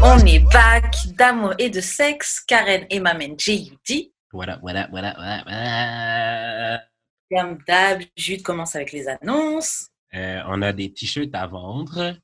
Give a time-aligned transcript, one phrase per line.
[0.00, 2.40] On est back d'amour et de sexe.
[2.46, 4.12] Karen et Mamen J.U.D.
[4.32, 6.82] Voilà, voilà, voilà, voilà, voilà.
[7.30, 9.88] Comme d'hab, Jude commence avec les annonces.
[10.14, 12.16] Euh, on a des t-shirts à vendre,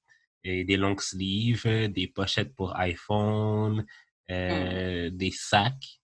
[0.44, 3.84] et des long sleeves, des pochettes pour iPhone,
[4.30, 6.00] euh, des sacs.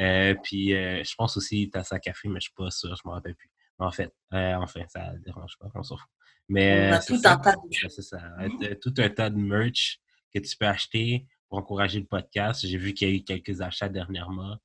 [0.00, 3.06] Euh, puis je pense aussi ta sac à fruits, mais je suis pas sûr, je
[3.06, 3.50] me rappelle plus.
[3.78, 6.08] En fait, enfin, ça dérange pas, on s'en fout.
[6.48, 8.20] Mais On a tout un tas de c'est ça.
[8.80, 10.00] Tout un tas de merch
[10.34, 12.66] que tu peux acheter pour encourager le podcast.
[12.66, 14.56] J'ai vu qu'il y a eu quelques achats dernièrement.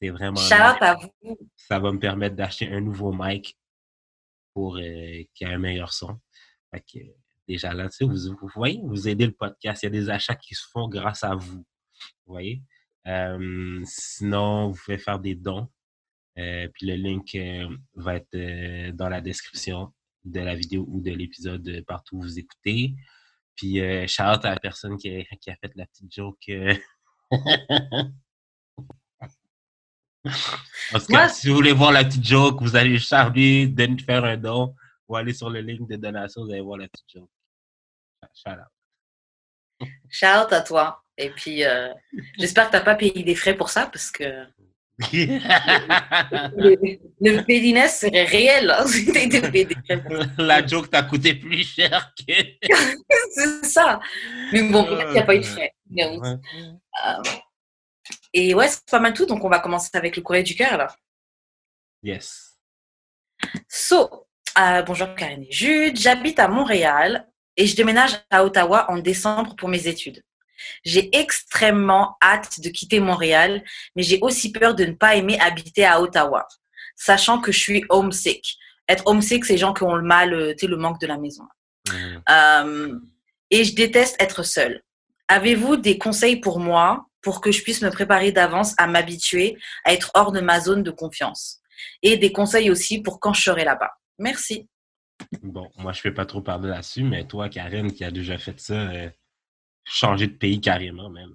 [0.00, 0.40] C'est vraiment.
[0.50, 1.38] À vous.
[1.56, 3.58] Ça va me permettre d'acheter un nouveau mic
[4.52, 4.80] pour euh,
[5.34, 6.18] qu'il y ait un meilleur son.
[6.70, 6.98] Fait que,
[7.48, 9.82] déjà là, tu sais, vous, vous voyez, vous aidez le podcast.
[9.82, 11.64] Il y a des achats qui se font grâce à vous.
[12.26, 12.62] Vous voyez?
[13.06, 15.68] Euh, sinon, vous pouvez faire des dons.
[16.38, 19.92] Euh, puis le link euh, va être dans la description
[20.24, 22.94] de la vidéo ou de l'épisode partout où vous écoutez.
[23.56, 26.48] Puis euh, shout out à la personne qui a, qui a fait la petite joke.
[26.50, 26.74] euh.
[30.94, 34.24] en tout cas, si vous voulez voir la petite joke, vous allez charger de faire
[34.24, 34.74] un don
[35.08, 37.30] ou aller sur le link de donation, vous allez voir la petite joke.
[38.34, 39.88] Shout out.
[40.10, 41.02] Shout out à toi.
[41.16, 41.92] Et puis, euh,
[42.38, 44.44] j'espère que tu n'as pas payé des frais pour ça parce que
[45.12, 46.74] le,
[47.20, 49.12] le serait réel hein, si
[50.38, 52.32] la joke t'a coûté plus cher que.
[53.30, 54.00] C'est ça.
[54.52, 55.74] Mais bon, qu'il n'y a pas eu de frais.
[55.90, 56.18] Ouais.
[56.18, 57.22] Euh,
[58.32, 59.26] et ouais, c'est pas mal tout.
[59.26, 60.96] Donc, on va commencer avec le courrier du cœur alors.
[62.02, 62.56] Yes.
[63.68, 64.26] So,
[64.58, 69.54] euh, bonjour Karine et Jude, j'habite à Montréal et je déménage à Ottawa en décembre
[69.56, 70.22] pour mes études.
[70.84, 73.62] J'ai extrêmement hâte de quitter Montréal,
[73.94, 76.46] mais j'ai aussi peur de ne pas aimer habiter à Ottawa,
[76.94, 78.56] sachant que je suis homesick.
[78.88, 81.06] Être homesick, c'est les gens qui ont le mal, euh, tu sais, le manque de
[81.06, 81.44] la maison.
[81.88, 82.16] Mm.
[82.30, 82.98] Euh,
[83.50, 84.82] et je déteste être seule.
[85.28, 89.92] Avez-vous des conseils pour moi pour que je puisse me préparer d'avance à m'habituer à
[89.92, 91.60] être hors de ma zone de confiance?
[92.02, 93.90] Et des conseils aussi pour quand je serai là-bas.
[94.18, 94.68] Merci.
[95.42, 98.38] Bon, moi, je ne fais pas trop parler là-dessus, mais toi, Karen, qui a déjà
[98.38, 99.10] fait ça, euh,
[99.86, 101.34] changer de pays carrément même.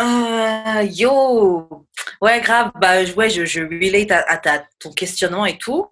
[0.00, 1.86] Euh, yo,
[2.22, 2.72] ouais, grave.
[2.80, 5.88] Bah, je- ouais, je, je relate à, à ta, ton questionnement et tout.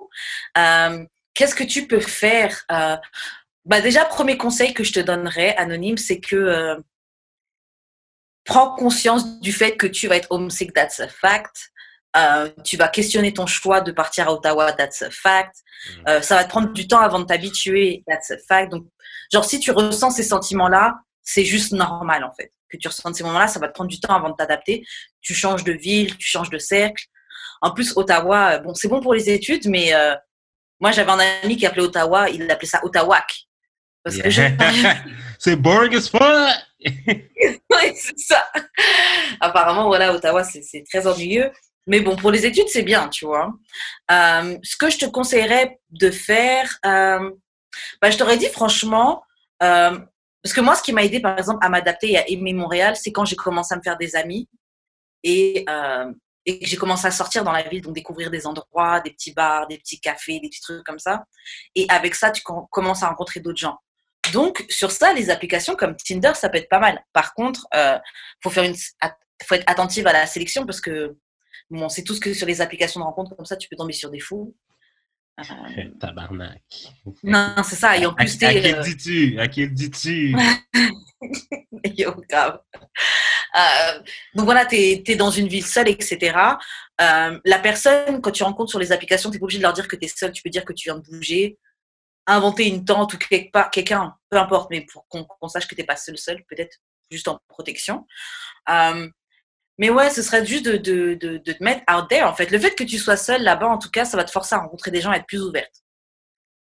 [0.56, 1.04] Euh,
[1.34, 2.96] Qu'est-ce que tu peux faire Euh,
[3.64, 6.76] Bah, déjà, premier conseil que je te donnerais, anonyme, c'est que euh,
[8.44, 11.70] prends conscience du fait que tu vas être homesick, that's a fact.
[12.16, 15.56] Euh, tu vas questionner ton choix de partir à Ottawa, that's a fact.
[15.98, 16.08] Mm.
[16.08, 18.72] Euh, ça va te prendre du temps avant de t'habituer, that's a fact.
[18.72, 18.86] Donc,
[19.30, 20.94] genre, si tu ressens ces sentiments-là,
[21.28, 22.52] c'est juste normal en fait.
[22.70, 24.82] Que tu ressentes ces moments-là, ça va te prendre du temps avant de t'adapter.
[25.20, 27.04] Tu changes de ville, tu changes de cercle.
[27.60, 30.14] En plus, Ottawa, euh, bon, c'est bon pour les études, mais euh,
[30.80, 33.46] moi, j'avais un ami qui appelait Ottawa, il appelait ça Ottawak.
[34.02, 34.42] Parce que je...
[35.38, 36.22] C'est boring as fuck!
[37.70, 38.50] Ouais, c'est ça.
[39.40, 41.50] apparemment, voilà, Ottawa, c'est très ennuyeux.
[41.86, 43.52] Mais bon, pour les études, c'est bien, tu vois.
[44.10, 47.30] Euh, ce que je te conseillerais de faire, euh,
[48.00, 49.22] bah, je t'aurais dit franchement,
[49.62, 49.98] euh,
[50.42, 52.96] parce que moi, ce qui m'a aidé, par exemple, à m'adapter et à aimer Montréal,
[52.96, 54.48] c'est quand j'ai commencé à me faire des amis
[55.22, 55.66] et,
[56.46, 59.32] et que j'ai commencé à sortir dans la ville, donc découvrir des endroits, des petits
[59.32, 61.24] bars, des petits cafés, des petits trucs comme ça.
[61.74, 63.78] Et avec ça, tu commences à rencontrer d'autres gens.
[64.32, 67.04] Donc, sur ça, les applications comme Tinder, ça peut être pas mal.
[67.12, 67.98] Par contre, euh,
[68.42, 71.16] faut faire une, faut être attentive à la sélection parce que
[71.70, 73.92] bon, on sait tous que sur les applications de rencontre comme ça, tu peux tomber
[73.92, 74.54] sur des fous.
[75.38, 75.84] Euh...
[76.00, 76.62] Tabarnak.
[77.22, 77.96] Non, c'est ça.
[77.96, 79.40] Et en plus, à, à, qui le dis-tu?
[79.40, 80.36] À qui le dis-tu?
[81.96, 82.60] Yo, grave.
[83.56, 84.00] Euh,
[84.34, 86.36] donc voilà, tu es, dans une ville seule, etc.
[87.00, 89.72] Euh, la personne, quand tu rencontres sur les applications, tu n'es pas obligé de leur
[89.72, 90.32] dire que tu es seule.
[90.32, 91.58] Tu peux dire que tu viens de bouger,
[92.26, 95.80] inventer une tente ou quelque part, quelqu'un, peu importe, mais pour qu'on sache que tu
[95.80, 96.76] n'es pas seul, seul, peut-être
[97.10, 98.06] juste en protection.
[98.68, 99.08] Euh,
[99.78, 102.24] mais ouais, ce serait juste de, de, de, de, te mettre out there.
[102.24, 104.30] En fait, le fait que tu sois seule là-bas, en tout cas, ça va te
[104.30, 105.84] forcer à rencontrer des gens et être plus ouverte.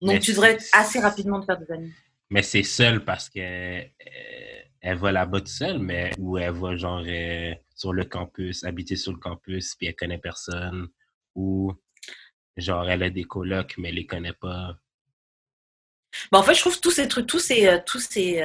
[0.02, 1.94] Donc, tu devrais assez rapidement te faire des amis.
[2.30, 3.82] Mais c'est seul parce que euh,
[4.80, 8.96] elle va là-bas toute seule, mais ou elle va genre euh, sur le campus, habiter
[8.96, 10.88] sur le campus, puis elle connaît personne,
[11.36, 11.74] ou
[12.56, 14.78] genre elle a des colocs, mais elle les connaît pas.
[16.32, 18.42] Bah, en fait, je trouve tous ces trucs, tous ces, euh, tous ces,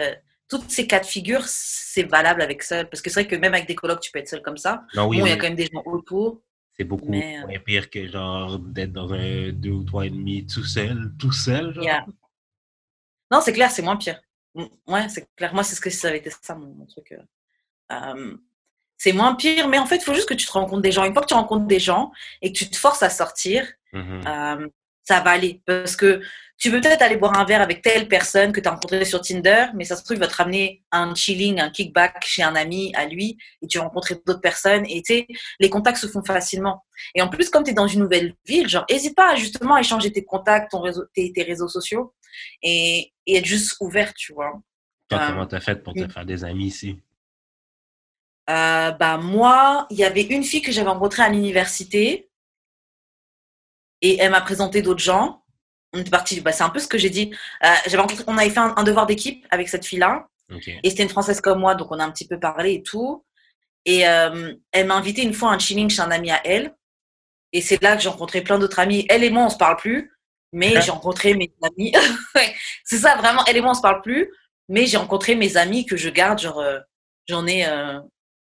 [0.49, 2.89] toutes ces cas de figure, c'est valable avec seul?
[2.89, 4.85] Parce que c'est vrai que même avec des colocs, tu peux être seul comme ça.
[4.95, 6.41] Non, oui, bon, il y a quand même des gens autour.
[6.77, 10.47] C'est beaucoup mais, moins pire que genre d'être dans un deux ou trois et demi
[10.47, 11.73] tout seul, tout seul.
[11.73, 11.85] Genre.
[11.85, 12.07] Yeah.
[13.31, 14.21] Non, c'est clair, c'est moins pire.
[14.87, 15.53] Ouais, c'est clair.
[15.55, 17.15] Moi, c'est ce que ça avait été ça, mon, mon truc.
[17.93, 18.37] Euh,
[18.99, 21.05] c'est moins pire, mais en fait, il faut juste que tu te rencontres des gens.
[21.05, 22.13] Une fois que tu rencontres des gens
[22.43, 24.27] et que tu te forces à sortir, Mhm.
[24.27, 24.69] euh,
[25.06, 25.62] ça va aller.
[25.67, 26.20] Parce que
[26.58, 29.20] tu peux peut-être aller boire un verre avec telle personne que tu as rencontrée sur
[29.20, 32.56] Tinder, mais ça se trouve, il va te ramener un chilling, un kickback chez un
[32.56, 35.26] ami à lui, et tu vas rencontrer d'autres personnes, et tu sais,
[35.61, 36.82] les contacts se font facilement.
[37.14, 39.75] Et en plus, comme tu es dans une nouvelle ville, genre, n'hésite pas à justement
[39.75, 42.14] à échanger tes contacts, ton réseau, tes, tes réseaux sociaux,
[42.62, 44.52] et, et, être juste ouvert, tu vois.
[45.09, 46.99] Toi, euh, comment t'as fait pour te faire des amis ici?
[48.49, 52.25] Euh, bah, moi, il y avait une fille que j'avais rencontrée à l'université,
[54.03, 55.43] et elle m'a présenté d'autres gens
[55.97, 57.35] on était parti, bah, c'est un peu ce que j'ai dit.
[57.65, 60.29] Euh, j'avais rencontré, on avait fait un, un devoir d'équipe avec cette fille-là.
[60.53, 60.79] Okay.
[60.83, 63.25] Et c'était une française comme moi, donc on a un petit peu parlé et tout.
[63.85, 66.75] Et euh, elle m'a invité une fois à un chilling chez un ami à elle.
[67.53, 69.07] Et c'est là que j'ai rencontré plein d'autres amis.
[69.09, 70.13] Elle et moi, on se parle plus,
[70.53, 71.93] mais j'ai rencontré mes amis.
[72.85, 74.31] c'est ça, vraiment, elle et moi, on se parle plus,
[74.69, 76.39] mais j'ai rencontré mes amis que je garde.
[76.39, 76.79] Genre, euh,
[77.29, 77.67] j'en ai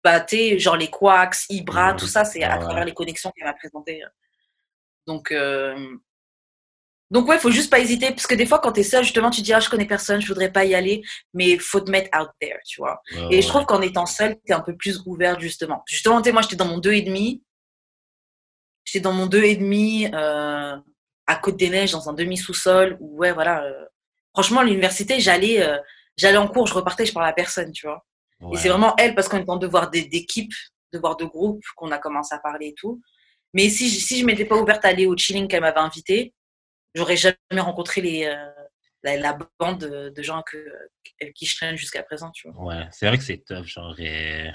[0.03, 1.97] batté, genre les Quacks, Ibra, mmh.
[1.97, 2.63] tout ça, c'est à ouais.
[2.63, 4.03] travers les connexions qu'elle m'a présentées.
[5.07, 5.97] Donc, euh,
[7.13, 9.29] donc ouais, faut juste pas hésiter parce que des fois quand tu es seul, justement,
[9.29, 11.03] tu dis ah je connais personne, je voudrais pas y aller,
[11.35, 13.01] mais faut te mettre out there, tu vois.
[13.11, 13.41] Et ouais.
[13.41, 15.83] je trouve qu'en étant seul, tu es un peu plus ouvert justement.
[15.87, 17.43] Justement, tu sais moi j'étais dans mon deux et demi.
[18.83, 20.75] J'étais dans mon deux et demi euh,
[21.27, 23.85] à Côte des Neiges dans un demi sous-sol où ouais voilà, euh,
[24.33, 25.77] franchement à l'université, j'allais euh,
[26.17, 28.03] j'allais en cours, je repartais, je parlais à personne, tu vois.
[28.41, 28.57] Ouais.
[28.57, 30.51] Et c'est vraiment elle parce qu'on est en devoir d'équipe,
[30.91, 33.01] devoir de groupe qu'on a commencé à parler et tout.
[33.53, 36.33] Mais si je, si je m'étais pas ouverte à aller au chilling qu'elle m'avait invité,
[36.95, 38.51] j'aurais jamais rencontré les, euh,
[39.03, 40.57] la, la, bande de, de gens que,
[41.21, 42.63] avec qui je traîne jusqu'à présent, tu vois.
[42.63, 44.51] Ouais, c'est vrai que c'est tough, genre, euh,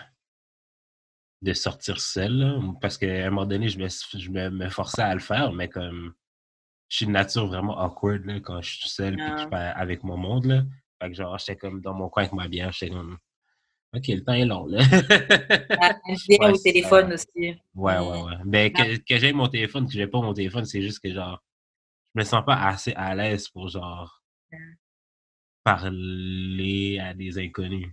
[1.42, 5.02] de sortir seul, là, parce qu'à un moment donné, je me, je me, me, forçais
[5.02, 6.14] à le faire, mais comme,
[6.88, 9.24] je suis de nature vraiment awkward, là, quand je suis seul, Ah.
[9.24, 10.62] puis que je suis avec mon monde, là.
[11.00, 13.18] Fait que genre, j'étais comme dans mon coin avec ma bière, j'étais comme,
[13.94, 14.80] OK, le temps est long, là.
[15.80, 15.94] Ah,
[16.28, 17.56] ouais, au téléphone aussi.
[17.74, 18.36] Ouais, ouais, ouais.
[18.44, 21.42] Ben, que, que j'ai mon téléphone, que j'ai pas mon téléphone, c'est juste que, genre,
[22.14, 24.22] je me sens pas assez à l'aise pour genre
[25.64, 27.92] parler à des inconnus.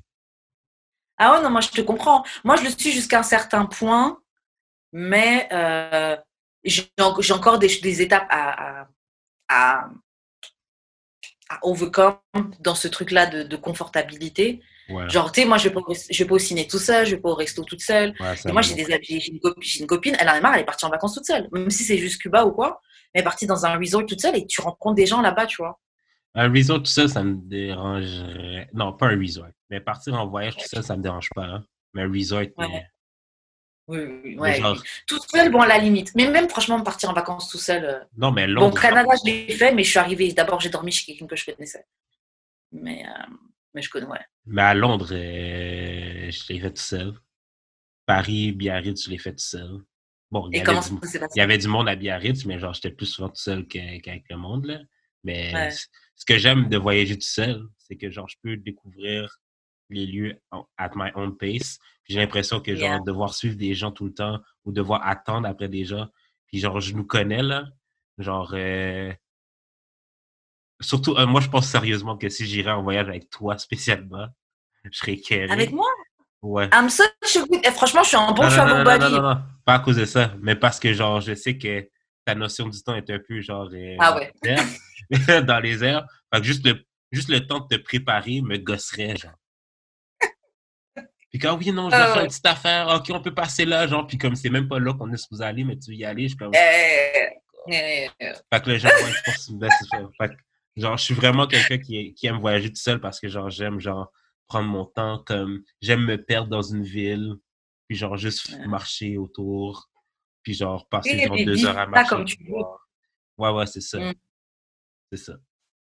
[1.18, 2.24] Ah ouais, non, moi je te comprends.
[2.44, 4.20] Moi je le suis jusqu'à un certain point,
[4.92, 6.16] mais euh,
[6.64, 8.88] j'ai encore des, des étapes à, à,
[9.50, 9.90] à,
[11.50, 12.18] à, overcome
[12.60, 14.62] dans ce truc-là de, de, confortabilité.
[14.90, 15.10] Ouais.
[15.10, 17.16] Genre, tu sais, moi je vais, pas, je vais pas au ciné tout seul, je
[17.16, 18.14] vais pas au resto toute seule.
[18.20, 20.62] Ouais, et moi j'ai des j'ai une, copine, une copine, elle en a marre, elle
[20.62, 22.82] est partie en vacances toute seule, même si c'est juste Cuba ou quoi.
[23.14, 25.58] Elle est partie dans un resort toute seule et tu rencontres des gens là-bas, tu
[25.58, 25.80] vois.
[26.36, 28.70] Un resort tout seul, ça me dérangerait.
[28.74, 29.48] Non, pas un resort.
[29.70, 31.46] Mais partir en voyage tout seul, ça me dérange pas.
[31.46, 31.66] Hein.
[31.94, 32.40] Mais un resort.
[32.40, 32.54] Ouais.
[32.58, 32.86] Mais...
[33.88, 34.60] Oui, oui, ouais.
[34.60, 34.84] Genre...
[35.08, 36.14] Tout seul, bon, à la limite.
[36.14, 37.86] Mais même, franchement, partir en vacances tout seul.
[37.86, 38.00] Euh...
[38.18, 38.72] Non, mais Londres.
[38.72, 40.34] Bon, Canada, je l'ai fait, mais je suis arrivée.
[40.34, 41.86] D'abord, j'ai dormi chez quelqu'un que je connaissais.
[42.74, 43.34] Mais, euh...
[43.76, 44.20] mais je connais, ouais.
[44.46, 46.32] Mais à Londres, euh...
[46.32, 47.14] je l'ai fait tout seul.
[48.06, 49.82] Paris, Biarritz, je l'ai fait tout seul.
[50.32, 50.96] Bon, il y, avait du...
[51.36, 54.24] il y avait du monde à Biarritz, mais genre, j'étais plus souvent tout seul qu'avec
[54.30, 54.80] le monde, là.
[55.24, 55.72] Mais ouais.
[55.72, 59.40] ce que j'aime de voyager tout seul, c'est que genre, je peux découvrir
[59.90, 60.42] les lieux
[60.78, 61.78] at my own pace.
[62.08, 63.00] J'ai l'impression que, genre, Yeah.
[63.00, 66.08] devoir suivre des gens tout le temps ou devoir attendre après des gens.
[66.48, 67.66] Puis, genre, je nous connais, là.
[68.18, 69.12] Genre, euh,
[70.86, 74.28] surtout, euh, moi, je pense sérieusement que si j'irais en voyage avec toi spécialement,
[74.84, 75.52] je serais carré.
[75.52, 75.88] Avec moi?
[76.42, 76.70] Ouais.
[76.74, 76.90] I'm
[77.64, 79.80] eh, franchement, je suis un bon non, travel non, non, non, non, non, pas à
[79.80, 81.90] cause de ça, mais parce que, genre, je sais que
[82.24, 84.32] ta notion du temps est un peu, genre, euh, Ah ouais.
[85.42, 86.06] dans, les airs.
[86.34, 89.34] Fait que juste le, juste le temps de te préparer me gosserait, genre.
[91.32, 92.22] Puis quand, oui, non, je dois Ah faire ouais.
[92.24, 94.94] une petite affaire, ok, on peut passer là, genre, puis comme c'est même pas là
[94.94, 96.52] qu'on est supposé aller, mais tu veux y aller, je suis comme.
[96.54, 97.30] Eh.
[97.68, 99.98] Fait que là, genre, ouais, je pense que c'est ça.
[100.20, 100.36] Fait que,
[100.76, 103.80] genre, je suis vraiment quelqu'un qui, qui aime voyager tout seul parce que, genre, j'aime,
[103.80, 104.12] genre,
[104.48, 107.36] prendre mon temps, comme, j'aime me perdre dans une ville,
[107.88, 108.68] puis, genre, juste Ouais.
[108.68, 109.90] marcher autour,
[110.44, 112.10] puis, genre, passer, genre, deux heures à marcher.
[112.10, 112.54] comme tu veux.
[113.38, 114.00] Ouais, ouais, c'est ça.
[114.00, 114.14] Mm.
[115.12, 115.34] C'est ça.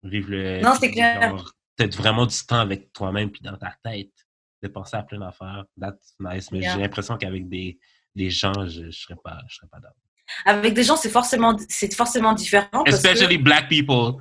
[0.02, 0.60] Vivre le.
[0.60, 1.34] Non, c'est clair.
[1.76, 4.12] Peut-être vraiment du temps avec toi-même, puis dans ta tête,
[4.62, 5.64] de penser à plein d'affaires.
[5.80, 6.50] That's nice.
[6.50, 6.74] Mais Yeah.
[6.74, 7.78] j'ai l'impression qu'avec des,
[8.14, 9.94] des gens, je ne serais pas, je serais pas d'accord.
[10.44, 11.56] Avec des gens, c'est forcément,
[11.96, 12.68] forcément différent.
[12.84, 14.16] Parce que, Especially black people.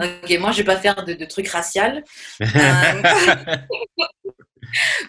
[0.00, 2.04] Ok, moi, je vais pas faire de, de trucs raciales.
[2.42, 3.56] Euh,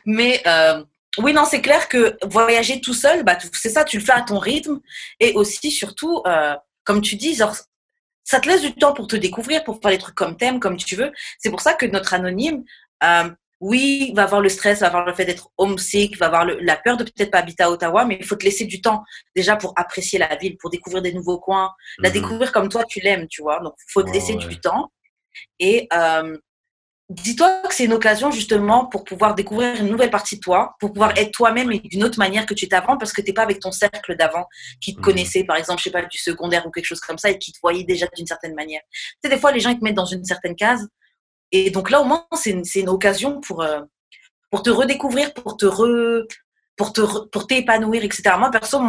[0.05, 0.83] Mais euh,
[1.19, 4.21] oui, non, c'est clair que voyager tout seul, bah, c'est ça, tu le fais à
[4.21, 4.79] ton rythme.
[5.19, 7.55] Et aussi, surtout, euh, comme tu dis, genre,
[8.23, 10.77] ça te laisse du temps pour te découvrir, pour faire les trucs comme t'aimes, comme
[10.77, 11.11] tu veux.
[11.39, 12.63] C'est pour ça que notre anonyme,
[13.03, 13.29] euh,
[13.69, 16.75] oui, va avoir le stress, va avoir le fait d'être homesick, va avoir le- la
[16.75, 19.03] peur de peut-être pas habiter à Ottawa, mais il faut te laisser du temps
[19.35, 22.13] déjà pour apprécier la ville, pour découvrir des nouveaux coins, la Mhm.
[22.15, 23.59] découvrir comme toi tu l'aimes, tu vois.
[23.61, 24.47] Donc, il faut te laisser ouais.
[24.47, 24.91] du temps.
[25.59, 26.37] Et euh,
[27.09, 30.91] dis-toi que c'est une occasion justement pour pouvoir découvrir une nouvelle partie de toi, pour
[30.93, 33.33] pouvoir être toi-même et d'une autre manière que tu étais avant, parce que tu n'es
[33.33, 34.45] pas avec ton cercle d'avant
[34.81, 35.03] qui te Mhm.
[35.05, 37.51] connaissait, par exemple, je sais pas, du secondaire ou quelque chose comme ça, et qui
[37.51, 38.81] te voyait déjà d'une certaine manière.
[38.91, 40.87] Tu sais, des fois, les gens ils te mettent dans une certaine case.
[41.55, 43.81] Et donc là, au moins, c'est une, une occasion pour, euh,
[44.51, 46.25] pour te redécouvrir, pour te re,
[46.75, 48.23] pour te pour t'épanouir, etc.
[48.39, 48.81] Moi, perso,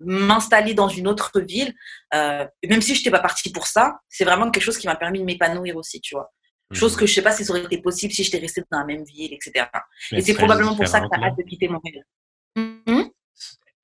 [0.00, 1.74] m'installer dans une autre ville,
[2.14, 4.96] euh, même si je n'étais pas partie pour ça, c'est vraiment quelque chose qui m'a
[4.96, 6.32] permis de m'épanouir aussi, tu vois.
[6.72, 7.00] Chose Mhm.
[7.00, 9.04] que je sais pas si ça aurait été possible si j'étais restée dans la même
[9.04, 9.66] ville, etc.
[10.10, 11.26] Mais Et c'est probablement pour ça que tu là.
[11.28, 12.04] hâte de quitter Montréal.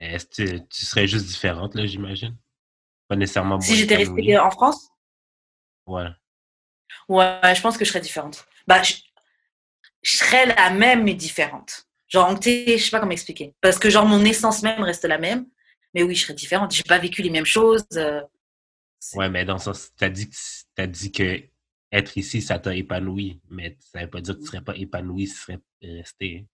[0.00, 2.36] Est-ce que tu, tu serais juste différente, là, j'imagine?
[3.06, 4.88] Pas nécessairement Si j'étais restée en France,
[5.86, 6.08] Ouais.
[7.08, 8.46] Ouais, je pense que je serais différente.
[8.66, 8.94] Bah, je,
[10.02, 11.84] je serais la même mais différente.
[12.08, 13.54] Genre, je sais pas comment expliquer.
[13.61, 15.46] Parce que genre mon essence même reste la même,
[15.94, 16.72] mais oui, je serais différente.
[16.72, 17.84] J'ai pas vécu les mêmes choses.
[17.96, 18.20] euh,
[19.14, 20.28] Ouais, mais dans le sens, t'as dit
[20.75, 21.42] t'as dit que
[21.90, 25.26] être ici, ça t'a épanoui, mais ça veut pas dire que tu serais pas épanoui
[25.26, 26.46] si tu serais resté.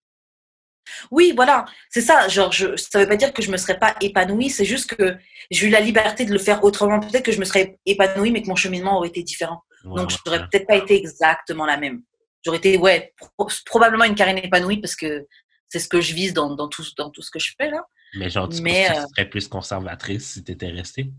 [1.11, 2.29] Oui, voilà, c'est ça.
[2.29, 5.17] Genre, je, ça veut pas dire que je me serais pas épanouie, c'est juste que
[5.51, 6.99] j'ai eu la liberté de le faire autrement.
[7.01, 9.63] Peut-être que je me serais épanouie, mais que mon cheminement aurait été différent.
[9.85, 10.47] Ouais, Donc, je n'aurais ouais.
[10.51, 12.03] peut-être pas été exactement la même.
[12.45, 15.27] J'aurais été, ouais, pro- probablement une carrière épanouie parce que
[15.69, 17.87] c'est ce que je vise dans, dans, tout, dans tout ce que je fais là.
[18.15, 21.13] Mais genre, tu mais, euh, tu serais plus conservatrice si t'étais restée?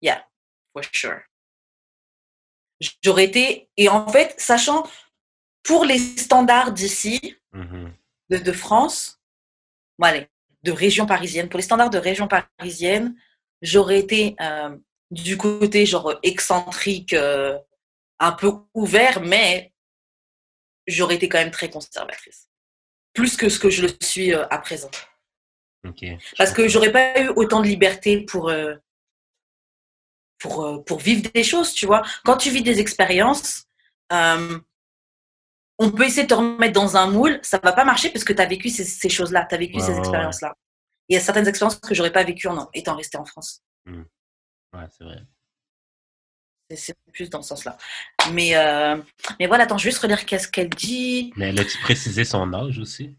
[0.00, 0.26] Yeah,
[0.72, 1.20] for sure.
[3.02, 4.86] J'aurais été, et en fait, sachant
[5.62, 7.92] pour les standards d'ici, Mhm.
[8.30, 9.20] de, de France,
[9.98, 10.28] bon, allez,
[10.64, 13.14] de région parisienne, pour les standards de région parisienne,
[13.62, 14.76] j'aurais été euh,
[15.10, 17.58] du côté genre excentrique, euh,
[18.18, 19.72] un peu ouvert, mais
[20.86, 22.48] j'aurais été quand même très conservatrice.
[23.12, 24.90] Plus que ce que je le suis euh, à présent.
[26.38, 28.74] Parce que j'aurais pas eu autant de liberté pour, euh,
[30.38, 32.02] pour, pour vivre des choses, tu vois.
[32.24, 33.66] Quand tu vis des expériences,
[34.10, 38.32] on peut essayer de te remettre dans un moule, ça va pas marcher parce que
[38.32, 40.54] tu as vécu ces, ces choses-là, tu as vécu ces expériences-là.
[41.08, 43.62] Il y a certaines expériences que j'aurais pas vécues en étant restée en France.
[44.74, 45.22] Ouais, c'est vrai.
[46.74, 47.76] C'est- plus dans ce sens-là.
[48.32, 48.96] Mais, euh,
[49.38, 51.32] mais voilà, attends, je vais juste relire qu'est-ce qu'elle dit.
[51.36, 53.14] Mais as-tu précisé son âge aussi?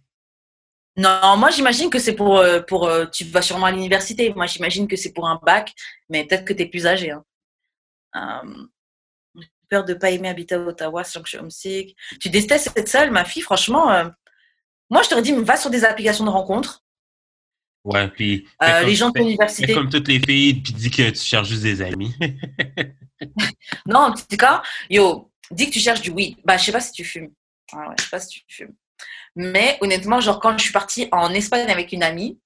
[0.98, 4.34] Non, moi j'imagine que c'est pour, euh, pour euh, tu vas sûrement à l'université.
[4.34, 5.74] Moi j'imagine que c'est pour un bac,
[6.10, 7.12] mais peut-être que tu es plus âgé.
[7.12, 7.24] Hein.
[8.16, 8.66] Euh,
[9.36, 11.98] j'ai peur de pas aimer habiter à Ottawa, sachant que je suis homesick.
[12.22, 13.92] Tu détestes être seule, ma fille, franchement.
[13.92, 14.10] euh,
[14.90, 16.85] moi je t'aurais dit, va sur des applications de rencontres.
[17.86, 18.48] Ouais, puis.
[18.64, 19.68] Euh, les gens de fais- ton université.
[19.68, 22.14] fais comme toutes les filles, puis dis que tu cherches juste des amis.
[23.86, 26.38] Non, en tout cas, yo, dis que tu cherches du weed.
[26.44, 27.32] Bah, je sais pas si tu fumes.
[27.72, 28.74] Ah ouais, je sais pas si tu fumes.
[29.36, 32.40] Mais honnêtement, genre, quand je suis partie en Espagne avec une amie,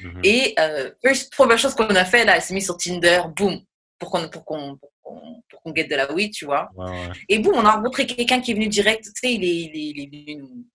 [0.00, 0.20] Mhm.
[0.24, 0.90] et euh,
[1.32, 3.60] première chose qu'on a fait, là, elle s'est mise sur Tinder, boum,
[3.98, 6.68] pour qu'on pour qu'on pour qu'on qu'on guette de la weed, tu vois.
[6.74, 7.12] Ouais, ouais.
[7.28, 9.70] Et boum, on a rencontré quelqu'un qui est venu direct, tu sais, il est, il
[9.76, 10.66] est, il est venu nous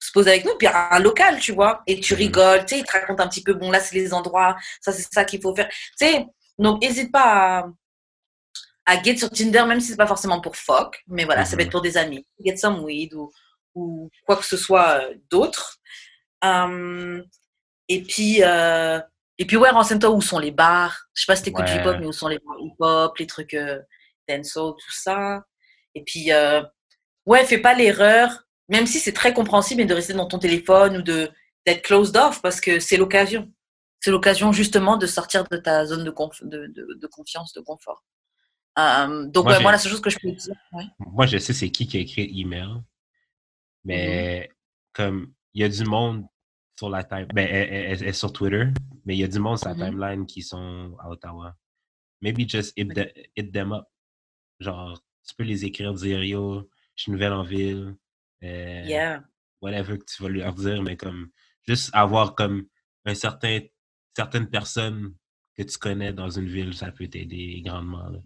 [0.00, 2.18] se poser avec nous, puis un local, tu vois, et tu Mhm.
[2.18, 4.92] rigoles, tu sais, il te raconte un petit peu, bon, là, c'est les endroits, ça,
[4.92, 5.68] c'est ça qu'il faut faire.
[5.68, 6.26] Tu sais,
[6.58, 7.66] donc, n'hésite pas à,
[8.86, 11.62] à get sur Tinder, même si c'est pas forcément pour fuck, mais voilà, ça peut
[11.62, 11.66] Mhm.
[11.66, 12.26] être pour des amis.
[12.44, 13.30] Get some weed ou,
[13.74, 15.76] ou quoi que ce soit euh, d'autre.
[16.44, 17.22] Euh,
[17.88, 19.00] et puis, euh,
[19.38, 20.98] et puis ouais, renseigne-toi où sont les bars.
[21.14, 21.76] Je sais pas si t'écoutes Ouais.
[21.76, 23.78] hip-hop, mais où sont les bars hip-hop, les trucs euh,
[24.28, 25.44] dancehall, tout ça.
[25.94, 26.30] Et puis,
[27.26, 31.02] ouais, fais pas l'erreur, même si c'est très compréhensible, de rester dans ton téléphone ou
[31.02, 31.30] de
[31.66, 33.52] d'être closed off parce que c'est l'occasion.
[34.00, 37.60] C'est l'occasion justement de sortir de ta zone de, conf- de, de, de confiance, de
[37.60, 38.02] confort.
[38.78, 40.84] Euh, donc, Moi, ouais, j'ai- moi, la seule chose que je peux dire, ouais.
[41.00, 42.76] Moi, je sais c'est qui qui a écrit email,
[43.84, 44.54] mais Mm-hmm.
[44.94, 46.24] comme il y a du monde
[46.78, 48.64] sur la time, ben, elle, elle- elle est sur Twitter,
[49.04, 49.90] mais il y a du monde sur la Mhm.
[49.90, 51.54] timeline qui sont à Ottawa.
[52.22, 53.84] Maybe just hit, the- hit them up.
[54.60, 57.96] Genre, tu peux les écrire, dire yo, je suis nouvelle en ville,
[58.44, 59.22] euh, Yeah.
[59.60, 61.30] whatever que tu vas leur dire, mais comme
[61.66, 62.66] juste avoir comme
[63.04, 63.60] un certain
[64.16, 65.14] certaines personnes
[65.56, 68.08] que tu connais dans une ville, ça peut t'aider grandement.
[68.08, 68.18] là.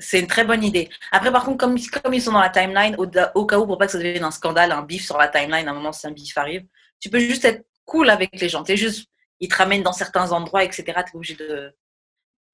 [0.00, 0.88] C'est une très bonne idée.
[1.10, 3.78] Après, par contre, comme, comme ils sont dans la timeline, au, au cas où, pour
[3.78, 6.06] pas que ça devienne un scandale, un bif sur la timeline, à un moment, si
[6.06, 6.66] un bif arrive,
[7.00, 8.64] tu peux juste être cool avec les gens.
[8.64, 9.08] Sais, juste,
[9.40, 10.84] ils te ramènent dans certains endroits, etc.
[10.84, 11.74] Tu es obligé de.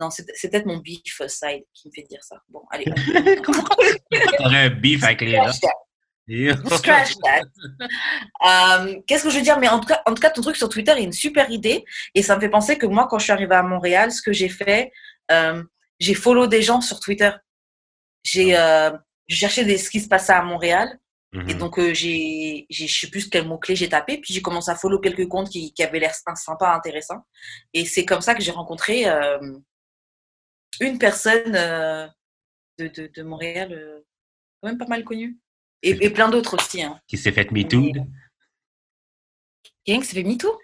[0.00, 2.42] Non, c'est c'est peut-être mon beef side qui me fait dire ça.
[2.48, 2.84] Bon, allez.
[4.38, 5.50] T'aurais un beef avec les gens?
[6.76, 7.42] Scratch that.
[8.46, 9.58] Euh, Qu'est-ce que je veux dire?
[9.58, 11.84] Mais en tout, cas, en tout cas, ton truc sur Twitter est une super idée.
[12.14, 14.32] Et ça me fait penser que moi, quand je suis arrivée à Montréal, ce que
[14.32, 14.90] j'ai fait,
[15.30, 15.62] euh,
[15.98, 17.30] j'ai follow des gens sur Twitter.
[18.22, 18.90] J'ai euh,
[19.28, 20.98] j'ai cherché des, ce qui se passait à Montréal.
[21.48, 24.18] Et donc, euh, j'ai, je sais plus quel mot-clé j'ai tapé.
[24.18, 27.26] Puis, j'ai commencé à follow quelques comptes qui, qui avaient l'air sympa, intéressants.
[27.72, 29.58] Et c'est comme ça que j'ai rencontré euh,
[30.80, 32.06] une personne euh,
[32.78, 34.00] de, de, de Montréal, euh,
[34.62, 35.36] quand même pas mal connue.
[35.84, 36.82] Et, et plein d'autres aussi.
[36.82, 36.98] Hein.
[37.06, 37.80] Qui s'est fait MeToo?
[37.80, 37.92] Mais-
[39.86, 40.58] Il y a un qui s'est fait MeToo.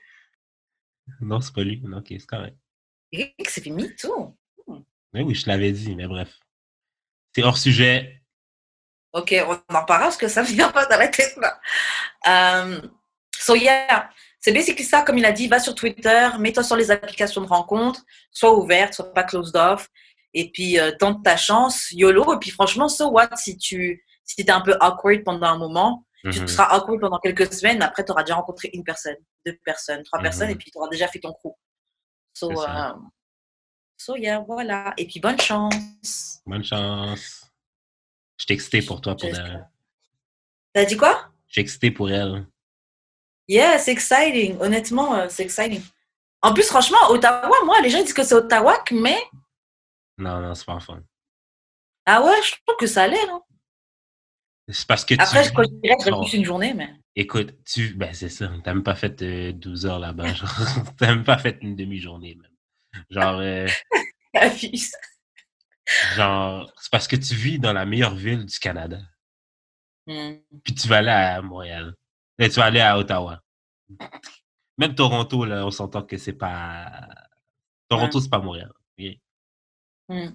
[1.21, 1.81] Non, c'est pas lui.
[1.83, 2.57] Non, ok, c'est correct.
[3.13, 4.37] Il y a un qui s'est fait MeToo.
[5.13, 6.39] Mais oui, je l'avais dit, mais bref.
[7.35, 8.23] C'est hors sujet.
[9.13, 11.61] Ok, on en parlera parce que ça me vient pas dans la tête là.
[12.29, 12.81] Euh,
[13.37, 14.09] so yeah,
[14.39, 17.47] c'est basically ça, comme il a dit, va sur Twitter, mets-toi sur les applications de
[17.49, 19.91] rencontres, sois ouverte, sois pas closed off,
[20.33, 24.41] et puis euh, tente ta chance, YOLO, et puis franchement, so what si tu si
[24.43, 26.49] es un peu awkward pendant un moment, tu Mhm.
[26.49, 30.03] seras awkward pendant quelques semaines, mais après tu auras déjà rencontré une personne, deux personnes,
[30.05, 30.23] trois Mhm.
[30.25, 31.53] personnes, et puis tu auras déjà fait ton crew.
[32.35, 32.93] So, euh,
[33.97, 36.41] so yeah, voilà, et puis bonne chance.
[36.47, 37.45] Bonne chance.
[38.37, 39.69] Je suis excité pour toi, pour elle.
[40.73, 41.29] T'as dit quoi?
[41.49, 42.47] Je suis excité pour elle.
[43.49, 44.57] Yeah, c'est exciting.
[44.61, 45.83] Honnêtement, euh, c'est exciting.
[46.41, 49.21] En plus, franchement, Ottawa, moi, les gens disent que c'est Ottawa, mais
[50.17, 51.03] Non, non, c'est pas fun.
[52.07, 53.41] ah ouais, je trouve que ça a l'air.
[54.73, 55.49] C'est parce que Après, tu.
[55.49, 56.23] je, dirais que je Bon.
[56.23, 56.95] plus une journée, mais.
[57.17, 57.95] Écoute, tu.
[57.95, 58.51] Ben, c'est ça.
[58.63, 60.33] T'as même pas fait euh, 12 heures là-bas.
[60.35, 60.51] genre.
[60.97, 62.51] T'as même pas fait une demi-journée, même.
[63.11, 63.69] Genre, euh,
[66.17, 69.01] genre, c'est parce que tu vis dans la meilleure ville du Canada.
[70.07, 70.37] Hmm.
[70.65, 71.95] Puis tu vas aller à Montréal.
[72.39, 73.41] Et tu vas aller à Ottawa.
[74.79, 77.09] Même Toronto, là, on s'entend que c'est pas.
[77.89, 78.73] Toronto, c'est pas Montréal.
[80.09, 80.31] Hmm.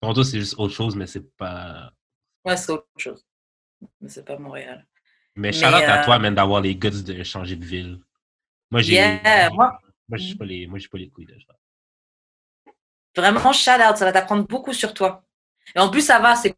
[0.00, 1.92] Toronto, c'est juste autre chose, mais c'est pas.
[2.44, 3.24] Ouais, c'est autre chose.
[4.00, 4.86] Mais c'est pas Montréal.
[5.34, 7.98] Mais Charlotte à euh, toi, même, d'avoir les guts de changer de ville.
[8.70, 8.94] Moi, j'ai.
[8.94, 11.54] Yeah, moi- Moi, je suis pas les, moi, pas les couilles de ça.
[13.16, 15.24] Vraiment, shout out, ça va t'apprendre beaucoup sur toi.
[15.74, 16.54] Et en plus, ça va, c'est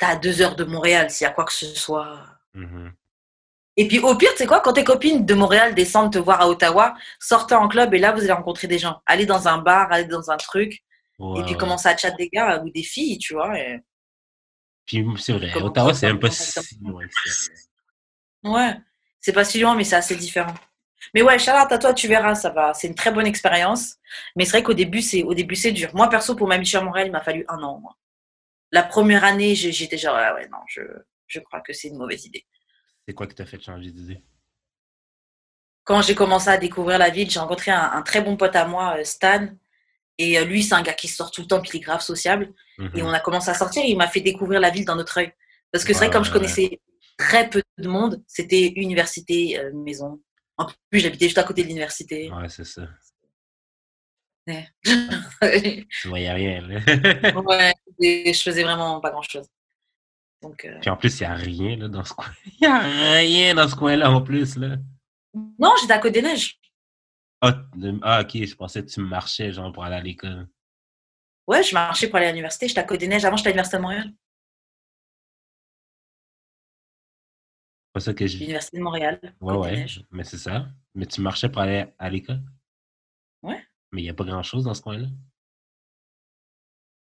[0.00, 2.24] à deux heures de Montréal, s'il y a quoi que ce soit.
[2.54, 2.92] Mhm.
[3.76, 6.40] Et puis, au pire, tu sais quoi, quand tes copines de Montréal descendent te voir
[6.40, 9.02] à Ottawa, sortez en club et là, vous allez rencontrer des gens.
[9.04, 10.82] Allez dans un bar, allez dans un truc, et
[11.18, 11.56] puis ouais.
[11.56, 13.58] commencer à chat des gars ou des filles, tu vois.
[13.58, 13.80] et-
[14.86, 17.04] Puis c'est vrai, Comment Ottawa, c'est comment ça, si loin.
[18.44, 18.76] Ouais,
[19.20, 20.54] c'est pas si loin, mais c'est assez différent.
[21.14, 22.72] Mais ouais, Charlotte, à toi, tu verras, ça va.
[22.74, 23.96] C'est une très bonne expérience.
[24.36, 25.90] Mais c'est vrai qu'au début, c'est au début, c'est dur.
[25.94, 27.80] Moi, perso, pour m'habituer à Montréal, il m'a fallu un an.
[27.80, 27.96] Moi.
[28.72, 30.80] La première année, j'ai- j'étais genre, ah ouais, non, je,
[31.26, 32.46] je crois que c'est une mauvaise idée.
[33.06, 34.22] C'est quoi qui t'a fait changer d'idée?
[35.84, 38.66] Quand j'ai commencé à découvrir la ville, j'ai rencontré un, un très bon pote à
[38.66, 39.48] moi, euh, Stan.
[40.18, 42.00] Et euh, lui, c'est un gars qui sort tout le temps, puis il est grave
[42.00, 42.52] sociable.
[42.78, 43.02] Et Mhm.
[43.06, 45.32] on a commencé à sortir et il m'a fait découvrir la ville d'un autre œil.
[45.72, 46.80] Parce que c'est vrai, Ouais, comme je connaissais
[47.18, 50.20] très peu de monde, c'était université, euh, maison.
[50.58, 52.30] En plus, j'habitais juste à côté de l'université.
[52.32, 52.88] Ouais, c'est ça.
[54.46, 54.68] Ouais.
[56.02, 59.46] Tu voyais rien, ouais, je faisais vraiment pas grand chose.
[60.42, 62.26] Donc, euh, Puis en plus, il n'y a rien là, dans ce coin.
[62.44, 64.56] Il n'y a rien dans ce coin-là en plus.
[64.56, 64.76] Là.
[65.58, 66.58] Non, j'étais à Côte des Neiges.
[67.46, 67.66] Ah,
[68.02, 70.48] ah, ok, je pensais que tu marchais genre pour aller à l'école.
[71.46, 72.68] Ouais, je marchais pour aller à l'université.
[72.68, 73.24] J'étais à Côte des Neiges.
[73.24, 74.12] Avant, j'étais à l'Université de Montréal.
[77.84, 78.38] C'est pas ça que je.
[78.38, 79.20] L'Université de Montréal.
[79.40, 80.66] Ouais, ouais, mais c'est ça.
[80.94, 82.42] Mais tu marchais pour aller à l'école?
[83.42, 83.64] Ouais.
[83.92, 85.06] Mais il n'y a pas grand-chose dans ce coin-là?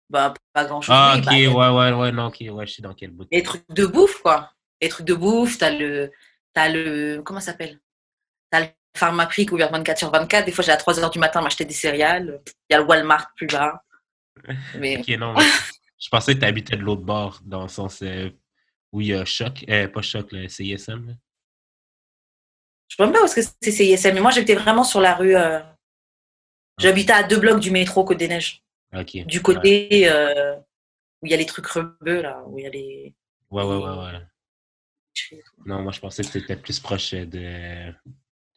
[0.08, 0.94] Bah, pas grand-chose.
[0.96, 3.28] Ah, ok, bah, ouais, ouais, ouais, non, ok, ouais, je sais dans quel bout.
[3.30, 4.52] les trucs de bouffe, quoi.
[4.80, 6.10] Les trucs de bouffe, t'as le.
[6.52, 7.22] T'as le.
[7.22, 7.78] Comment ça s'appelle?
[8.50, 10.44] T'as le Pharmaprix ouvert 24 sur 24.
[10.46, 12.40] Des fois, j'ai à 3 h du matin m'acheter des céréales.
[12.68, 13.82] Il y a le Walmart plus bas.
[14.76, 15.44] Mais Ok, non, mais
[15.98, 18.30] je pensais que tu habitais de l'autre bord, dans le sens euh,
[18.92, 21.06] où il y a Choc, euh, pas Choc, le CISM.
[21.08, 21.14] là.
[22.88, 24.14] je sais même pas où c'est CISM.
[24.14, 25.36] Mais moi, j'étais vraiment sur la rue.
[25.36, 25.60] euh,
[26.78, 28.62] J'habitais à deux blocs du métro Côte des Neiges.
[29.26, 30.08] Du côté
[31.22, 32.42] où il y a les trucs rebeux, là.
[32.46, 33.14] Où il y a les.
[33.50, 35.46] Ouais, ouais, ouais, ouais.
[35.66, 37.92] Non, moi, je pensais que tu étais plus proche de,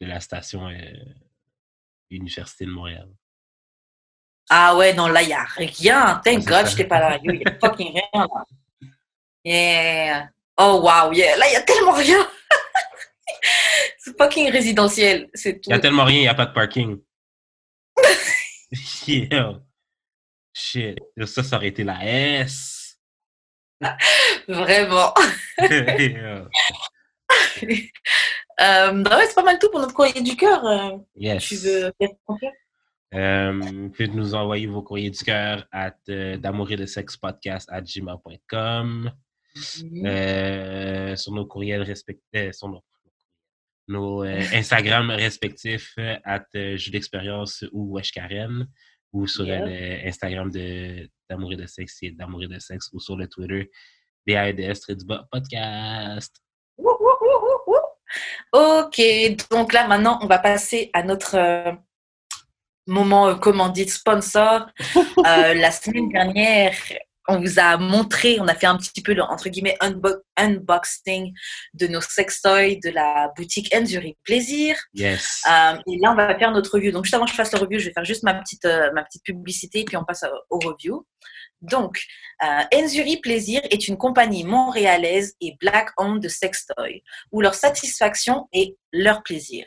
[0.04, 0.74] de la station euh,
[2.10, 3.08] Université de Montréal.
[4.50, 6.20] Ah ouais, non, là, il n'y a rien.
[6.24, 6.66] Thank God, ça.
[6.66, 7.18] j'étais pas là.
[7.22, 8.44] Il n'y a fucking rien là.
[9.44, 10.28] Yeah.
[10.56, 11.36] Oh wow, yeah.
[11.36, 12.28] Là, il n'y a tellement rien.
[13.98, 15.70] c'est fucking résidentiel, c'est tout.
[15.70, 17.00] Il y a tellement rien, il n'y a pas de parking.
[19.06, 19.60] yeah.
[20.52, 20.98] Shit.
[21.24, 22.98] Ça, ça aurait été la S.
[24.48, 25.12] Vraiment.
[25.58, 26.48] Yeah.
[28.60, 30.64] Euh, bah ouais, c'est pas mal tout pour notre courrier du cœur.
[30.64, 30.98] euh.
[31.16, 31.44] yes.
[31.44, 31.92] Tu veux
[33.14, 37.16] Euh, vous pouvez nous envoyer vos courriers du cœur à euh, d'amour et de sexe
[37.16, 39.10] podcast à gmail.com.
[41.16, 42.82] Sur nos courriels respectifs, sur nos,
[43.88, 48.66] nos, Instagram respectifs, at euh, Jus d'expérience ou Wesh Karen,
[49.12, 49.62] ou sur Yeah.
[49.62, 53.16] euh, le Instagram de d'amour et de sexe, c'est d'amour et de sexe, ou sur
[53.16, 53.70] le Twitter,
[54.26, 56.36] bas, podcast.
[56.76, 57.78] Wouh, wouh, wouh.
[58.52, 59.00] Ok,
[59.50, 61.72] donc là maintenant on va passer à notre euh,
[62.86, 64.66] moment euh, commandite sponsor.
[65.26, 66.74] Euh, la semaine dernière,
[67.28, 71.32] on vous a montré, on a fait un petit peu le entre guillemets unbo- unboxing
[71.72, 74.76] de nos sextoys de la boutique Enzuri Plaisir.
[74.92, 75.40] Yes.
[75.48, 76.92] Euh, et là on va faire notre review.
[76.92, 79.02] Donc juste avant que je fasse le review, je vais faire juste ma petite ma
[79.02, 81.06] petite publicité puis on passe au review.
[81.64, 82.02] Donc,
[82.42, 88.76] euh, Enzuri Plaisir est une compagnie montréalaise et black-owned de sextoy, où leur satisfaction est
[88.92, 89.64] leur plaisir.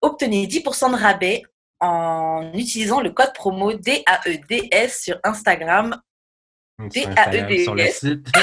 [0.00, 1.42] Obtenez 10% de rabais
[1.80, 6.00] en utilisant le code promo DAEDS sur Instagram,
[6.78, 7.64] D-A-E-D-S.
[7.64, 8.28] Sur le site.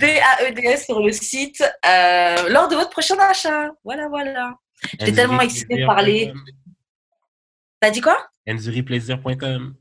[0.00, 3.70] DAEDS sur le site, euh, lors de votre prochain achat.
[3.84, 4.56] Voilà, voilà.
[4.98, 6.32] J'étais tellement excitée de parler.
[7.80, 8.16] T'as dit quoi?
[8.48, 9.76] Enzuriplaisir.com.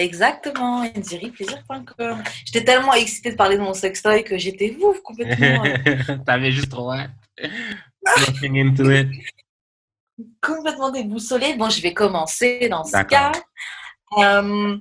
[0.00, 2.22] Exactement, enzuriplaisir.com.
[2.46, 5.62] J'étais tellement excitée de parler de mon sextoy que j'étais ouf complètement.
[6.26, 7.10] T'avais juste trop hâte.
[8.42, 9.08] Into it.
[10.40, 11.52] complètement déboussolée.
[11.54, 13.32] Bon, je vais commencer dans ce cas.
[14.16, 14.78] Euh,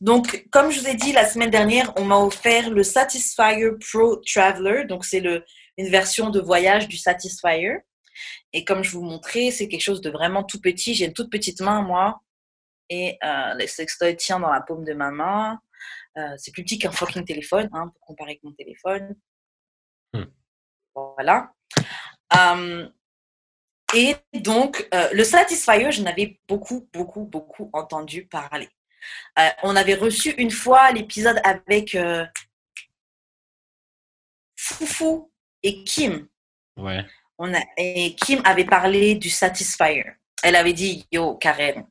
[0.00, 4.16] donc, comme je vous ai dit la semaine dernière, on m'a offert le Satisfyer Pro
[4.16, 4.86] Traveler.
[4.86, 5.22] Donc, c'est
[5.78, 7.76] une version de voyage du Satisfyer.
[8.52, 10.94] Et comme je vous montrais, c'est quelque chose de vraiment tout petit.
[10.94, 12.20] J'ai une toute petite main, moi.
[12.90, 15.60] Et euh, le sextoy tient dans la paume de ma main.
[16.16, 19.14] Euh, c'est plus petit qu'un fucking téléphone, hein, pour comparer avec mon téléphone.
[20.12, 20.24] Hmm.
[20.94, 21.52] Voilà.
[22.36, 22.88] Euh,
[23.94, 28.68] et donc, le Satisfyer, je n'avais beaucoup, beaucoup, beaucoup entendu parler.
[29.62, 31.96] On avait reçu une fois l'épisode avec
[34.56, 36.28] Foufou et Kim.
[36.76, 37.06] Ouais.
[37.38, 40.04] On a, et Kim avait parlé du Satisfyer.
[40.42, 41.86] Elle avait dit, yo, Karen,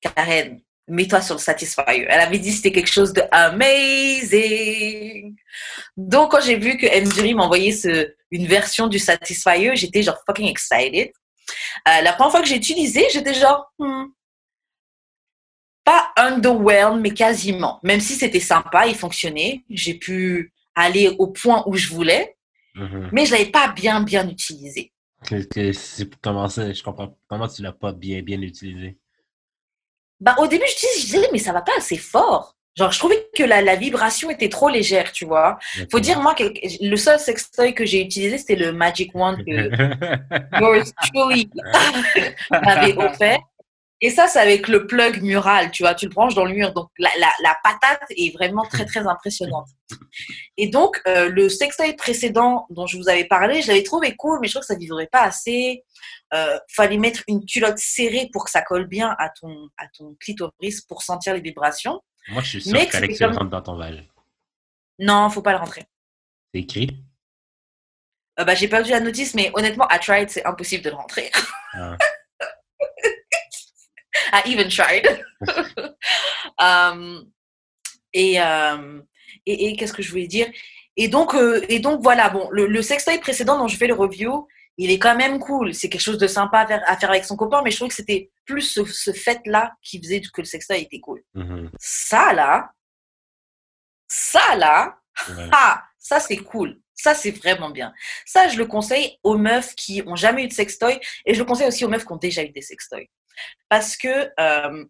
[0.00, 2.06] Karen, mets-toi sur le Satisfyer.
[2.08, 5.36] Elle avait dit que c'était quelque chose de amazing.
[5.96, 10.48] Donc, quand j'ai vu que Enduri m'envoyait ce, une version du Satisfyer, j'étais genre fucking
[10.48, 11.10] excited.
[11.88, 14.04] Euh, la première fois que j'ai utilisé, j'étais genre, hmm,
[15.84, 17.80] pas underwhelmed, mais quasiment.
[17.82, 19.62] Même si c'était sympa, il fonctionnait.
[19.70, 22.36] J'ai pu aller au point où je voulais,
[22.74, 23.10] Mhm.
[23.12, 24.92] mais je l'avais pas bien, bien utilisé.
[25.24, 27.16] C'est- Comment ça, je comprends.
[27.28, 28.96] Comment tu l'as pas bien, bien utilisé?
[30.20, 32.54] Bah, au début, je disais, mais ça va pas assez fort.
[32.76, 35.58] Genre, je trouvais que la, la vibration était trop légère, tu vois.
[35.90, 36.44] Faut dire, moi, que
[36.80, 41.50] le seul sextoy que j'ai utilisé, c'était le Magic Wand que yours truly
[42.50, 43.40] m'avait offert.
[44.02, 46.72] Et ça, c'est avec le plug mural, tu vois, tu le branches dans le mur.
[46.72, 49.68] Donc, la, la, la patate est vraiment très, très impressionnante.
[50.56, 54.38] Et donc, euh, le sextoy précédent dont je vous avais parlé, je l'avais trouvé cool,
[54.40, 55.84] mais je trouve que ça ne vibrait pas assez.
[56.32, 60.16] Euh, fallait mettre une culotte serrée pour que ça colle bien à ton, à ton
[60.18, 62.00] clitoris pour sentir les vibrations.
[62.28, 64.04] Moi, je suis sûr le comme- rentres dans ton vagin.
[64.98, 65.84] Non, faut pas le rentrer.
[66.54, 67.02] C'est écrit?
[68.38, 71.30] Euh, bah, j'ai perdu la notice, mais honnêtement, I tried, c'est impossible de le rentrer.
[71.74, 71.96] Ah.
[74.32, 75.06] I even tried.
[76.58, 77.30] Um,
[78.12, 79.00] et, euh,
[79.46, 80.46] et, et qu'est-ce que je voulais dire?
[80.96, 83.94] Et donc, euh, et donc, voilà, bon, le, le sextoy précédent dont je fais le
[83.94, 85.72] review, il est quand même cool.
[85.74, 87.88] C'est quelque chose de sympa à faire, à faire avec son copain, mais je trouve
[87.88, 91.22] que c'était plus ce, ce fait-là qui faisait que le sextoy était cool.
[91.34, 91.70] Mhm.
[91.78, 92.72] Ça, là,
[94.06, 95.48] ça, là, Ouais.
[95.52, 96.80] ah, ça, c'est cool.
[96.94, 97.92] Ça, c'est vraiment bien.
[98.26, 101.44] Ça, je le conseille aux meufs qui ont jamais eu de sextoy et je le
[101.44, 103.06] conseille aussi aux meufs qui ont déjà eu des sextoys.
[103.68, 104.84] Parce que, euh,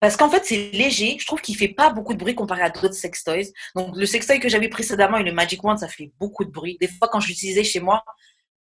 [0.00, 1.16] parce qu'en fait, c'est léger.
[1.20, 3.52] Je trouve qu'il fait pas beaucoup de bruit comparé à d'autres sextoys.
[3.74, 6.78] Donc, le sextoy que j'avais précédemment et le Magic Wand, ça fait beaucoup de bruit.
[6.80, 8.02] Des fois, quand je l'utilisais chez moi,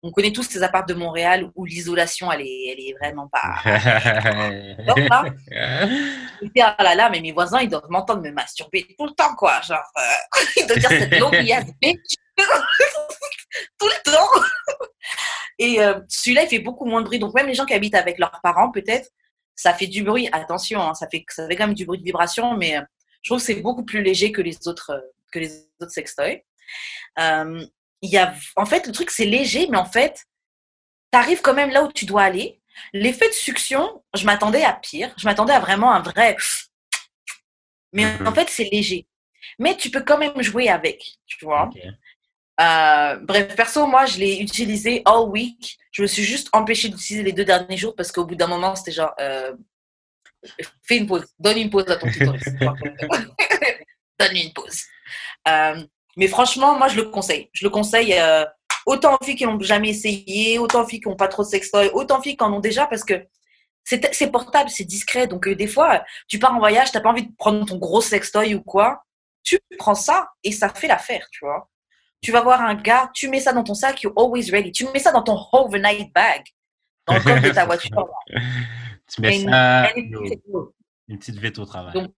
[0.03, 3.61] on connaît tous ces apparts de Montréal où l'isolation, elle est, elle est vraiment pas.
[4.87, 8.31] Donc, là, je me dis, ah là là, mais mes voisins, ils doivent m'entendre me
[8.31, 9.61] masturber tout le temps, quoi.
[9.61, 11.35] Genre, euh, ils doivent dire cette longue.
[13.79, 14.41] Tout le temps.
[15.59, 17.19] Et euh, celui-là, il fait beaucoup moins de bruit.
[17.19, 19.09] Donc, même les gens qui habitent avec leurs parents, peut-être,
[19.57, 20.29] ça fait du bruit.
[20.33, 22.83] Attention, hein, ça, fait, ça fait quand même du bruit de vibration, mais euh,
[23.23, 25.01] je trouve que c'est beaucoup plus léger que les autres, euh,
[25.33, 26.43] que les autres sextoys.
[28.01, 30.25] Il y a, en fait, le truc, c'est léger, mais en fait,
[31.13, 32.61] tu arrives quand même là où tu dois aller.
[32.93, 35.13] L'effet de succion, je m'attendais à pire.
[35.17, 36.37] Je m'attendais à vraiment un vrai.
[37.93, 38.29] Mais Mhm.
[38.29, 39.09] en fait, c'est léger.
[39.59, 41.71] Mais tu peux quand même jouer avec, tu vois.
[42.61, 45.79] Euh, bref, perso, moi, je l'ai utilisé all week.
[45.93, 48.75] Je me suis juste empêchée d'utiliser les deux derniers jours parce qu'au bout d'un moment,
[48.75, 49.53] c'était genre, euh,
[50.83, 52.43] fais une pause, donne une pause à ton clitoris.
[54.19, 54.83] Donne-lui une pause.
[55.47, 55.85] Euh,
[56.17, 57.49] mais franchement, moi, je le conseille.
[57.53, 58.15] Je le conseille
[58.87, 61.49] autant aux filles qui n'ont jamais essayé, autant aux filles qui n'ont pas trop de
[61.49, 63.25] sextoy, autant aux filles qui en ont déjà parce que
[63.85, 65.29] c'est portable, c'est discret.
[65.29, 68.01] Donc, des fois, tu pars en voyage, tu n'as pas envie de prendre ton gros
[68.01, 69.05] sextoy ou quoi.
[69.45, 71.71] Tu prends ça et ça fait l'affaire, tu vois.
[72.21, 74.73] Tu vas voir un gars, tu mets ça dans ton sac, you're always ready.
[74.73, 76.43] Tu mets ça dans ton overnight bag,
[77.07, 78.09] dans le coffre de ta voiture.
[79.13, 81.95] Tu mets Et- ça, une petite vite au travail.
[81.95, 82.13] Donc,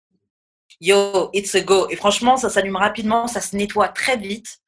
[0.81, 1.89] Yo, it's a go.
[1.89, 4.59] Et franchement, ça s'allume rapidement, ça se nettoie très vite.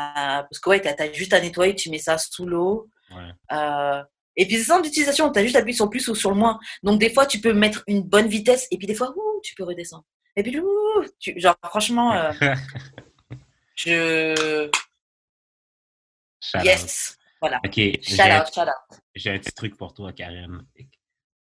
[0.00, 0.02] Euh,
[0.42, 2.88] parce que ouais, t'as as juste à nettoyer, tu mets ça sous l'eau.
[3.14, 3.30] Ouais.
[3.52, 4.02] Euh,
[4.36, 6.36] et puis c'est simple d'utilisation, t'as juste à appuyer sur le plus ou sur le
[6.36, 6.58] moins.
[6.82, 9.54] Donc des fois, tu peux mettre une bonne vitesse et puis des fois, ouh, tu
[9.54, 10.04] peux redescendre.
[10.34, 12.32] Et puis, ouh, tu, genre franchement, euh,
[13.74, 14.70] je...
[16.40, 16.64] Shout out.
[16.64, 17.18] Yes.
[17.40, 17.60] Voilà.
[17.64, 18.98] Ok, Shout out, shout out.
[19.14, 20.66] j'ai un petit truc pour toi, Karen.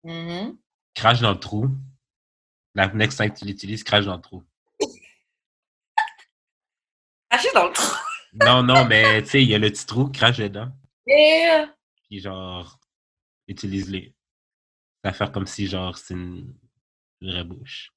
[0.04, 0.58] Mhm.
[0.94, 1.68] Crache dans le trou.
[2.74, 4.42] La next time que tu l'utilises, crache dans le trou.
[7.30, 7.96] Cracher dans le trou.
[8.32, 10.72] Non, non, mais tu sais, il y a le petit trou, crache dedans.
[11.06, 11.74] Yeah.
[12.08, 12.78] Puis genre,
[13.46, 14.14] utilise-les.
[15.04, 16.54] Ça va faire comme si genre c'est une
[17.20, 17.92] vraie bouche.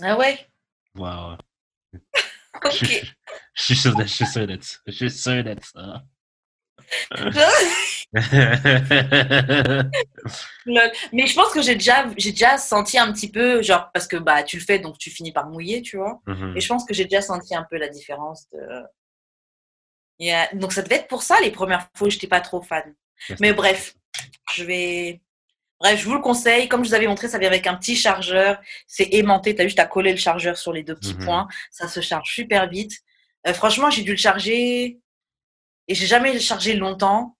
[0.00, 0.48] Ah ouais?
[0.94, 1.36] Wow.
[2.64, 4.78] Je, suis sûr de, je suis sûr de ça.
[4.86, 6.02] Je suis sûr de ça.
[11.12, 14.16] Mais je pense que j'ai déjà, j'ai déjà senti un petit peu, genre, parce que
[14.16, 16.20] bah, tu le fais, donc tu finis par mouiller, tu vois.
[16.26, 16.56] Mhm.
[16.56, 18.48] Et je pense que j'ai déjà senti un peu la différence.
[18.52, 18.60] De...
[20.18, 20.48] Yeah.
[20.54, 22.94] Donc ça devait être pour ça les premières fois où j'étais pas trop fan.
[23.40, 23.94] Mais bref,
[24.52, 25.20] je vais.
[25.80, 26.68] Bref, je vous le conseille.
[26.68, 28.58] Comme je vous avais montré, ça vient avec un petit chargeur.
[28.86, 29.54] C'est aimanté.
[29.54, 31.24] Tu as juste à coller le chargeur sur les deux petits Mhm.
[31.24, 31.48] points.
[31.70, 32.92] Ça se charge super vite.
[33.46, 34.98] Euh, franchement, j'ai dû le charger.
[35.88, 37.36] Et j'ai jamais chargé longtemps.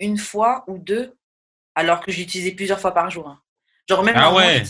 [0.00, 1.16] Une fois ou deux.
[1.74, 3.28] Alors que j'utilisais plusieurs fois par jour.
[3.28, 3.40] hein.
[3.88, 4.62] Genre même Ah ouais.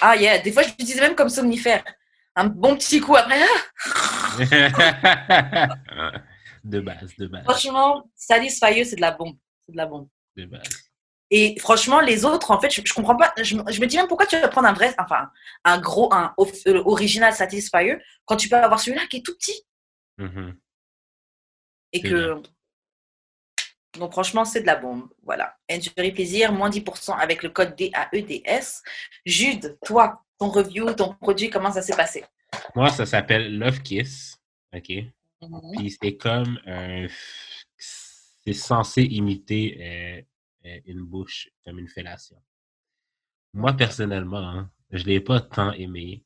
[0.00, 1.82] Ah yeah, des fois je l'utilisais même comme somnifère.
[2.34, 3.40] Un bon petit coup après.
[4.40, 5.68] ah,
[6.64, 9.36] de base, de base, franchement, Satisfyer, c'est de la bombe.
[9.66, 10.08] C'est de la bombe.
[10.36, 10.62] de base.
[11.30, 13.32] Et franchement, les autres, en fait, je, je comprends pas.
[13.42, 15.28] Je, me- je me dis même pourquoi tu vas prendre un vrai, enfin,
[15.64, 16.32] un gros, un
[16.68, 19.62] euh, original Satisfyer quand tu peux avoir celui-là qui est tout petit
[20.18, 20.56] Mhm.
[21.92, 22.40] et que.
[23.98, 25.08] Donc, franchement, c'est de la bombe.
[25.22, 25.56] Voilà.
[25.70, 28.82] Enjoy plaisir, moins 10% avec le code DAEDS.
[29.24, 32.24] Jude, toi, ton review, ton produit, comment ça s'est passé?
[32.74, 34.36] Moi, ça s'appelle Love Kiss.
[34.74, 34.90] OK?
[35.42, 35.60] Mhm.
[35.76, 37.06] Puis c'est comme un.
[37.78, 40.22] C'est censé imiter euh,
[40.84, 42.42] une bouche, comme une fellation.
[43.52, 46.24] Moi, personnellement, hein, je l'ai pas tant aimé.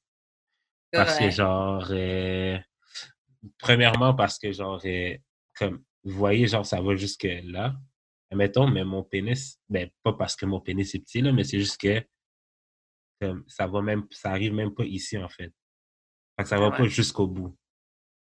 [0.92, 2.58] Parce que, genre, euh,
[3.58, 5.16] premièrement, parce que, genre, euh,
[5.56, 7.76] comme, vous voyez, genre, ça va jusque là.
[8.30, 11.58] Admettons, mais mon pénis, ben, pas parce que mon pénis est petit, là, mais c'est
[11.58, 12.04] juste que,
[13.20, 15.52] comme, ça va même, ça arrive même pas ici, en fait.
[16.36, 17.56] Fait que ça va pas jusqu'au bout.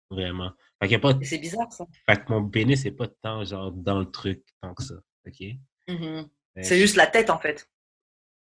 [0.10, 0.52] Vraiment.
[0.80, 1.86] Fait qu'il y a pas, Et C'est bizarre, ça.
[2.06, 4.96] fait que mon pénis n'est pas tant, genre, dans le truc, tant que ça.
[5.28, 5.44] OK?
[5.88, 7.70] Mais C'est juste la tête, en fait.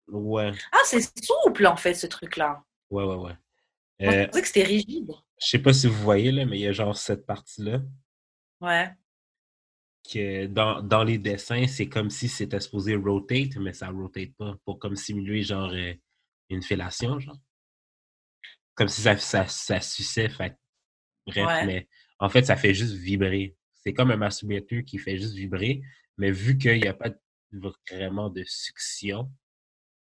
[0.08, 2.64] Ouais, Ah, c'est souple, en fait, ce truc-là.
[2.90, 3.34] ouais, ouais, ouais.
[3.34, 3.38] Moi,
[4.00, 5.12] Je Euh, pensais que c'était rigide.
[5.42, 7.82] je sais pas si vous voyez, là, mais il y a genre cette partie-là.
[8.62, 8.92] Ouais.
[10.12, 14.58] que dans, dans les dessins, c'est comme si c'était supposé rotate, mais ça rotate pas
[14.66, 15.94] pour comme simuler genre euh,
[16.50, 17.38] une fellation, genre.
[18.76, 20.58] Comme si ça, ça, ça suçait, fait.
[21.26, 21.66] Bref, Ouais.
[21.66, 21.88] mais
[22.20, 23.56] en fait, ça fait juste vibrer.
[23.76, 25.82] C'est comme un masturbateur qui fait juste vibrer,
[26.18, 27.20] mais vu qu'il n'y a pas de-
[27.54, 29.32] vraiment de succion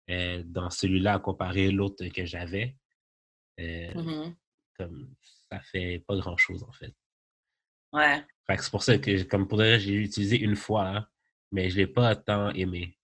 [0.10, 2.76] euh, dans celui-là à comparer l'autre que j'avais.
[3.60, 4.36] Euh, Mhm.
[4.78, 5.14] comme
[5.52, 6.94] ça fait pas grand-chose, en fait.
[7.92, 8.24] Ouais.
[8.58, 11.08] C'est pour ça que, comme pour dire, j'ai utilisé une fois, hein,
[11.52, 12.98] mais je l'ai pas tant aimé.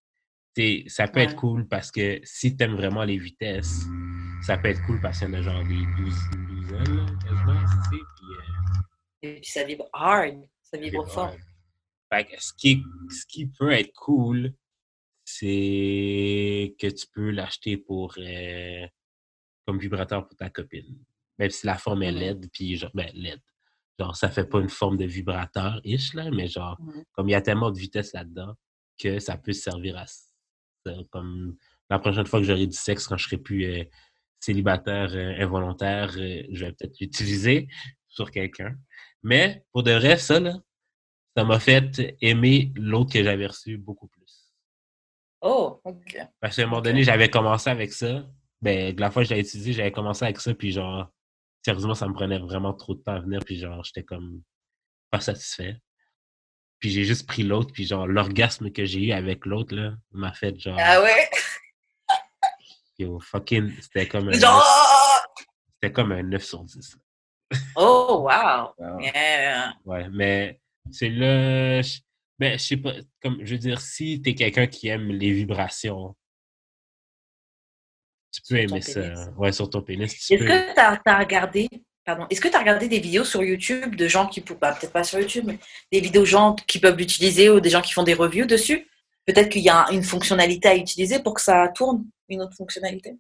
[0.56, 3.84] T'sais, ça peut être cool parce que si tu aimes vraiment les vitesses,
[4.42, 7.06] ça peut être cool parce qu'il y en a genre des 12, une douzaine, là,
[7.22, 8.42] quasiment, tu sais, puis, euh,
[9.24, 10.48] Et puis ça vibre hard.
[10.64, 11.24] Ça vibre vibre fort.
[11.26, 11.40] hard.
[12.12, 14.54] Fait que ce qui, ce qui peut être cool,
[15.24, 18.86] c'est que tu peux l'acheter pour euh,
[19.66, 20.98] comme vibrateur pour ta copine.
[21.40, 22.12] Même si la forme est.
[22.12, 23.42] LED, puis genre, ben LED.
[24.00, 26.78] Genre, ça fait pas une forme de vibrateur-ish, là, mais genre,
[27.14, 28.54] comme il y a tellement de vitesse là-dedans,
[28.98, 30.22] que ça peut servir à ça.
[31.12, 31.58] Comme
[31.90, 33.84] la prochaine fois que j'aurai du sexe, quand je serai plus euh,
[34.40, 37.68] célibataire euh, involontaire, je vais peut-être l'utiliser
[38.08, 38.76] sur quelqu'un.
[39.24, 40.58] Mais pour de vrai, ça, là,
[41.36, 44.54] ça m'a fait aimer l'autre que j'avais reçu beaucoup plus.
[45.42, 46.18] Oh, ok.
[46.40, 48.26] Parce qu'à un moment donné, j'avais commencé avec ça.
[48.62, 51.08] Ben, la fois que je l'ai utilisé, j'avais commencé avec ça, puis genre,
[51.64, 54.42] sérieusement, ça me prenait vraiment trop de temps à venir, puis genre, j'étais comme
[55.12, 55.78] pas satisfait.
[56.80, 60.34] Puis j'ai juste pris l'autre, puis genre, l'orgasme que j'ai eu avec l'autre, là, m'a
[60.34, 61.30] fait genre, Ah ouais?
[62.98, 64.64] yo, fucking, c'était comme un, Genre...
[65.38, 66.98] 9, c'était comme un 9 sur 10.
[67.76, 68.74] Oh, wow.
[68.80, 68.98] là.
[69.00, 69.74] Yeah.
[69.86, 70.60] Ouais, mais
[70.92, 72.00] c'est là, je-
[72.40, 76.16] ben, je sais pas, comme, je veux dire, si t'es quelqu'un qui aime les vibrations,
[78.32, 79.02] tu peux aimer ça.
[79.02, 79.20] pénis.
[79.38, 80.46] Ouais, sur ton pénis, Est-ce peux.
[80.46, 81.70] que tu as, regardé...
[82.04, 82.28] Pardon.
[82.30, 84.42] Est-ce que tu as regardé des vidéos sur YouTube de gens qui...
[84.42, 85.58] Bah, peut-être pas sur YouTube, mais
[85.92, 88.88] des vidéos de gens qui peuvent l'utiliser ou des gens qui font des reviews dessus?
[89.26, 93.18] Peut-être qu'il y a une fonctionnalité à utiliser pour que ça tourne, une autre fonctionnalité?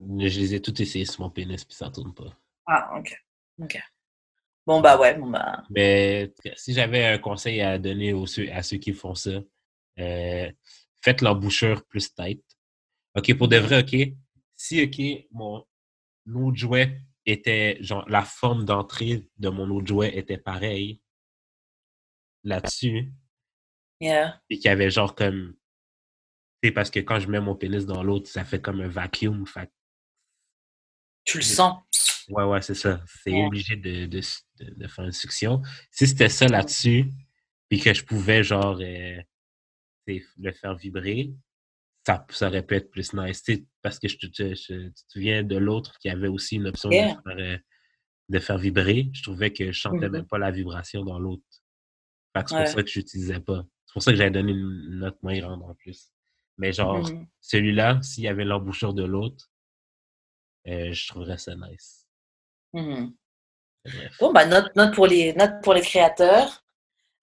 [0.00, 2.36] Je les ai tous essayés sur mon pénis, puis ça tourne pas.
[2.66, 3.14] Ah, ok.
[3.62, 3.78] Ok.
[4.66, 5.62] Bon, bah ouais, bon, bah...
[5.70, 9.30] Mais si j'avais un conseil à donner aux, ceux- à ceux qui font ça,
[9.98, 10.50] euh,
[11.02, 12.42] faites l'embouchure plus tight.
[13.14, 14.14] OK, pour de vrai, OK,
[14.56, 15.64] si, OK, mon
[16.34, 21.00] autre jouet était, genre, la forme d'entrée de mon autre jouet était pareille
[22.42, 23.12] là-dessus,
[24.00, 24.40] Yeah.
[24.50, 25.54] et qu'il y avait genre comme,
[26.62, 29.46] sais, parce que quand je mets mon pénis dans l'autre, ça fait comme un vacuum,
[29.46, 29.70] fait
[31.24, 31.82] Tu le sens.
[32.28, 33.02] Ouais, ouais, c'est ça.
[33.22, 33.44] C'est Ouais.
[33.46, 34.20] obligé de, de,
[34.60, 35.62] de- de faire une succion.
[35.90, 37.10] Si c'était ça là-dessus,
[37.68, 39.20] puis que je pouvais, genre, euh,
[40.06, 41.32] le faire vibrer,
[42.06, 43.42] ça, ça aurait pu être plus nice.
[43.42, 46.28] Tu sais, parce que je, te- je- je- tu te souviens de l'autre qui avait
[46.28, 47.14] aussi une option Yeah.
[47.14, 47.58] de, faire, euh,
[48.28, 49.10] de faire vibrer.
[49.14, 50.12] Je trouvais que je sentais Mhm.
[50.12, 51.42] même pas la vibration dans l'autre.
[52.36, 52.64] C'est Ouais.
[52.64, 53.64] pour ça que je l'utilisais pas.
[53.86, 56.10] C'est pour ça que j'avais donné une note moins grande en plus.
[56.58, 57.26] Mais genre, Mhm.
[57.40, 59.50] celui-là, s'il y avait l'embouchure de l'autre,
[60.66, 62.03] euh, je trouverais ça nice.
[62.74, 63.12] Mhm.
[64.20, 66.62] Bon, bah, note, note, pour les, note pour les créateurs,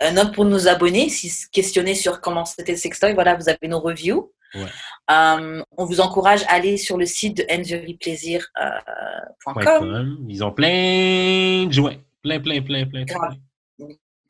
[0.03, 3.67] euh, note pour nos abonnés, si questionner sur comment c'était le sextoy, voilà, vous avez
[3.67, 4.31] nos reviews.
[4.53, 4.65] Ouais.
[5.11, 9.63] Euh, on vous encourage à aller sur le site de enjoyplaisir.com.
[9.63, 10.25] .com.
[10.27, 11.99] Ils ont plein de jouets.
[12.21, 13.05] Plein, plein, plein, plein.
[13.05, 13.15] plein.
[13.15, 13.35] Grave.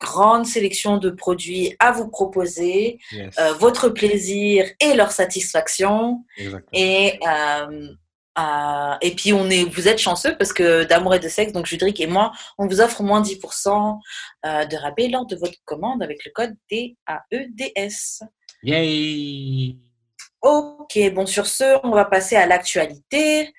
[0.00, 3.38] Grande sélection de produits à vous proposer, Yes.
[3.38, 6.24] euh, votre plaisir et leur satisfaction.
[6.36, 6.70] Exactement.
[6.72, 7.20] Et,
[8.38, 11.66] euh, et puis, on est, vous êtes chanceux parce que d'amour et de sexe, donc
[11.66, 13.98] Judric et moi, on vous offre moins 10%
[14.46, 18.22] euh, de rabais lors de votre commande avec le code DAEDS.
[18.62, 19.76] Yay!
[20.40, 23.52] Ok, bon, sur ce, on va passer à l'actualité.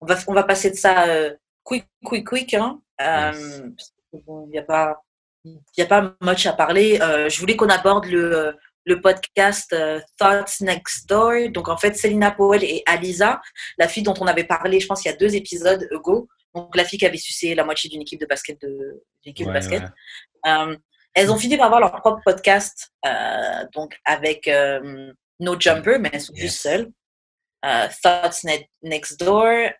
[0.00, 2.54] On va, on va passer de ça euh, quick, quick, quick.
[2.54, 3.92] Hein, euh, Yes.
[4.26, 5.02] bon, Il n'y a, pas-
[5.44, 6.98] il y a pas much à parler.
[7.00, 11.50] Je voulais qu'on aborde le, le podcast euh, Thoughts Next Door.
[11.50, 13.40] Donc, en fait, Selina Powell et Alisa,
[13.78, 16.28] la fille dont on avait parlé, je pense, il y a deux épisodes ago.
[16.54, 18.60] Donc, la fille qui avait sucé la moitié d'une équipe de basket.
[18.60, 19.82] De, équipe de basket.
[19.82, 19.88] ouais.
[20.50, 20.76] Euh,
[21.14, 24.48] elles ont fini par avoir leur propre podcast, euh, donc avec
[25.40, 26.42] No Jumper, mais elles sont Yes.
[26.42, 26.88] juste seules.
[27.62, 29.70] Thoughts Ne- Next Door.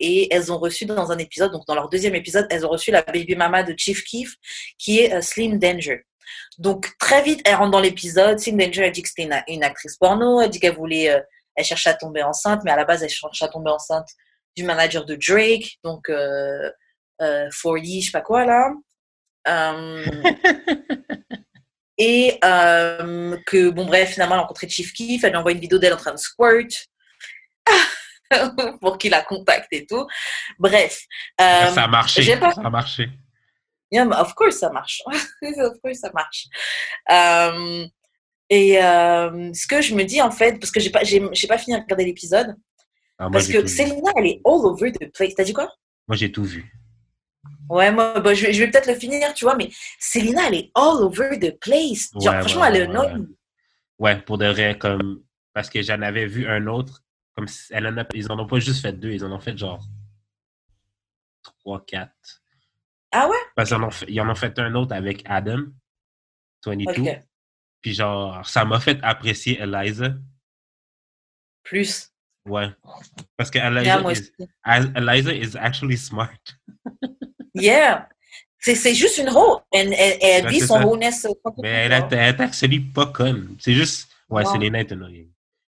[0.00, 2.90] et elles ont reçu dans un épisode, donc dans leur deuxième épisode, elles ont reçu
[2.92, 4.34] la baby mama de Chief Keef,
[4.78, 6.04] qui est Slim Danger.
[6.58, 8.38] Donc très vite, elle rentre dans l'épisode.
[8.38, 10.40] Slim Danger a dit que c'était une, une actrice porno.
[10.40, 11.20] Elle dit qu'elle voulait, euh,
[11.56, 14.08] elle cherchait à tomber enceinte, mais à la base, elle cherchait à tomber enceinte
[14.56, 16.70] du manager de Drake, donc euh,
[17.22, 18.72] euh, 40, je sais pas quoi là.
[19.48, 20.04] Euh,
[21.98, 25.60] et euh, que, bon, bref, finalement, elle a rencontré Chief Keef, elle lui envoie une
[25.60, 26.66] vidéo d'elle en train de squirt
[28.80, 30.06] pour qu'il la contacte et tout.
[30.58, 31.00] Bref.
[31.40, 32.36] euh, ça a marché.
[32.36, 33.08] pas- Ça a marché.
[33.90, 35.02] Yeah, of course, ça marche.
[35.42, 36.46] of course, ça marche.
[37.10, 37.86] Euh,
[38.48, 41.58] et euh, ce que je me dis, en fait, parce que j'ai pas, j'ai, pas
[41.58, 42.56] fini de regarder l'épisode,
[43.18, 43.66] Ah, parce que.
[43.66, 45.34] Selena, elle est all over the place.
[45.34, 45.72] T'as dit quoi?
[46.08, 46.72] Moi, j'ai tout vu.
[47.68, 49.70] Ouais, moi, bah, je vais, je vais peut-être le finir, tu vois, mais
[50.00, 52.10] Selena, elle est all over the place.
[52.20, 53.26] Genre, Ouais, franchement, ouais, elle est ouais,
[53.98, 54.20] ouais.
[54.22, 55.22] pour de vrai, comme.
[55.52, 57.04] Parce que j'en avais vu un autre.
[57.36, 59.56] Comme elle en a, ils en ont pas juste fait deux, ils en ont fait
[59.56, 59.80] genre
[61.42, 62.42] trois, quatre.
[63.12, 63.36] Ah ouais?
[63.56, 65.62] Parce qu'ils en, ont fait- ils en ont fait un autre avec Adam,
[66.64, 66.90] 22.
[67.02, 67.20] Ok.
[67.80, 70.10] Puis genre, ça m'a fait apprécier Eliza.
[71.62, 72.10] Plus.
[72.46, 72.68] Ouais.
[73.36, 74.30] Parce que Yeah, Eliza, moi is,
[74.96, 76.38] Eliza is actually smart.
[77.54, 78.08] Yeah.
[78.58, 79.60] C'est c'est juste une hoe.
[79.72, 81.26] Elle, elle, elle vit c'est son wholeness.
[81.58, 83.56] Mais elle est, elle est actually pas conne.
[83.58, 84.60] C'est juste, ouais, c'est Non.
[84.60, 85.30] les annoying.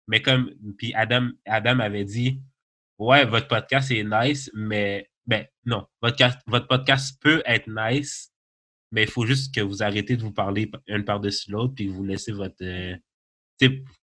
[0.09, 2.41] Mais comme, puis Adam, Adam avait dit,
[2.99, 6.17] ouais, votre podcast est nice, mais, ben, non, votre,
[6.47, 8.33] votre podcast peut être nice,
[8.91, 12.03] mais il faut juste que vous arrêtez de vous parler une par-dessus l'autre, puis vous
[12.03, 12.97] laissez votre, euh,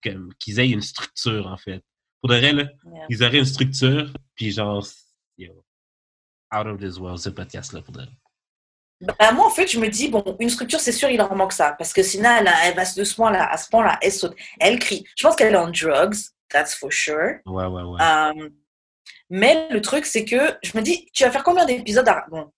[0.03, 1.81] comme, qu'ils aient une structure, en fait.
[2.21, 3.05] Pour de vrai, là, Yeah.
[3.09, 4.85] ils auraient une structure, puis genre,
[5.37, 5.53] yo,
[6.53, 8.09] out of this world, ce podcast-là, pour de vrai.
[9.01, 11.53] Bah, moi, en fait, je me dis, bon, une structure, c'est sûr, il leur manque
[11.53, 11.73] ça.
[11.77, 14.35] Parce que sinon, elle, elle va de ce point-là, à ce point-là, elle saute.
[14.59, 15.05] Elle crie.
[15.15, 16.15] Je pense qu'elle est en drugs,
[16.49, 17.39] that's for sure.
[17.45, 18.01] Ouais, ouais, ouais.
[18.01, 18.49] Euh,
[19.29, 22.25] mais le truc, c'est que je me dis, tu vas faire combien d'épisodes à...
[22.29, 22.51] Bon.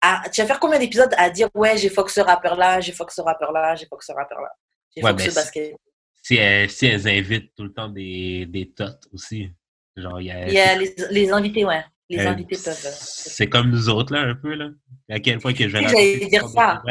[0.00, 3.10] à- tu vas faire combien d'épisodes à dire, ouais, j'ai fuck ce rappeur-là, j'ai fuck
[3.12, 4.50] ce rappeur-là, j'ai fuck ce rappeur-là,
[4.96, 5.76] j'ai Ouais, fuck ce basket.
[6.22, 9.50] si, elles, si elles invitent tout le temps des, des tots aussi.
[9.96, 11.84] Genre, il y a, Il y a les, les invités, ouais.
[12.08, 12.86] Les euh, invités peuvent.
[12.86, 14.68] euh, C'est comme nous autres, là, un peu, là.
[15.10, 16.82] À quel point que je vais j'allais dire ça.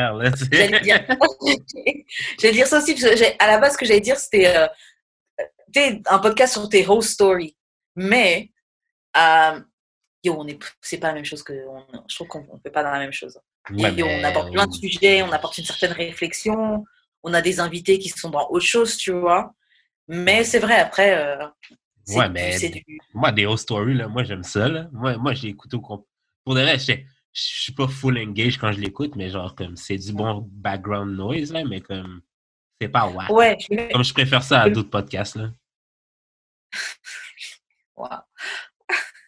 [0.52, 1.06] J'allais dire,
[2.54, 4.68] dire ça aussi, parce que à la base, ce que j'allais dire, c'était euh,
[6.10, 7.56] un podcast sur tes whole story.
[7.96, 8.52] Mais,
[9.18, 9.60] euh,
[10.24, 11.54] yo, on est, c'est pas la même chose que.
[11.68, 13.40] on- je trouve qu'on ne fait pas dans la même chose.
[13.72, 16.84] Ouais, yo, on apporte plein de sujets, on apporte une certaine réflexion,
[17.24, 19.54] on a des invités qui sont dans autre chose, tu vois.
[20.08, 21.48] Mais c'est vrai, après, euh,
[22.06, 23.00] c'est Ouais, du- mais du.
[23.14, 24.90] moi, des host stories, là, moi, j'aime ça, là.
[24.92, 26.08] Moi, moi je l'écoute au complet.
[26.44, 26.96] Pour de vrai, je
[27.34, 31.52] suis pas full engaged quand je l'écoute, mais genre, comme, c'est du bon background noise,
[31.54, 32.22] là, mais comme,
[32.82, 33.30] c'est pas wack.
[33.30, 33.58] Ouais,
[33.94, 35.52] Comme je préfère ça à d'autres podcasts, là.
[37.96, 38.24] Wow.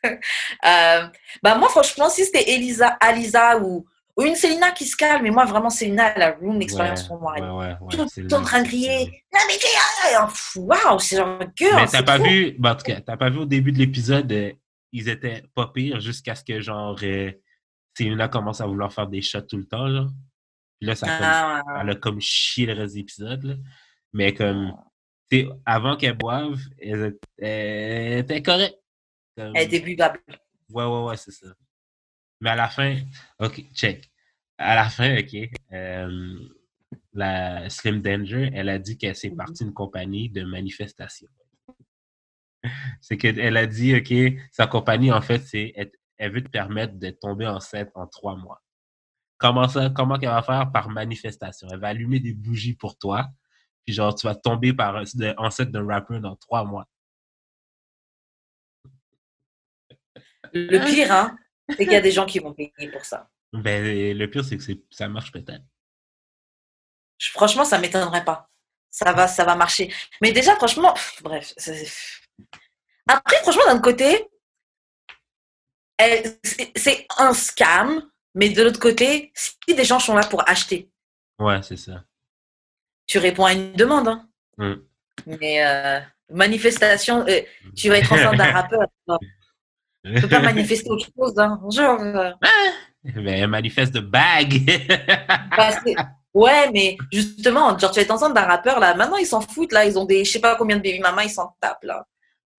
[0.66, 1.08] Euh,
[1.41, 3.86] bah moi, franchement, si c'était Elisa, Alisa ou,
[4.18, 7.08] ou une Célina qui se calme, mais moi, vraiment, Célina, elle a ruined l'expérience Ouais,
[7.08, 7.34] pour moi.
[7.38, 9.06] Elle ouais, ouais, ouais, est tout le temps en train de crier.
[9.34, 9.68] Non, mais t'es-
[10.16, 11.76] ah, pff, Waouh, c'est genre girl.
[11.76, 14.51] Mais t'as pas vu, en tout cas, t'as pas vu au début de l'épisode, euh,
[14.91, 17.32] ils étaient pas pires jusqu'à ce que genre euh,
[17.97, 20.10] Selena commence à vouloir faire des shots tout le temps, genre.
[20.80, 23.54] Puis là, ça a comme- Ah, elle a comme chié le reste de l'épisode, là.
[24.14, 24.74] Mais comme,
[25.32, 27.16] tu sais, avant qu'elle boive, elle
[28.20, 28.78] était correcte.
[29.38, 30.20] Elle est débutable.
[30.70, 31.48] Ouais, ouais, ouais, c'est ça.
[32.42, 33.00] Mais à la fin,
[33.40, 34.10] OK, check.
[34.58, 35.36] À la fin, OK,
[35.72, 36.50] euh,
[37.14, 39.38] la Slim Danger, elle a dit qu'elle s'est Mhm.
[39.38, 41.28] partie d'une compagnie de manifestation.
[43.02, 46.98] C'est qu'elle a dit, OK, sa compagnie, en fait, c'est elle, elle veut te permettre
[46.98, 48.62] de tomber enceinte en trois mois.
[49.38, 49.90] Comment ça?
[49.90, 50.72] Comment qu'elle va faire?
[50.72, 51.68] Par manifestation.
[51.72, 53.28] Elle va allumer des bougies pour toi.
[53.86, 55.04] Puis genre, tu vas tomber par,
[55.38, 56.88] enceinte d'un rappeur dans trois mois.
[60.54, 61.38] Le pire, hein,
[61.70, 63.30] c'est qu'il y a des gens qui vont payer pour ça.
[63.54, 65.64] Ben, le pire, c'est que c'est- ça marche peut-être.
[67.20, 68.49] Je- Franchement, ça m'étonnerait pas.
[68.89, 69.91] Ça va, ça va marcher.
[70.22, 71.54] Mais déjà, franchement, pff, bref.
[71.58, 71.88] c'est-
[73.08, 74.28] Après, franchement, d'un côté,
[75.97, 80.47] elle- c'est c'est un scam, mais de l'autre côté, si des gens sont là pour
[80.49, 80.89] acheter,
[81.39, 82.04] Ouais, c'est ça.
[83.08, 84.08] tu réponds à une demande.
[84.08, 84.30] hein.
[84.58, 84.74] Mm.
[85.39, 85.99] Mais euh,
[86.30, 87.41] manifestation, euh,
[87.76, 88.88] tu vas être enceinte d'un rappeur.
[90.06, 91.34] Tu peux pas manifester autre chose.
[91.38, 91.60] Hein.
[91.72, 92.32] Genre, euh,
[93.16, 94.62] Mais elle manifeste de bag.
[95.58, 95.95] bah, c'est-
[96.34, 98.95] ouais, mais justement, genre, tu vas être enceinte d'un rappeur, là.
[98.95, 99.86] Maintenant, ils s'en foutent, là.
[99.86, 102.06] Ils ont des, je sais pas combien de baby mamas, ils s'en tapent, là.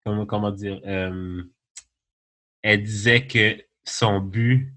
[0.05, 0.79] comment, comment dire?
[0.85, 1.43] euh,
[2.63, 4.73] elle disait que son but,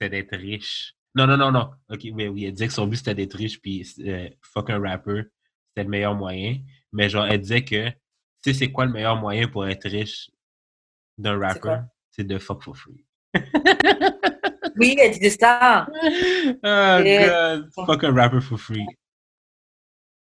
[0.00, 0.94] c'était d'être riche.
[1.14, 1.70] Non, non, non, non.
[1.88, 4.80] Ok, oui, oui, elle disait que son but, c'était d'être riche, puis euh, fuck un
[4.80, 5.24] rappeur,
[5.68, 6.58] c'était le meilleur moyen.
[6.92, 7.94] Mais genre, elle disait que, tu
[8.42, 10.30] sais, c'est quoi le meilleur moyen pour être riche
[11.16, 11.84] d'un rappeur?
[12.16, 13.04] C'est de fuck for free.
[14.76, 15.86] Oui, elle disait ça.
[16.02, 18.84] oh Et- god, fuck un rapper for free.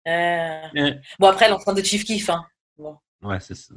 [0.08, 2.44] Euh, Euh, Bon, après, elle est en train de chief kiff, hein.
[2.78, 3.74] Bon, Ouais, c'est ça.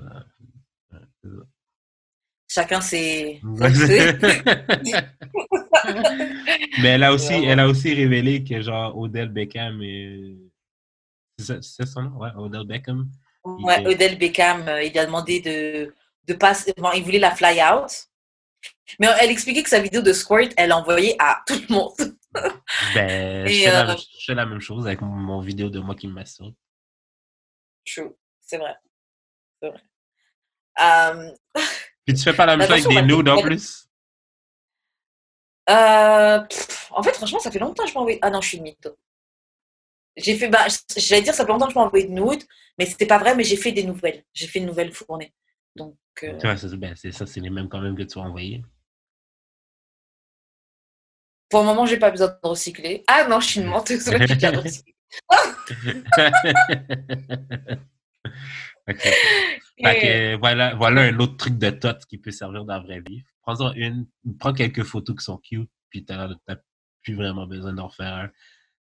[2.49, 3.41] Chacun ses.
[6.83, 7.45] Mais elle a aussi, Ouais.
[7.47, 10.37] elle a aussi révélé que genre Odell Beckham est...
[11.39, 12.17] C'est ça- son nom?
[12.19, 13.09] Ouais, Odell Beckham.
[13.45, 15.95] Ouais, Odell Beckham, euh, il a demandé de,
[16.27, 16.73] de passer.
[16.77, 17.91] bon, il voulait la fly out.
[18.99, 22.17] Mais elle expliquait que sa vidéo de squirt, elle envoyée à tout le monde.
[22.97, 25.79] Ben, Et, je, fais la, euh, je fais la même chose avec mon, vidéo de
[25.79, 26.53] moi qui me masturbe.
[27.87, 28.11] True.
[28.41, 28.75] C'est vrai.
[29.63, 29.81] C'est vrai.
[30.81, 31.31] Euh,
[32.05, 33.89] Puis tu fais pas la même chose avec des nudes en plus?
[35.71, 38.15] euh, pff, en fait, franchement, ça fait longtemps que je m'envoie.
[38.21, 38.99] Ah non, je suis une mytho.
[40.17, 40.67] J'ai fait, bah,
[40.97, 42.43] j'allais dire, ça fait longtemps que je m'ai envoyé de nudes,
[42.79, 44.25] mais c'était pas vrai, mais j'ai fait des nouvelles.
[44.33, 45.33] J'ai fait une nouvelle fournée.
[45.77, 45.97] Donc.
[46.23, 48.63] euh, Ouais, c'est ben, c'est ça, c'est les mêmes quand même que tu as envoyés.
[51.51, 53.05] Pour le moment, j'ai pas besoin de recycler.
[53.07, 54.09] Ah non, je suis une menteuse.
[54.09, 54.95] ouais, j'ai déjà recyclé.
[58.89, 58.99] Ok.
[59.83, 63.01] Fait que, voilà, voilà un autre truc de tot qui peut servir dans la vraie
[63.01, 63.23] vie.
[63.43, 64.07] Prends-en une,
[64.39, 66.29] prends quelques photos qui sont cute, puis t'as
[67.03, 68.31] plus vraiment besoin d'en refaire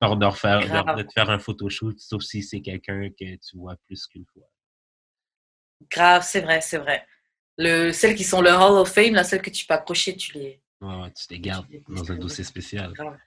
[0.00, 0.16] un.
[0.16, 3.76] d'en refaire, de, de te faire un photoshoot, sauf si c'est quelqu'un que tu vois
[3.86, 4.48] plus qu'une fois.
[5.90, 7.06] Grave, c'est vrai, c'est vrai.
[7.56, 10.32] Le, celles qui sont le Hall of Fame, là, celles que tu peux accrocher, tu
[10.34, 10.62] les.
[10.80, 12.92] Ouais, ouais, tu les gardes dans un dossier spécial.
[12.92, 13.18] Grave.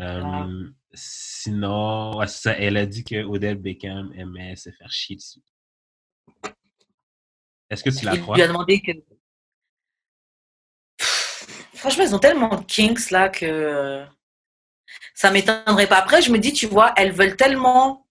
[0.00, 2.20] Euh, sinon,
[2.58, 5.40] elle a dit que Odell Beckham aimait se faire chier dessus.
[7.70, 8.34] Est-ce que tu la Il crois?
[8.36, 8.92] lui a demandé que.
[10.98, 14.04] Pff, Franchement, ils ont tellement de kinks là que
[15.14, 15.98] ça m'étonnerait pas.
[15.98, 18.03] Après, je me dis, tu vois, elles veulent tellement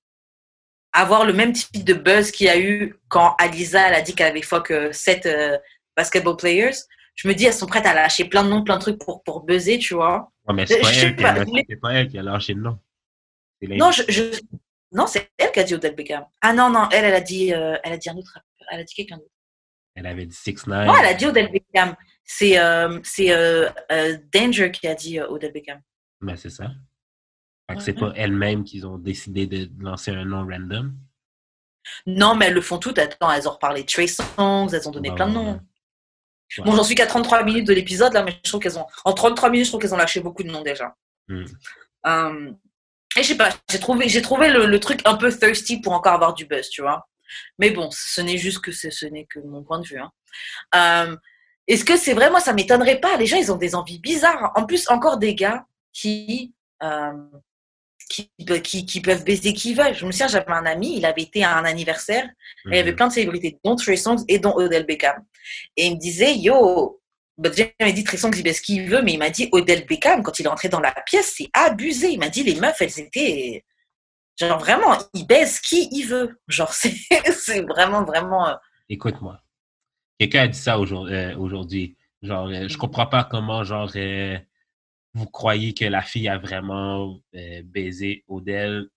[0.94, 4.14] avoir le même type de buzz qu'il y a eu quand Alisa elle a dit
[4.16, 5.58] qu'elle avait fuck euh, sept euh,
[5.98, 6.76] basketball players.
[7.16, 9.24] Je me dis, elles sont prêtes à lâcher plein de noms, plein de trucs pour,
[9.24, 10.32] pour buzzer, tu vois.
[10.48, 11.22] Ouais, mais c'est pas, sais elle qui
[11.76, 12.80] pas, pas elle qui a lâché le nom.
[13.62, 14.40] Non, je, je-
[14.92, 16.26] non, c'est elle qui a dit Odell Beckham.
[16.42, 18.40] Ah non, non, elle, elle a dit, euh, elle a dit un autre.
[18.72, 19.30] Elle a dit quelqu'un d'autre.
[19.96, 21.96] Elle avait dit 6 9 Non, elle a dit Odell Beckham.
[22.24, 23.00] C'est euh,
[24.34, 25.82] Danger qui a dit Odell Beckham.
[26.22, 26.72] Mais c'est ça.
[27.70, 30.94] Fait que c'est pas elles-mêmes qui ont décidé de lancer un nom random?
[32.06, 32.98] Non, mais elles le font toutes.
[33.00, 35.54] Attends, elles ont reparlé de Trey Songs, elles ont donné Ouais, plein de noms.
[35.54, 36.64] ouais.
[36.66, 38.86] Bon, j'en suis qu'à 33 minutes de l'épisode, là, mais je trouve qu'elles ont.
[39.06, 40.96] En 33 minutes, je trouve qu'elles ont lâché beaucoup de noms déjà.
[41.28, 41.46] Hmm.
[42.06, 42.52] Euh,
[43.18, 45.94] et je sais pas, j'ai trouvé, j'ai trouvé le, le truc un peu thirsty pour
[45.94, 47.08] encore avoir du buzz, tu vois.
[47.58, 50.00] Mais bon, ce n'est juste que ce, ce n'est que mon point de vue.
[50.00, 50.12] hein.
[50.76, 51.18] Euh,
[51.68, 52.30] Est-ce que c'est vrai?
[52.30, 53.18] Moi, ça m'étonnerait pas.
[53.18, 54.52] Les gens, ils ont des envies bizarres.
[54.56, 56.54] En plus, encore des gars qui,
[56.84, 57.14] euh,
[58.14, 58.30] qui,
[58.64, 59.94] qui, qui peuvent baiser qui veulent.
[59.96, 62.80] Je me souviens, j'avais un ami, il avait été à un anniversaire et il y
[62.80, 62.96] avait Mhm.
[62.98, 65.24] plein de célébrités, dont Trey Songz et dont Odell Beckham.
[65.78, 67.02] Et il me disait, yo,
[67.38, 69.30] bah déjà, il m'a dit Trey Songz, il baise qui il veut, mais il m'a
[69.32, 72.10] dit Odell Beckham, quand il est entré dans la pièce, c'est abusé.
[72.12, 73.66] Il m'a dit, les meufs, elles étaient.
[74.40, 76.40] Genre vraiment, il baise qui il veut.
[76.48, 78.48] Genre, c'est vraiment, vraiment.
[78.50, 78.56] euh,
[78.90, 79.40] Écoute-moi.
[80.20, 81.98] Quelqu'un a dit ça aujourd- euh, aujourd'hui.
[82.22, 83.92] Genre, euh, je comprends pas comment, genre,
[85.14, 88.88] vous croyez que la fille a vraiment euh, baisé Odell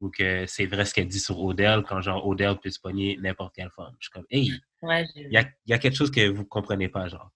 [0.00, 3.16] ou que c'est vrai ce qu'elle dit sur Odell quand, genre, Odell peut se pogner
[3.22, 3.94] n'importe quelle femme?
[3.98, 4.52] Je suis comme, hey,
[4.82, 7.30] Ouais, il y a, il y a quelque chose que vous comprenez pas, genre.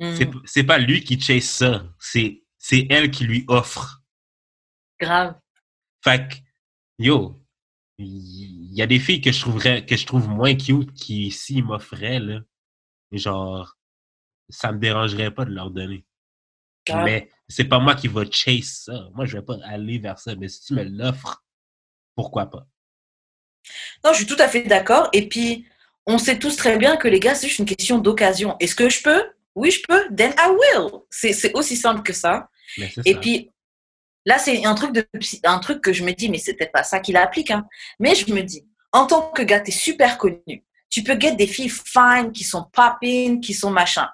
[0.00, 4.02] C'est C'est pas lui qui chase ça, c'est c'est elle qui lui offre.
[4.98, 5.38] grave.
[6.02, 6.34] Fait que,
[6.98, 7.44] yo,
[7.98, 11.64] il y a des filles que je trouverais, que je trouve moins cute qui, s'ils
[11.64, 12.40] m'offraient, là,
[13.12, 13.76] genre,
[14.48, 16.06] ça me dérangerait pas de leur donner.
[16.86, 17.04] Grave.
[17.04, 19.08] Mais c'est pas moi qui va chase ça.
[19.14, 20.34] Moi, je vais pas aller vers ça.
[20.34, 21.44] Mais si tu me l'offres,
[22.14, 22.66] pourquoi pas?
[24.04, 25.08] Non, je suis tout à fait d'accord.
[25.12, 25.66] Et puis,
[26.06, 28.56] on sait tous très bien que les gars, c'est juste une question d'occasion.
[28.60, 29.24] Est-ce que je peux?
[29.54, 30.14] Oui, je peux.
[30.14, 30.90] Then I will.
[31.10, 32.48] C'est aussi simple que ça.
[32.78, 33.20] Mais Et ça.
[33.20, 33.50] puis,
[34.26, 35.06] là, c'est un truc, de,
[35.44, 37.50] un truc que je me dis, mais c'est peut-être pas ça qu'il applique.
[37.50, 37.66] Hein.
[37.98, 40.64] Mais je me dis, en tant que gars, tu es super connu.
[40.90, 44.08] Tu peux get des filles fine, qui sont popping, qui sont machin.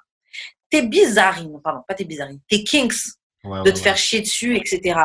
[0.70, 2.94] T'es bizarrine, pardon, pas t'es bizarrine, t'es kinks
[3.42, 3.82] Ouais, de ouais, te ouais.
[3.82, 5.00] faire chier dessus, etc.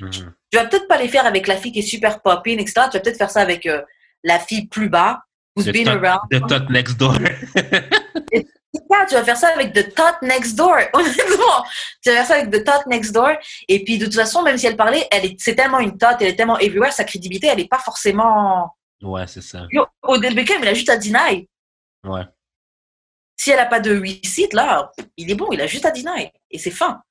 [0.00, 0.10] Mhm.
[0.10, 2.86] Tu vas peut-être pas les faire avec la fille qui est super popping, etc.
[2.90, 3.82] Tu vas peut-être faire ça avec euh,
[4.22, 5.20] la fille plus bas,
[5.54, 6.20] who's The been tot- around.
[6.30, 7.14] The tot next door.
[8.92, 10.76] Ah, tu vas faire ça avec The Tot Next Door.
[10.92, 11.64] Honnêtement,
[12.02, 13.30] tu vas faire ça avec The Tot Next Door.
[13.68, 16.06] Et puis, de toute façon, même si elle parlait, elle est, c'est tellement une tot,
[16.20, 18.70] elle est tellement everywhere, sa crédibilité, elle n'est pas forcément.
[19.02, 19.66] ouais, c'est ça.
[19.70, 21.48] Yo, Odell Beckham, il a juste à deny.
[22.04, 22.22] Ouais.
[23.36, 25.90] Si elle n'a pas de 8 sites, là, il est bon, il a juste à
[25.90, 26.30] deny.
[26.50, 27.02] Et c'est fin.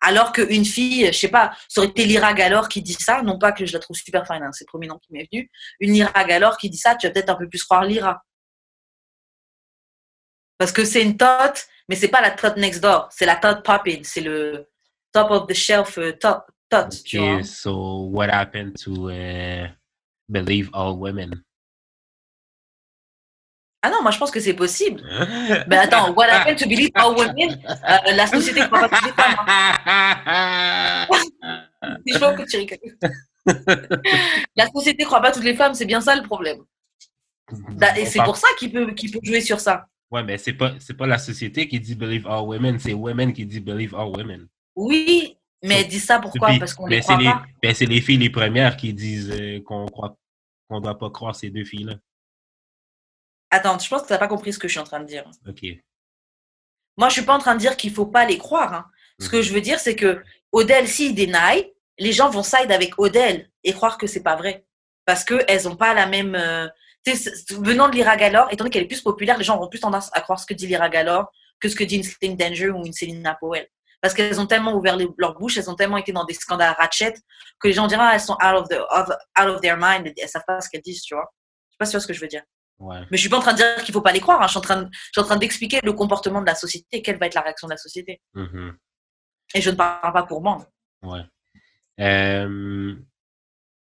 [0.00, 3.38] Alors qu'une fille, je sais pas, ça aurait été Lyra Galore qui dit ça, non
[3.38, 5.48] pas que je la trouve super fine, hein, c'est le premier nom qui m'est venu.
[5.78, 8.20] Une Lyra Galore qui dit ça, tu vas peut-être un peu plus croire Lyra.
[10.58, 11.54] Parce que c'est une tot,
[11.88, 14.68] mais c'est pas la tot next door, c'est la tot popping, c'est le
[15.12, 16.42] top of the shelf euh, tot,
[17.04, 17.44] tu vois.
[17.44, 19.68] So what happened to uh,
[20.28, 21.44] believe all women?
[23.84, 25.02] Ah non, moi je pense que c'est possible.
[25.68, 27.60] Mais attends, what happened to believe all women?
[27.68, 29.36] Euh, la société croit pas toutes les femmes.
[29.46, 31.06] hein.
[32.06, 32.78] Je vois que tu rigoles.
[34.56, 36.58] La société croit pas toutes les femmes, c'est bien ça le problème.
[37.72, 39.86] Bah, Et c'est pour ça qu'il peut, qu'il peut jouer sur ça.
[40.10, 43.44] Ouais, mais c'est pas, pas la société qui dit believe all women, c'est women qui
[43.46, 44.46] dit believe all women.
[44.76, 46.48] Oui, mais elle dit ça pourquoi?
[46.48, 47.42] Puis- Parce qu'on les croit les, pas.
[47.62, 50.16] mais c'est les filles les premières qui disent euh, qu'on croit
[50.68, 51.94] qu'on doit pas croire ces deux filles-là.
[53.54, 55.04] Attends, je pense que tu n'as pas compris ce que je suis en train de
[55.04, 55.24] dire.
[55.46, 55.62] OK.
[56.96, 58.72] Moi, je suis pas en train de dire qu'il faut pas les croire.
[58.74, 58.86] hein.
[59.20, 59.42] Ce que Mhm.
[59.42, 60.22] je veux dire, c'est que
[60.52, 64.64] Odell, s'il dénaille, les gens vont side avec Odell et croire que c'est pas vrai.
[65.04, 66.34] Parce qu'elles n'ont pas la même.
[66.34, 66.66] euh,
[67.50, 70.08] venant de Lyra Galore, étant donné qu'elle est plus populaire, les gens auront plus tendance
[70.12, 72.86] à croire ce que dit Lyra Galore que ce que dit une Sling Danger ou
[72.86, 73.66] une Selena Powell.
[74.00, 76.74] Parce qu'elles ont tellement ouvert les- leur bouche, elles ont tellement été dans des scandales
[76.78, 77.14] ratchet
[77.60, 78.78] que les gens diront ah, elles sont out of, the,
[79.40, 81.28] out of their mind, elles savent pas ce qu'elles disent, tu vois.
[81.70, 82.42] Je sais pas si tu vois ce que je veux dire.
[82.82, 83.00] Ouais.
[83.12, 84.46] Mais je suis pas en train de dire qu'il faut pas les croire, hein.
[84.46, 87.00] je suis en train de- je suis en train d'expliquer le comportement de la société
[87.00, 88.20] quelle va être la réaction de la société.
[88.34, 88.76] Mhm.
[89.54, 90.66] Et je ne parle pas pour moi.
[91.02, 91.20] Ouais.
[92.00, 92.96] Euh,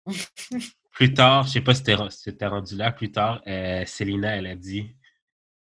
[0.91, 4.37] plus tard, je sais pas si t'es si t'es rendu là, plus tard, euh, Célina,
[4.37, 4.95] elle a dit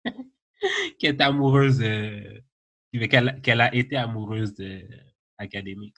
[0.98, 2.40] qu'elle est amoureuse, euh,
[3.08, 4.82] qu'elle qu'elle a été amoureuse de
[5.38, 5.94] Academics.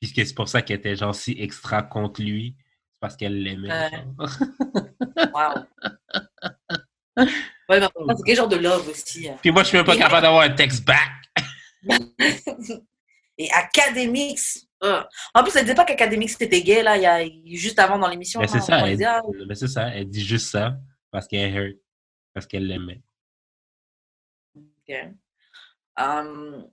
[0.00, 2.56] Puisque c'est pour ça qu'elle était genre si extra contre lui,
[3.02, 3.68] parce qu'elle l'aimait.
[5.34, 5.64] Waouh.
[7.68, 9.28] Ouais, mais c'est quel genre de love aussi.
[9.28, 9.36] hein.
[9.42, 11.10] Puis moi, je suis même pas Et- capable d'avoir un text back.
[13.38, 14.68] Et Academics.
[14.84, 15.02] euh.
[15.34, 18.08] En plus, elle disait pas qu'Academics c'était gay, là, il y a, juste avant dans
[18.08, 18.38] l'émission.
[18.40, 20.76] Mais c'est hein, ça, elle, ah, mais c'est ça, elle dit juste ça
[21.10, 21.76] parce qu'elle hurt,
[22.32, 23.02] parce qu'elle l'aimait.
[24.56, 24.94] ok.
[25.98, 26.66] Euh, oui,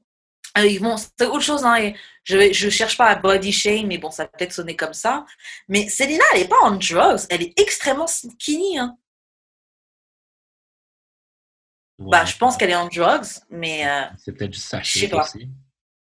[0.80, 1.64] bon, c'est autre chose.
[1.66, 1.94] Hein,
[2.24, 5.26] je, je cherche pas à body shame, mais bon, ça peut peut-être sonner comme ça.
[5.68, 7.22] Mais Selena, elle est pas en drugs.
[7.30, 8.78] Elle est extrêmement skinny.
[8.78, 8.98] Hein.
[11.98, 15.50] Bah, je pense qu'elle est en drugs, mais euh, C'est peut-être juste sa shape aussi.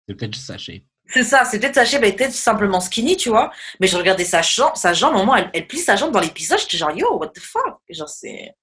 [0.09, 0.83] C'est peut-être juste sa shape.
[1.07, 1.45] c'est ça.
[1.45, 3.53] C'est peut-être sa shape, elle peut-être simplement skinny, tu vois.
[3.81, 6.21] Mais je regardais sa jambe, sa jambe, au moment, elle, elle plie sa jambe dans
[6.21, 6.59] l'épisode.
[6.59, 7.79] J'étais genre, yo, what the fuck?
[7.91, 8.55] Genre, c'est.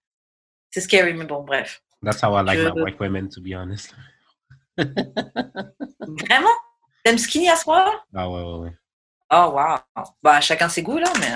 [0.71, 1.83] C'est scary, mais bon, bref.
[2.01, 3.93] That's how I like Je- my white women, to be honest.
[6.07, 6.49] Vraiment?
[7.03, 8.03] T'aimes skinny à ce point-là?
[8.13, 8.73] Ah ouais, ouais, ouais.
[9.31, 10.03] Oh, wow.
[10.21, 11.31] Bah, chacun ses goûts, là, mais.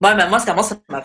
[0.00, 1.04] Mais moi, c'est vraiment, ça m'a.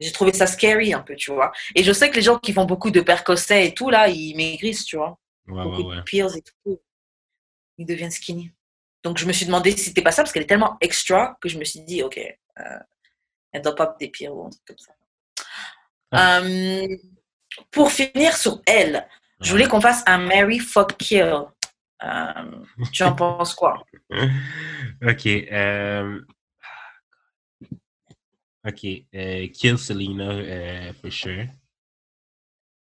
[0.00, 1.50] J'ai trouvé ça scary un peu, tu vois.
[1.74, 4.36] Et je sais que les gens qui font beaucoup de percocets et tout, là, ils
[4.36, 5.18] maigrissent, tu vois.
[5.48, 6.30] Ouais, beaucoup ouais, ouais.
[6.30, 6.80] de et tout.
[7.78, 8.52] Ils deviennent skinny.
[9.02, 11.48] Donc, je me suis demandé si c'était pas ça, parce qu'elle est tellement extra que
[11.48, 12.78] je me suis dit, OK, euh,
[13.52, 14.92] elle doit pas des pills ou un truc comme ça.
[16.12, 16.40] Ah.
[16.40, 16.86] Euh,
[17.70, 19.08] pour finir sur elle,
[19.40, 21.34] je voulais qu'on fasse un Mary Fuck Kill.
[22.02, 23.84] Euh, tu en penses quoi?
[25.02, 25.26] ok.
[25.26, 26.20] euh,
[28.66, 28.84] Ok.
[29.14, 31.46] euh, kill Selena, for sure.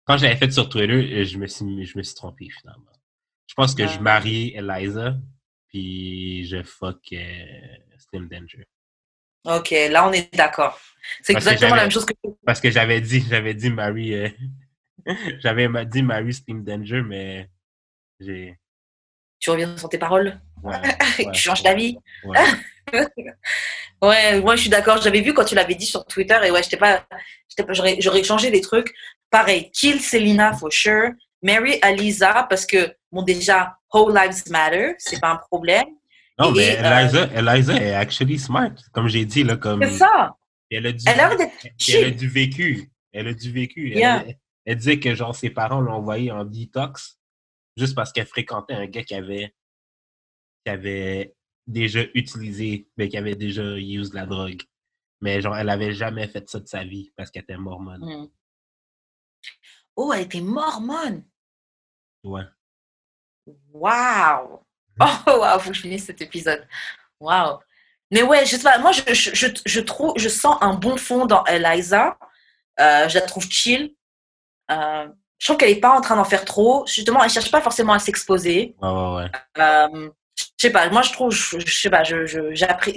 [0.05, 2.91] Quand je l'avais fait sur Twitter, je me suis, je me suis trompé finalement.
[3.47, 5.17] Je pense que je marie Eliza,
[5.69, 6.99] puis je fuck
[7.99, 8.67] Slim Danger.
[9.45, 10.79] OK, là, on est d'accord.
[11.23, 12.13] C'est exactement la j'avais- même chose que
[12.45, 14.15] Parce que j'avais dit, j'avais dit Marie,
[15.41, 17.49] j'avais dit Marie Slim Danger, mais
[18.19, 18.59] j'ai.
[19.39, 20.41] tu reviens sur tes paroles?
[20.63, 20.77] ouais,
[21.19, 21.97] ouais, tu changes d'avis?
[22.25, 22.39] ouais.
[24.03, 25.01] Ouais, moi je suis d'accord.
[25.03, 27.07] J'avais vu quand tu l'avais dit sur Twitter et ouais, j'étais pas,
[27.69, 28.95] j'aurais, changé des trucs.
[29.31, 31.11] Pareil, kill Selena for sure.
[31.43, 35.85] Mary Aliza parce que bon déjà, whole lives matter, c'est pas un problème.
[36.39, 38.73] Non, Et, mais euh, Eliza, Eliza est actually smart.
[38.93, 39.83] Comme j'ai dit, là, comme.
[39.85, 40.35] C'est ça.
[40.71, 41.31] Elle a du, Elle a
[41.93, 42.91] elle du vécu.
[43.13, 43.91] Elle a du vécu.
[43.93, 44.25] Elle, Yeah.
[44.27, 44.37] elle
[44.67, 47.19] disait que, genre, ses parents l'ont envoyée en detox
[47.77, 49.55] juste parce qu'elle fréquentait un gars qui avait,
[50.65, 51.35] qui avait
[51.67, 54.63] déjà utilisé, mais qui avait déjà usé la drogue.
[55.21, 58.03] Mais, genre, elle avait jamais fait ça de sa vie parce qu'elle était mormone.
[58.03, 58.29] Hmm.
[59.97, 61.25] Oh, elle était mormone.
[62.25, 62.45] Ouais.
[63.73, 64.61] Waouh.
[65.27, 66.67] Oh, waouh, faut que je finisse cet épisode.
[67.21, 67.59] Waouh.
[68.11, 70.97] Mais ouais, je sais pas, moi, je, je, je, je trouve, je sens un bon
[70.99, 72.19] fond dans Eliza.
[72.79, 73.95] Euh, je la trouve chill.
[74.71, 75.07] Euh,
[75.39, 76.85] je trouve qu'elle est pas en train d'en faire trop.
[76.87, 78.75] Justement, elle cherche pas forcément à s'exposer.
[78.83, 79.31] Ouais, ouais.
[79.59, 82.39] Euh, je sais pas, moi, je trouve, je, je sais pas, je, je,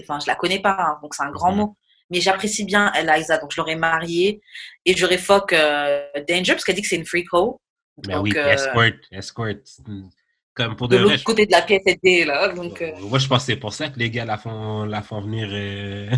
[0.02, 1.58] enfin, je la connais pas, hein, donc c'est un grand Mhm.
[1.58, 1.78] mot.
[2.10, 4.42] Mais j'apprécie bien Eliza, donc je l'aurais mariée
[4.86, 7.60] et j'aurais fuck euh, Danger parce qu'elle dit que c'est une freak hoe.
[8.06, 9.48] Ben Donc, oui, euh, escort, escort.
[10.54, 12.50] Comme pour de l'autre côté de la pièce était là.
[12.50, 15.02] Donc, euh, Moi, je pense que c'est pour ça que les gars la font, la
[15.02, 15.48] font venir.
[15.52, 16.10] euh,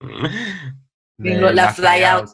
[1.18, 2.28] la, la fly out.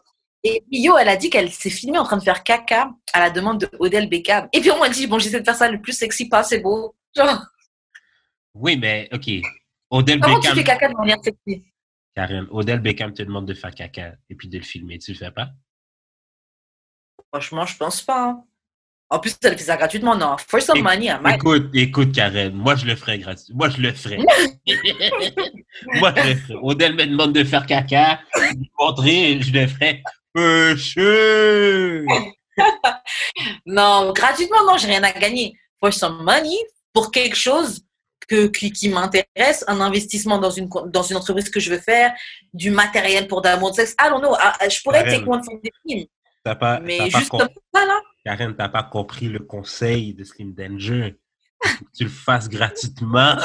[0.44, 3.20] Et puis, yo, elle a dit qu'elle s'est filmée en train de faire caca à
[3.20, 4.48] la demande de Odell Beckham.
[4.52, 6.64] Et puis on m'a dit, bon, j'essaie de faire ça le plus sexy possible.
[7.16, 7.44] Genre,
[8.54, 9.28] Oui, mais OK.
[9.90, 10.52] Odell comment Beckham.
[10.52, 11.64] tu fais caca de manière sexy?
[12.14, 14.98] Karen, Odell Beckham te demande de faire caca et puis de le filmer.
[14.98, 15.48] Tu le fais pas?
[17.32, 18.28] Franchement, je pense pas.
[18.30, 18.44] hein.
[19.10, 20.14] En plus, elle fait ça gratuitement.
[20.16, 21.36] Non, for some Éc- money, I might.
[21.36, 23.54] Écoute, écoute, Karen, moi je le ferais gratuit.
[23.54, 24.18] Moi je le ferais.
[26.00, 26.58] moi je le ferais.
[26.62, 30.02] Odell me demande de faire caca, je lui montrer, je le ferais.
[33.66, 35.54] Non, gratuitement, non, j'ai rien à gagner.
[35.80, 36.56] For some money,
[36.92, 37.82] pour quelque chose
[38.28, 42.12] que, qui, qui m'intéresse, un investissement dans une, dans une entreprise que je veux faire,
[42.52, 43.94] du matériel pour d'amour de sexe.
[43.98, 44.34] Know.
[44.34, 45.20] I- I- je pourrais Karen.
[45.20, 46.06] take one for the team.
[46.44, 48.00] T'as pas, Mais juste com- comme ça, là.
[48.24, 51.16] Karen, t'as pas compris le conseil de Slim Danger.
[51.62, 53.36] Faut que tu le fasses gratuitement.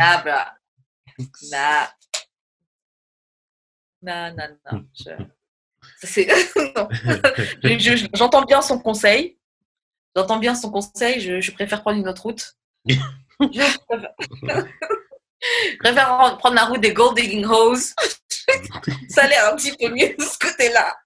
[0.00, 0.52] Ah, bah.
[1.50, 1.88] Nah.
[4.02, 4.84] Non, non, non.
[7.78, 9.38] je- J'entends bien son conseil.
[10.16, 11.20] J'entends bien son conseil.
[11.20, 12.54] Je, je préfère prendre une autre route.
[12.86, 12.96] Je
[13.88, 14.14] préfère...
[14.42, 17.94] je préfère prendre la route des gold digging hoes.
[19.08, 20.96] Ça a l'air un petit peu mieux de ce côté-là.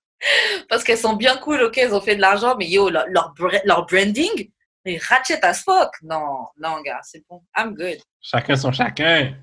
[0.68, 3.32] Parce qu'elles sont bien cool, ok, elles ont fait de l'argent, mais yo, leur, leur,
[3.34, 4.50] bra- leur branding,
[4.84, 5.90] est ratchet as fuck.
[6.02, 7.42] Non, non, gars, c'est bon.
[7.56, 7.98] I'm good.
[8.20, 9.34] chacun son chacun.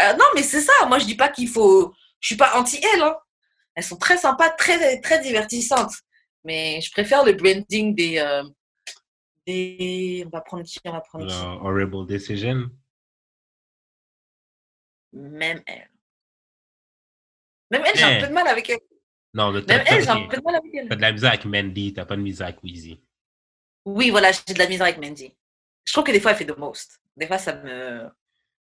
[0.00, 0.72] Euh, non, mais c'est ça.
[0.88, 1.92] Moi, je dis pas qu'il faut.
[2.26, 3.02] Je suis pas anti-elles.
[3.02, 3.16] Hein.
[3.76, 5.92] Elles sont très sympas, très, très divertissantes.
[6.42, 8.18] Mais je préfère le branding des.
[8.18, 8.42] euh,
[9.46, 10.24] des...
[10.26, 11.36] On va prendre qui On va prendre Le qui?
[11.64, 12.68] horrible decision.
[15.12, 15.88] Même elle.
[17.70, 18.20] Même elle, j'ai un Eh.
[18.22, 18.80] peu de mal avec elle.
[19.34, 20.88] Non, le Même elle, j'ai un peu de mal avec elle.
[20.88, 23.00] T'as de la misère avec Mandy, t'as pas de misère avec Weezy.
[23.84, 25.32] Oui, voilà, j'ai de la misère avec Mandy.
[25.84, 26.98] Je trouve que des fois, elle fait the most.
[27.16, 28.08] Des fois, ça me.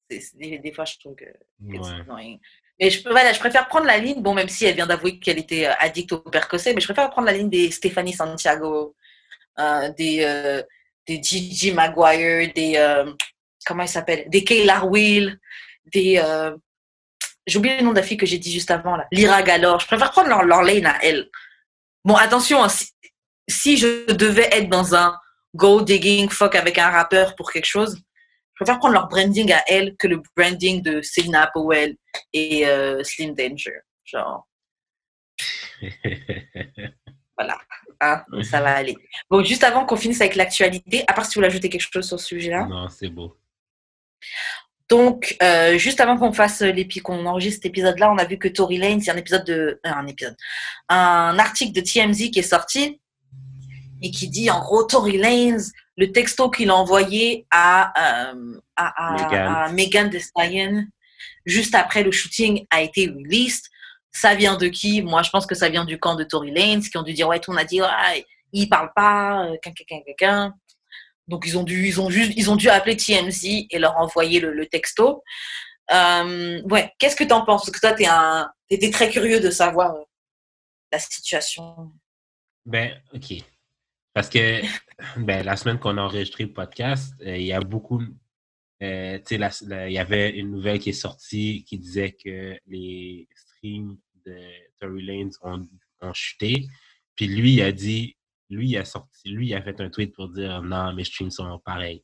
[0.09, 1.23] Des, des fois, je trouve que.
[1.61, 2.39] Ouais.
[2.80, 5.39] Mais je, voilà, je préfère prendre la ligne, bon, même si elle vient d'avouer qu'elle
[5.39, 8.95] était euh, addict au percocet, mais je préfère prendre la ligne des Stéphanie Santiago,
[9.59, 10.61] euh, des, euh,
[11.07, 12.73] des Gigi Maguire, des.
[12.78, 13.13] euh,
[13.65, 14.26] comment elle s'appelle?
[14.30, 15.39] Des Kayla Will,
[15.86, 16.17] des.
[16.23, 16.55] euh,
[17.47, 19.05] j'ai oublié le nom de la fille que j'ai dit juste avant, là.
[19.11, 19.80] Lyra Galore.
[19.80, 21.30] Je préfère prendre leur, leur lane à elle.
[22.03, 22.89] Bon, attention, hein, si,
[23.47, 25.15] si je devais être dans un
[25.55, 28.01] gold digging fuck avec un rappeur pour quelque chose,
[28.55, 31.95] je préfère prendre leur branding à elle que le branding de Selena Powell
[32.33, 33.79] et euh, Slim Danger.
[34.05, 34.47] Genre,
[37.37, 37.57] voilà.
[38.01, 38.95] Hein, ça va aller.
[39.29, 42.07] Bon, juste avant qu'on finisse avec l'actualité, à part si vous voulez ajouter quelque chose
[42.07, 42.65] sur ce sujet-là.
[42.65, 43.37] non, c'est beau.
[44.89, 48.47] Donc, euh, juste avant qu'on fasse l'épi- qu'on enregistre cet épisode-là, on a vu que
[48.47, 50.35] Tory y a un épisode de, euh, un épisode,
[50.89, 53.01] un article de TMZ qui est sorti
[54.01, 55.57] et qui dit, en gros, Tory Lanez,
[55.97, 60.09] le texto qu'il a envoyé à, euh, à, à, Megan.
[60.09, 60.85] Thee Stallion
[61.45, 63.65] juste après le shooting a été released.
[64.11, 65.01] Ça vient de qui?
[65.01, 67.27] Moi, je pense que ça vient du camp de Tory Lanez qui ont dû dire,
[67.27, 70.53] ouais, on a dit, ouais, il parle pas, euh, quelqu'un, quelqu'un, quelqu'un.
[71.27, 74.39] Donc ils ont dû, ils ont juste, ils ont dû appeler TMZ et leur envoyer
[74.39, 75.23] le, le texto.
[75.91, 77.65] Euh, ouais, qu'est-ce que tu en penses?
[77.65, 80.03] Parce que toi, t'es un, t'étais très curieux de savoir euh,
[80.91, 81.91] la situation.
[82.65, 83.33] Ben, OK.
[84.16, 84.61] Parce que
[85.18, 88.01] ben, la semaine qu'on a enregistré le podcast, euh, il y a beaucoup.
[88.82, 93.28] euh, tu sais, il y avait une nouvelle qui est sortie qui disait que les
[93.36, 94.36] streams de
[94.80, 95.68] Tory Lanez ont,
[96.01, 96.66] ont chuté.
[97.16, 98.16] Puis lui, il a dit,
[98.49, 101.32] lui, il a sorti, lui, il a fait un tweet pour dire non, mes streams
[101.32, 102.03] sont pareils.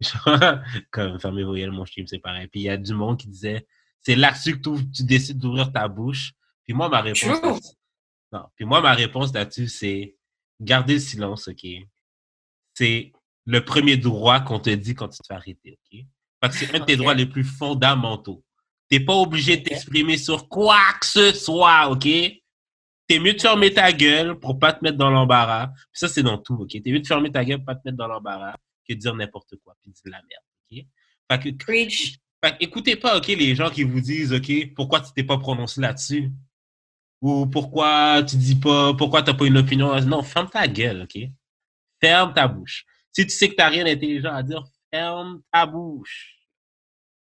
[0.90, 2.48] Comme fermez vos yeux, mon stream, c'est pareil.
[2.48, 3.66] Puis il y a du monde qui disait
[4.00, 6.32] c'est là-dessus que tu décides d'ouvrir ta bouche.
[6.64, 7.76] Puis moi, ma réponse.
[8.32, 8.46] Non.
[8.56, 10.16] Puis moi, ma réponse là-dessus, c'est
[10.62, 11.66] garder le silence, OK?
[12.74, 13.12] C'est
[13.44, 16.00] le premier droit qu'on te dit quand tu te fais arrêter, OK?
[16.40, 18.44] Parce que c'est un de tes droits les plus fondamentaux.
[18.88, 22.08] T'es pas obligé de t'exprimer sur quoi que ce soit, OK?
[23.08, 25.68] T'es mieux de fermer ta gueule pour pas te mettre dans l'embarras.
[25.68, 26.70] Puis ça, c'est dans tout, OK?
[26.70, 28.54] T'es mieux de fermer ta gueule pour pas te mettre dans l'embarras
[28.88, 30.86] que de dire n'importe quoi puis de dire la merde, OK?
[31.30, 32.18] Fait que Preach.
[32.44, 35.38] fait que écoutez pas, OK, les gens qui vous disent, OK, pourquoi tu t'es pas
[35.38, 36.30] prononcé là-dessus?
[37.22, 39.98] Ou pourquoi tu dis pas, pourquoi t'as pas une opinion?
[40.00, 41.22] Non, ferme ta gueule, OK?
[42.00, 42.84] Ferme ta bouche.
[43.12, 46.36] Si tu sais que t'as rien d'intelligent à dire, ferme ta bouche.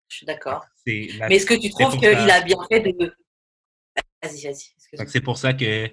[0.08, 0.66] Je suis d'accord.
[0.86, 2.36] La- Mais est-ce que tu trouves qu'il ça.
[2.36, 3.16] a bien fait de.
[4.22, 5.06] Vas-y, vas-y.
[5.06, 5.90] que c'est pour ça que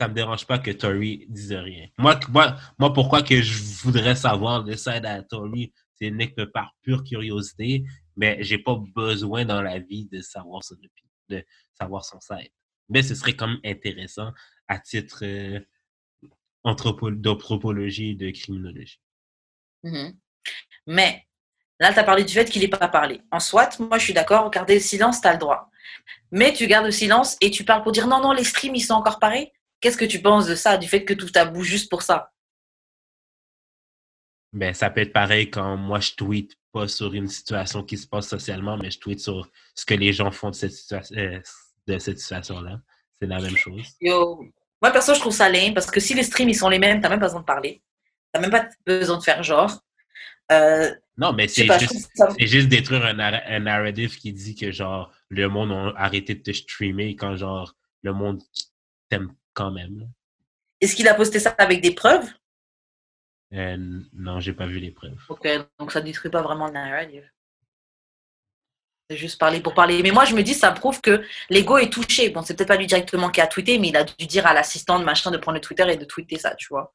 [0.00, 1.88] ça me dérange pas que Tory dise rien.
[1.96, 6.74] Moi, moi, moi pourquoi que je voudrais savoir le side à Tory, c'est uniquement par
[6.82, 7.84] pure curiosité,
[8.16, 11.44] mais j'ai pas besoin dans la vie de savoir son opinion, de
[11.80, 12.50] savoir son side.
[12.88, 14.32] Mais ce serait quand même intéressant
[14.66, 15.60] à titre euh,
[16.64, 19.00] anthropo- d'anthropologie et de criminologie.
[19.82, 20.16] Mhm.
[20.86, 21.26] Mais
[21.78, 23.20] là, tu as parlé du fait qu'il n'ait pas parlé.
[23.30, 25.70] En soit, moi, je suis d'accord, garder le silence, tu as le droit.
[26.30, 28.80] Mais tu gardes le silence et tu parles pour dire non, non, les streams, ils
[28.80, 29.52] sont encore pareils.
[29.80, 32.32] Qu'est-ce que tu penses de ça, du fait que tout ta bouche juste pour ça?
[34.52, 38.06] Ben, ça peut être pareil quand moi je tweete pas sur une situation qui se
[38.06, 41.40] passe socialement, mais je tweete sur ce que les gens font de cette, situa- euh,
[41.88, 42.80] de cette situation-là.
[43.20, 43.82] C'est la même chose.
[44.00, 44.44] Yo.
[44.80, 47.00] Moi, perso, je trouve ça lame parce que si les streams, ils sont les mêmes,
[47.00, 47.82] tu même pas besoin de parler.
[48.32, 49.82] Tu même pas besoin de faire genre.
[50.52, 55.12] Euh, Non, mais c'est juste, ça- juste détruire un, un narrative qui dit que genre
[55.30, 58.40] le monde a arrêté de te streamer quand genre le monde
[59.08, 60.08] t'aime quand même.
[60.80, 62.28] Est-ce qu'il a posté ça avec des preuves?
[63.52, 65.18] Euh, non, j'ai pas vu les preuves.
[65.28, 67.28] Ok, donc ça détruit pas vraiment le narrative.
[69.16, 70.02] Juste parler pour parler.
[70.02, 72.30] Mais moi, je me dis, ça prouve que l'ego est touché.
[72.30, 74.54] Bon, c'est peut-être pas lui directement qui a tweeté, mais il a dû dire à
[74.54, 76.92] l'assistant de machin de prendre le Twitter et de tweeter ça, tu vois.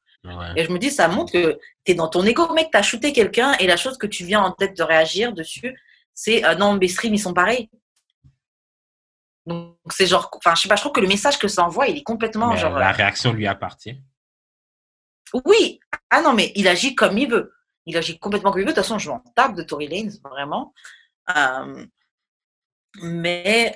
[0.56, 2.82] Et je me dis, ça montre que tu es dans ton ego, mec, tu as
[2.82, 5.76] shooté quelqu'un et la chose que tu viens en tête de réagir dessus,
[6.14, 7.68] c'est euh, non, mes streams, ils sont pareils.
[9.44, 11.88] Donc, c'est genre, enfin, je sais pas, je trouve que le message que ça envoie,
[11.88, 12.78] il est complètement genre.
[12.78, 14.00] La euh, réaction lui appartient.
[15.44, 17.52] Oui, ah non, mais il agit comme il veut.
[17.84, 18.72] Il agit complètement comme il veut.
[18.72, 20.72] De toute façon, je m'en tape de Tory Lanez, vraiment.
[21.36, 21.86] Euh,
[23.02, 23.74] mais,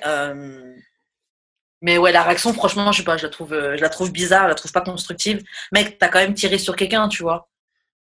[1.81, 4.43] mais ouais, la réaction, franchement, je sais pas, je la trouve, je la trouve bizarre,
[4.43, 5.43] je la trouve pas constructive.
[5.71, 7.49] Mec, t'as quand même tiré sur quelqu'un, tu vois.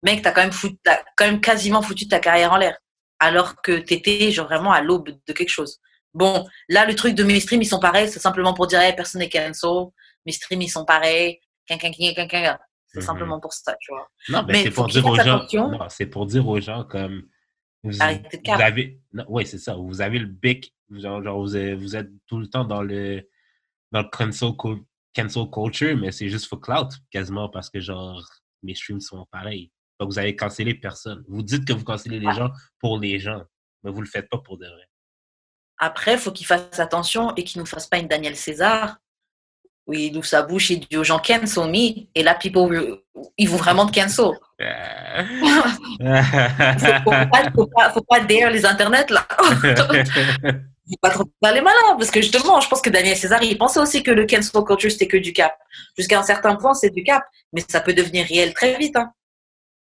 [0.03, 2.77] Mec, t'as quand même foutu, as quand même quasiment foutu ta carrière en l'air.
[3.19, 5.79] Alors que t'étais genre vraiment à l'aube de quelque chose.
[6.13, 8.95] Bon, là, le truc de mes streams, ils sont pareils, c'est simplement pour dire, hey,
[8.95, 9.87] personne n'est cancel.
[10.25, 11.39] Mes streams, ils sont pareils.
[11.67, 13.01] C'est mhm.
[13.01, 14.09] simplement pour ça, tu vois.
[14.29, 15.47] Non, mais, c'est pour dire aux gens.
[15.89, 17.23] C'est pour dire aux gens comme.
[17.83, 19.01] Vous, vous avez.
[19.27, 19.75] Oui, c'est ça.
[19.75, 20.73] Vous avez le bec.
[20.91, 23.27] Genre, vous, êtes, vous, êtes, tout le temps dans le,
[23.91, 24.51] dans le cancel,
[25.15, 28.23] cancel culture, mais c'est juste for clout, quasiment, parce que, genre,
[28.61, 29.71] mes streams sont pareils.
[29.99, 31.23] Donc, vous avez cancellé personne.
[31.27, 33.43] Vous dites que vous cancellez les gens pour les gens,
[33.83, 34.89] mais vous le faites pas pour de vrai.
[35.77, 38.97] Après, il faut qu'il fasse attention et qu'il ne nous fasse pas une Daniel César
[39.87, 42.07] où il ouvre sa bouche et dit aux gens cancel me.
[42.15, 42.99] Et là, people,
[43.37, 44.31] ils vont vraiment te cancel.
[47.03, 49.27] faut, pas, faut, pas, faut pas dare les internets là.
[50.91, 53.79] faut pas trop les malins parce que justement, je pense que Daniel César, il pensait
[53.79, 55.57] aussi que le cancel culture c'était que du cap.
[55.97, 57.23] Jusqu'à un certain point, c'est du cap,
[57.53, 58.95] mais ça peut devenir réel très vite.
[58.95, 59.11] Hein.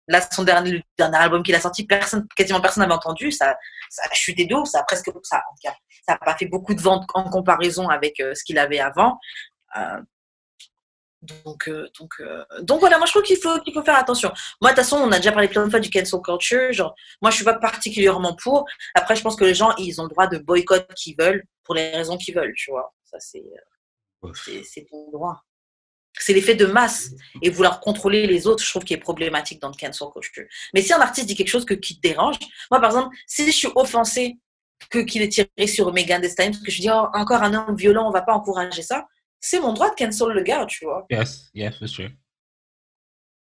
[0.09, 3.33] Là, son dernier, dernier album qu'il a sorti, personne, quasiment personne n'avait entendu.
[3.33, 3.57] Ça,
[3.89, 5.43] ça a chuté d'eau, ça a presque, ça
[6.09, 9.19] n'a pas fait beaucoup de ventes en comparaison avec euh, ce qu'il avait avant.
[9.77, 10.01] Euh,
[11.23, 12.23] donc, euh, donc,
[12.61, 14.31] donc voilà, moi je trouve qu'il faut, qu'il faut faire attention.
[14.61, 16.73] Moi, de toute façon, on a déjà parlé plein de fois du cancel culture.
[16.73, 18.67] Genre, moi, je suis pas particulièrement pour.
[18.95, 21.75] Après, je pense que les gens, ils ont le droit de boycott qu'ils veulent pour
[21.75, 22.95] les raisons qu'ils veulent, tu vois.
[23.05, 23.45] Ça, c'est,
[24.65, 25.43] c'est, ton droit
[26.19, 27.11] c'est l'effet de masse
[27.43, 30.45] et vouloir contrôler les autres, je trouve qu'il est problématique dans le cancel culture.
[30.73, 32.37] Mais si un artiste dit quelque chose que, qui te dérange,
[32.71, 34.39] moi par exemple, si je suis offensée
[34.91, 37.55] que qu'il ait tiré sur Megan Thee Stallion, parce que je dis oh, encore un
[37.55, 39.07] homme violent, on va pas encourager ça,
[39.45, 41.07] c'est mon droit de cancel le gars, tu vois.
[41.11, 42.11] Yes, yes, for sure.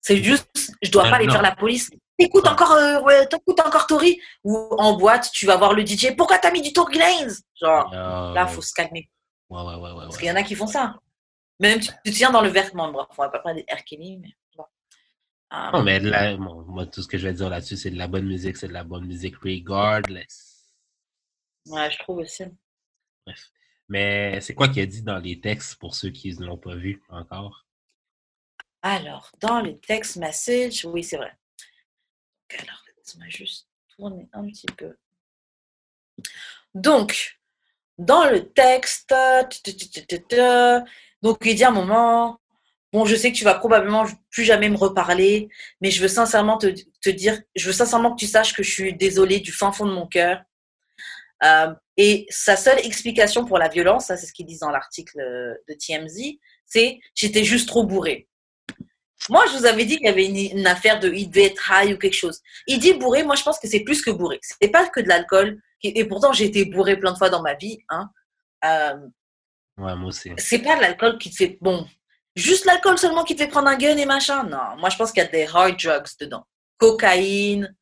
[0.01, 1.91] C'est juste, je dois pas aller faire la police.
[2.19, 3.29] Écoute encore, euh, ouais,
[3.67, 6.17] encore Tori ou en boîte, tu vas voir le DJ.
[6.17, 7.33] Pourquoi t'as mis du Tory Lanez?
[7.61, 9.11] Genre, là, faut se calmer.
[9.51, 10.97] Ouais, ouais, ouais, Parce qu'il y en a qui font ça.
[11.59, 14.65] Même tu te tiens dans le vêtement, bref, on va pas parler des mais bon.
[15.75, 18.27] non, mais là, moi, tout ce que je vais dire là-dessus, c'est de la bonne
[18.27, 20.73] musique, c'est de la bonne musique regardless.
[21.67, 22.45] Ouais, je trouve aussi.
[23.27, 23.51] Bref.
[23.91, 26.77] Mais c'est quoi qu'il a dit dans les textes pour ceux qui ne l'ont pas
[26.77, 27.67] vu encore?
[28.83, 31.37] Alors, dans les textes message, oui, c'est vrai.
[32.57, 34.97] Alors, laisse-moi juste tourner un petit peu.
[36.73, 37.41] Donc,
[37.99, 39.13] dans le texte,
[41.23, 42.41] donc, il dit à un moment,
[42.93, 45.49] bon, je sais que tu vas probablement plus jamais me reparler,
[45.81, 46.69] mais je veux sincèrement te,
[47.03, 49.85] te dire, je veux sincèrement que tu saches que je suis désolée du fin fond
[49.85, 50.45] de mon cœur.
[51.43, 55.19] Euh, et sa seule explication pour la violence, ça c'est ce qu'ils disent dans l'article
[55.69, 58.27] de TMZ, c'est j'étais juste trop bourré.
[59.29, 61.93] Moi, je vous avais dit qu'il y avait une, affaire de il devait être high
[61.93, 62.41] ou quelque chose.
[62.67, 64.41] Il dit bourré, moi je pense que c'est plus que bourré.
[64.41, 65.61] C'est pas que de l'alcool.
[65.83, 67.79] Et pourtant, j'ai été bourré plein de fois dans ma vie.
[67.91, 68.09] Hein.
[68.65, 68.97] Euh,
[69.77, 70.31] Ouais, moi aussi.
[70.39, 71.59] C'est pas l'alcool qui te fait.
[71.61, 71.87] Bon,
[72.35, 74.45] juste l'alcool seulement qui te fait prendre un gun et machin.
[74.45, 76.47] Non, moi je pense qu'il y a des hard drugs dedans.
[76.79, 77.75] Cocaïne.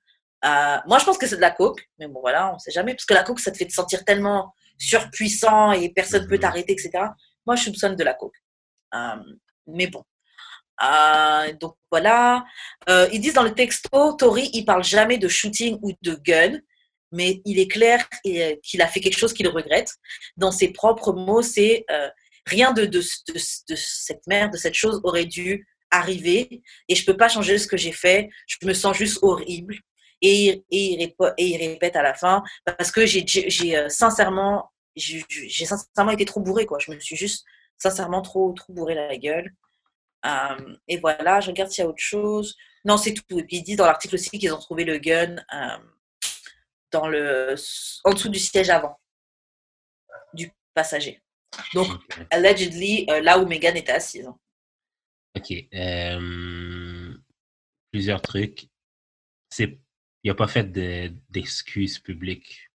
[0.44, 2.94] Euh, moi je pense que c'est de la coke, mais bon voilà, on sait jamais.
[2.94, 6.36] Parce que la coke, ça te fait te sentir tellement surpuissant et personne ne peut
[6.36, 6.40] mhm.
[6.40, 6.90] t'arrêter, etc.
[7.46, 8.36] Moi je soupçonne de la coke.
[8.94, 9.16] Euh,
[9.66, 10.04] mais bon.
[10.82, 12.44] Euh, donc voilà.
[13.12, 16.58] ils disent dans le texto, Tori, il parle jamais de shooting ou de gun
[17.10, 19.94] mais il est clair qu'il a fait quelque chose qu'il regrette.
[20.36, 21.86] Dans ses propres mots, c'est
[22.48, 27.16] rien de, de, de, cette merde, de cette chose aurait dû arriver et je peux
[27.16, 28.28] pas changer ce que j'ai fait.
[28.46, 29.76] Je me sens juste horrible.
[30.20, 36.24] Et, et, il répète à la fin parce que j'ai euh, sincèrement j'ai sincèrement été
[36.24, 36.78] trop bourré quoi.
[36.80, 37.44] Je me suis juste
[37.76, 39.52] sincèrement trop trop bourré la gueule.
[40.88, 42.56] et voilà, je regarde s'il y a autre chose.
[42.84, 43.38] Non, c'est tout.
[43.38, 45.36] Et puis ils disent dans l'article aussi qu'ils ont trouvé le gun
[46.90, 47.54] dans le,
[48.04, 48.98] en dessous du siège avant
[50.34, 51.22] du passager.
[51.74, 51.88] Donc,
[52.30, 54.28] allegedly, euh, là où Megan était assise.
[55.36, 55.52] OK.
[55.74, 57.14] Euh,
[57.90, 58.68] plusieurs trucs.
[59.50, 59.78] C'est,
[60.22, 60.70] il n'a pas fait
[61.30, 62.70] d'excuses publiques.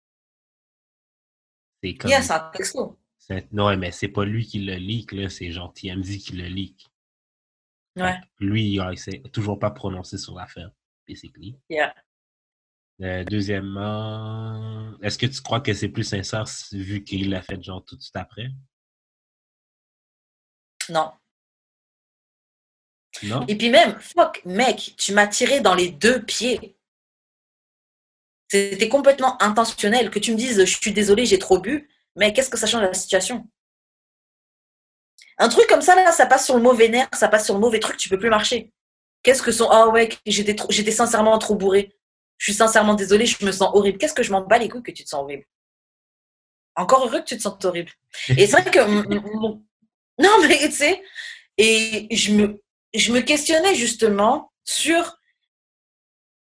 [1.82, 2.12] C'est comme.
[2.12, 3.00] C'est un texto.
[3.52, 5.30] Non, mais c'est pas lui qui le leak, là.
[5.30, 6.88] C'est genre TMZ qui le leak.
[7.96, 8.18] Ouais.
[8.40, 10.72] lui, il s'est toujours pas prononcé sur l'affaire,
[11.08, 11.58] basically.
[11.70, 11.94] Yeah.
[13.02, 17.84] Euh, deuxièmement, est-ce que tu crois que c'est plus sincère vu qu'il l'a fait genre
[17.84, 18.50] tout de suite après?
[20.90, 21.12] Non.
[23.24, 23.46] Non?
[23.48, 26.78] Et puis même, fuck, mec, tu m'as tiré dans les deux pieds.
[28.50, 30.10] C'était complètement intentionnel.
[30.10, 32.82] Que tu me dises, je suis désolé, j'ai trop bu, mais qu'est-ce que ça change
[32.82, 33.48] la situation?
[35.38, 37.62] Un truc comme ça, là, ça passe sur le mauvais nerf, ça passe sur le
[37.62, 38.74] mauvais truc, tu peux plus marcher.
[39.24, 41.96] Qu'est-ce que son, oh ouais, j'étais sincèrement trop bourré.
[42.38, 43.98] Je suis sincèrement désolée, je me sens horrible.
[43.98, 45.46] Qu'est-ce que je m'en bats les couilles que tu te sens horrible?
[46.76, 47.92] Encore heureux que tu te sentes horrible.
[48.30, 48.80] Et c'est vrai que
[50.18, 51.04] non mais tu sais,
[51.58, 52.62] et je me
[52.94, 55.19] je me questionnais justement sur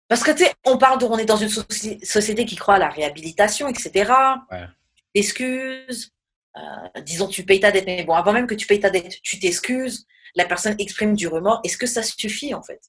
[0.09, 2.75] parce que tu sais, on parle de, on est dans une soci- société qui croit
[2.75, 4.11] à la réhabilitation, etc.
[4.51, 4.65] Ouais.
[5.13, 6.11] Excuses,
[6.57, 9.21] euh, disons tu payes ta dette, mais bon, avant même que tu payes ta dette,
[9.21, 10.05] tu t'excuses,
[10.35, 11.61] la personne exprime du remords.
[11.63, 12.81] Est-ce que ça suffit en fait?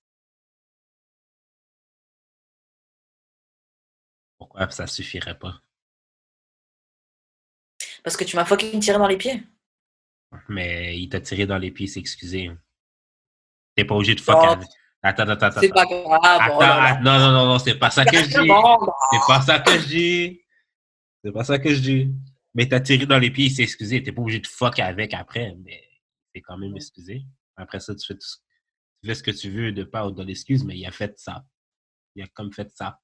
[4.39, 5.61] Pourquoi ça suffirait pas?
[8.03, 9.43] Parce que tu m'as fucking tiré dans les pieds.
[10.49, 12.51] Mais il t'a tiré dans les pieds, s'excuser.
[13.75, 14.69] T'es pas obligé de fuck Oh, avec.
[15.03, 15.61] Attends, attends, attends.
[15.61, 15.75] C'est attends.
[15.75, 16.21] pas grave.
[16.23, 16.85] Attends, oh là là.
[16.97, 18.33] att- non, non, non, non, c'est pas ça que je dis.
[19.13, 20.41] C'est pas ça que je dis.
[21.25, 22.15] C'est pas ça que je dis.
[22.55, 24.03] Mais t'as tiré dans les pieds, il s'est excusé.
[24.03, 25.83] T'es pas obligé de fuck avec après, mais
[26.35, 27.23] t'es quand même excusé.
[27.57, 28.37] Après ça, tu fais, tout ce-
[29.03, 31.45] tu fais ce que tu veux de part de l'excuse, mais il a fait ça.
[32.17, 32.99] Il a comme fait sa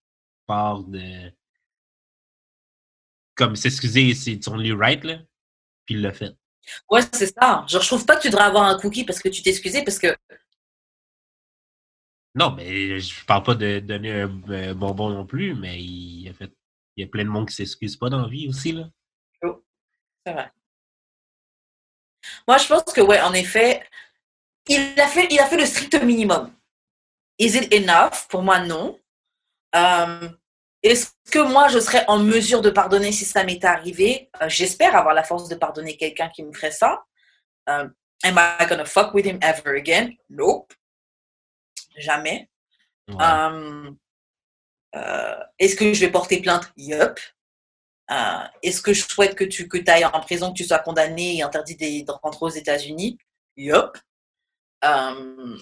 [0.47, 1.33] part de.
[3.35, 5.19] Comme s'excuser, c'est son only right, là.
[5.85, 6.33] Puis il l'a fait.
[6.91, 7.65] Ouais, c'est ça.
[7.69, 9.85] Genre, je trouve pas que tu devrais avoir un cookie parce que tu t'es excusé
[9.85, 10.09] parce que
[12.37, 16.35] Non, mais je parle pas de donner un, un bonbon non plus, mais il
[16.97, 18.85] y a plein de monde qui s'excuse pas dans la vie aussi, là.
[20.25, 20.51] C'est vrai.
[22.47, 23.83] Moi, je pense que, ouais, en effet,
[24.69, 26.53] il a fait, il a fait le strict minimum.
[27.39, 28.27] Is it enough?
[28.29, 28.99] Pour moi, non.
[29.75, 30.29] Euh,
[30.83, 34.31] Est-ce que moi, je serais en mesure de pardonner si ça m'était arrivé?
[34.43, 37.05] Euh, J'espère avoir la force de pardonner quelqu'un qui me ferait ça.
[37.69, 37.89] Euh,
[38.25, 40.17] am I gonna fuck with him ever again?
[40.29, 40.73] Nope.
[41.97, 42.49] Jamais.
[43.09, 43.17] Ouais.
[43.21, 43.91] Euh,
[44.97, 46.73] euh, Est-ce que je vais porter plainte?
[46.77, 47.19] Yup.
[48.11, 51.37] Euh, Est-ce que je souhaite que tu que ailles en prison, que tu sois condamné
[51.39, 53.19] et interdit de rentrer aux États-Unis?
[53.57, 53.97] Yup.
[54.85, 55.57] Euh,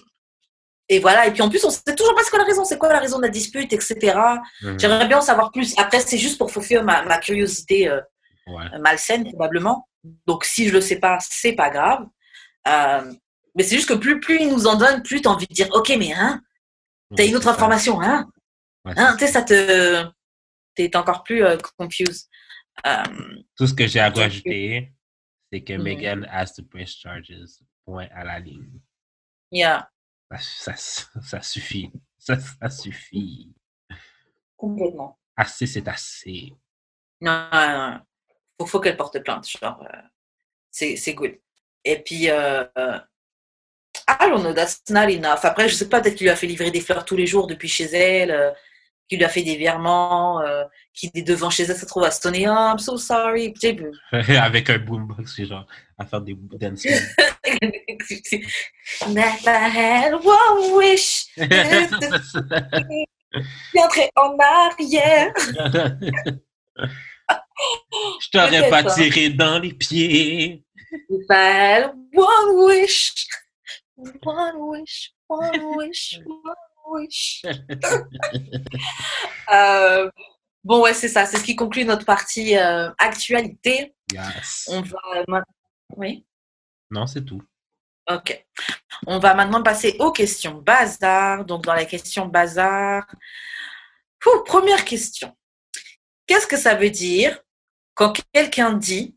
[0.89, 1.25] et voilà.
[1.27, 2.99] Et puis en plus, on sait toujours pas c'est quoi la raison, c'est quoi la
[2.99, 4.17] raison de la dispute, etc.
[4.61, 4.79] Mhm.
[4.79, 5.73] J'aimerais bien en savoir plus.
[5.77, 8.01] Après, c'est juste pour fulfiller ma, ma curiosité euh,
[8.47, 8.77] Ouais.
[8.79, 9.87] malsaine, probablement.
[10.27, 12.05] Donc, si je le sais pas, c'est pas grave.
[13.55, 15.53] Mais c'est juste que plus, plus il nous en donne, plus tu as envie de
[15.53, 16.41] dire Ok, mais hein,
[17.15, 18.29] t'as une autre information, hein?
[18.83, 20.05] Ouais, Hein, tu sais, ça te.
[20.75, 22.27] T'es encore plus euh, confused.
[22.85, 23.03] Euh,
[23.55, 24.91] Tout ce que j'ai à rajouter,
[25.51, 25.73] c'est que.
[25.73, 27.33] Megan has to press charges.
[27.85, 28.79] Point à la ligne.
[29.51, 29.89] yeah,
[30.31, 31.91] Ça, ça, ça suffit.
[32.17, 33.53] Ça, ça suffit.
[34.57, 35.19] complètement.
[35.37, 36.51] Assez, c'est assez.
[37.21, 37.99] Non, non, non.
[38.59, 39.47] Faut, faut qu'elle porte plainte.
[39.47, 40.01] Genre, euh,
[40.71, 41.37] c'est, c'est good.
[41.83, 42.65] Et puis, euh,
[44.07, 45.39] I don't know, that's not enough.
[45.43, 47.47] Après, je sais pas, peut-être qu'il lui a fait livrer des fleurs tous les jours
[47.47, 48.51] depuis chez elle, euh,
[49.09, 52.11] qu'il lui a fait des virements, euh, qu'il est devant chez elle, se trouve à
[52.11, 53.51] sonner, oh, I'm so sorry.
[54.11, 55.65] Avec un boombox, c'est genre,
[55.97, 56.85] à faire des dance
[59.07, 61.25] Never had one wish.
[63.77, 65.33] Entrer en arrière.
[68.21, 70.63] Je t'aurais pas tiré dans les pieds.
[71.09, 73.27] If I had one wish.
[73.97, 75.13] One wish.
[75.29, 76.19] One wish.
[76.25, 76.55] One
[76.87, 77.43] wish?
[79.53, 80.09] Euh,
[80.63, 81.27] bon, ouais, c'est ça.
[81.27, 83.93] C'est ce qui conclut notre partie euh, actualité.
[84.11, 84.67] Yes.
[84.71, 85.43] On va.
[85.95, 86.25] Oui?
[86.89, 87.43] Non, c'est tout.
[88.09, 88.43] Ok.
[89.05, 91.45] On va maintenant passer aux questions bazar.
[91.45, 93.05] Donc, dans les questions bazar,
[94.25, 95.35] Ouh, première question.
[96.25, 97.39] Qu'est-ce que ça veut dire
[97.93, 99.14] quand quelqu'un dit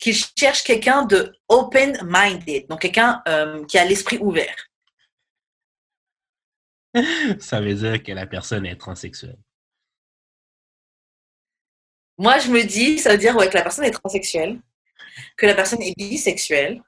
[0.00, 4.56] qu'il cherche quelqu'un de open-minded, donc quelqu'un euh, qui a l'esprit ouvert
[7.38, 9.38] Ça veut dire que la personne est transsexuelle.
[12.18, 14.60] Moi, je me dis, ça veut dire ouais, que la personne est transsexuelle,
[15.36, 16.82] que la personne est bisexuelle,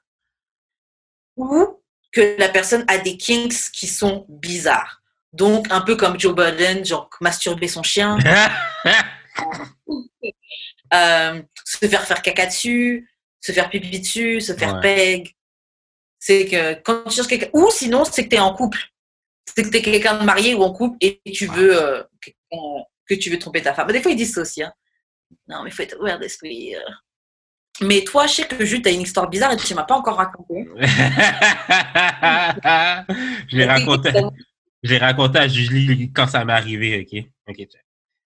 [1.35, 5.01] ou que la personne a des kinks qui sont bizarres.
[5.31, 8.19] Donc, un peu comme Joe Biden, genre masturber son chien,
[10.93, 13.09] euh, se faire faire caca dessus,
[13.41, 14.81] se faire pipi dessus, se faire Ouais.
[14.81, 15.35] peg.
[16.19, 18.79] C'est que quand tu cherches quelqu'un, ou sinon, c'est que tu es en couple.
[19.53, 22.03] C'est que tu es quelqu'un de marié ou en couple et tu veux, euh,
[23.07, 23.87] que tu veux tromper ta femme.
[23.91, 24.63] Des fois, ils disent ça aussi.
[24.63, 24.71] hein.
[25.47, 26.75] Non, mais il faut être ouvert d'esprit.
[26.75, 26.79] euh.
[27.81, 29.95] Mais toi, je sais que Jules, tu as une histoire bizarre et tu m'as pas
[29.95, 30.67] encore raconté.
[33.49, 34.11] je l'ai raconté,
[34.83, 37.25] je l'ai raconté à Julie quand ça m'est arrivé, ok?
[37.49, 37.67] Ok.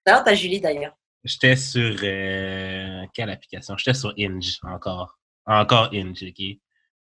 [0.05, 0.95] Alors, t'as Julie d'ailleurs.
[1.27, 3.75] J'étais sur euh, quelle application?
[3.75, 5.19] J'étais sur Inge encore.
[5.45, 6.57] Encore Inge, ok?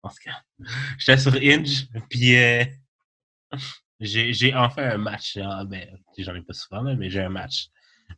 [0.03, 0.41] En tout cas,
[0.99, 2.65] j'étais sur Inge, puis euh,
[4.01, 5.37] j'ai enfin un match.
[5.41, 7.67] Ah, ben, j'en ai pas souvent, mais j'ai un match.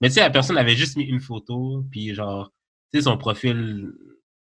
[0.02, 2.52] Mais tu sais, la personne avait juste mis une photo, puis genre,
[2.92, 3.92] tu sais, son profil,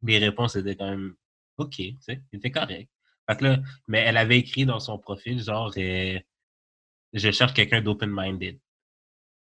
[0.02, 1.14] les réponses étaient quand même
[1.56, 2.90] OK, tu sais, c'était correct.
[3.28, 6.18] Que là, mais elle avait écrit dans son profil, genre, euh,
[7.14, 8.58] je cherche quelqu'un d'open-minded.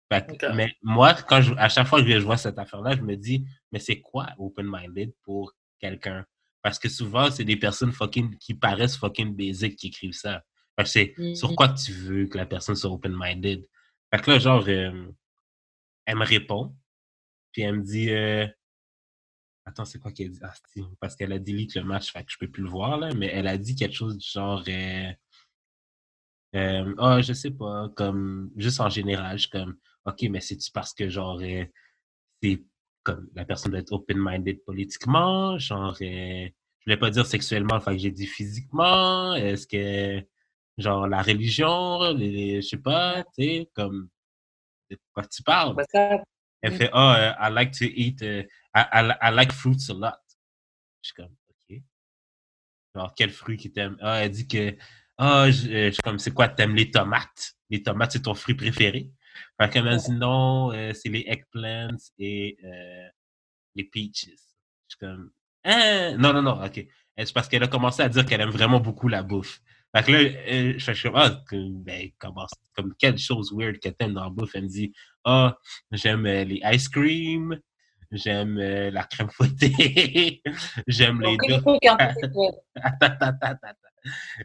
[0.09, 0.55] Que-.
[0.55, 3.45] Mais moi, quand je, à chaque fois que je vois cette affaire-là, je me dis,
[3.71, 6.25] mais c'est quoi open-minded pour quelqu'un?
[6.61, 10.43] Parce que souvent, c'est des personnes fucking qui paraissent fucking basic qui écrivent ça.
[10.75, 13.67] Fait que c'est sur quoi tu veux que la personne soit open-minded?
[14.13, 15.07] Fait que là, genre, euh,
[16.05, 16.75] elle me répond,
[17.51, 18.47] puis elle me dit, euh,
[19.65, 20.39] attends, c'est quoi qu'elle dit?
[20.41, 20.53] Ah,
[20.99, 23.27] parce qu'elle a delete le match, fait que je peux plus le voir, là, mais
[23.27, 25.13] elle a dit quelque chose du genre, euh,
[26.97, 29.77] ah, je sais pas, comme, juste en général, je suis comme,
[30.09, 31.65] ok, mais c'est-tu parce que, genre, euh,
[32.43, 32.63] c'est
[33.03, 36.47] comme, la personne doit être open-minded politiquement, genre, euh,
[36.79, 40.25] je voulais pas dire sexuellement, fait que j'ai dit physiquement, est-ce que,
[40.77, 44.09] genre, la religion, les, les- je sais pas, tu sais, comme,
[44.91, 45.75] de quoi tu parles?
[45.75, 46.17] Bah, ça,
[46.61, 48.43] Elle fait, oh, I like to eat, euh,
[48.75, 50.19] I, I, I like fruits a lot.
[51.01, 51.81] Je suis comme, OK.
[52.95, 53.97] Genre, quel fruit qui t'aime?
[54.01, 54.75] Ah, elle dit que,
[55.17, 57.53] ah, je, euh, je suis comme, c'est quoi, t'aimes les tomates?
[57.69, 59.11] Les tomates, c'est ton fruit préféré?
[59.59, 63.07] Fait qu'elle m'a dit, non, euh, c'est les eggplants et euh,
[63.75, 64.27] les peaches.
[64.27, 65.31] Je suis comme,
[65.63, 66.15] hein?
[66.17, 66.77] Non, non, non, OK.
[66.77, 66.83] Euh,
[67.17, 69.59] C'est parce qu'elle a commencé à dire qu'elle aime vraiment beaucoup la bouffe.
[69.95, 73.89] Fait que là, euh, je suis comme, ah, ben, comment, comme quelle chose weird que
[73.89, 74.51] t'aimes dans la bouffe?
[74.53, 75.57] Elle me dit, ah,
[75.91, 77.59] j'aime euh, les ice cream,
[78.11, 80.43] j'aime euh, la crème fouettée,
[80.87, 81.55] j'aime les deux.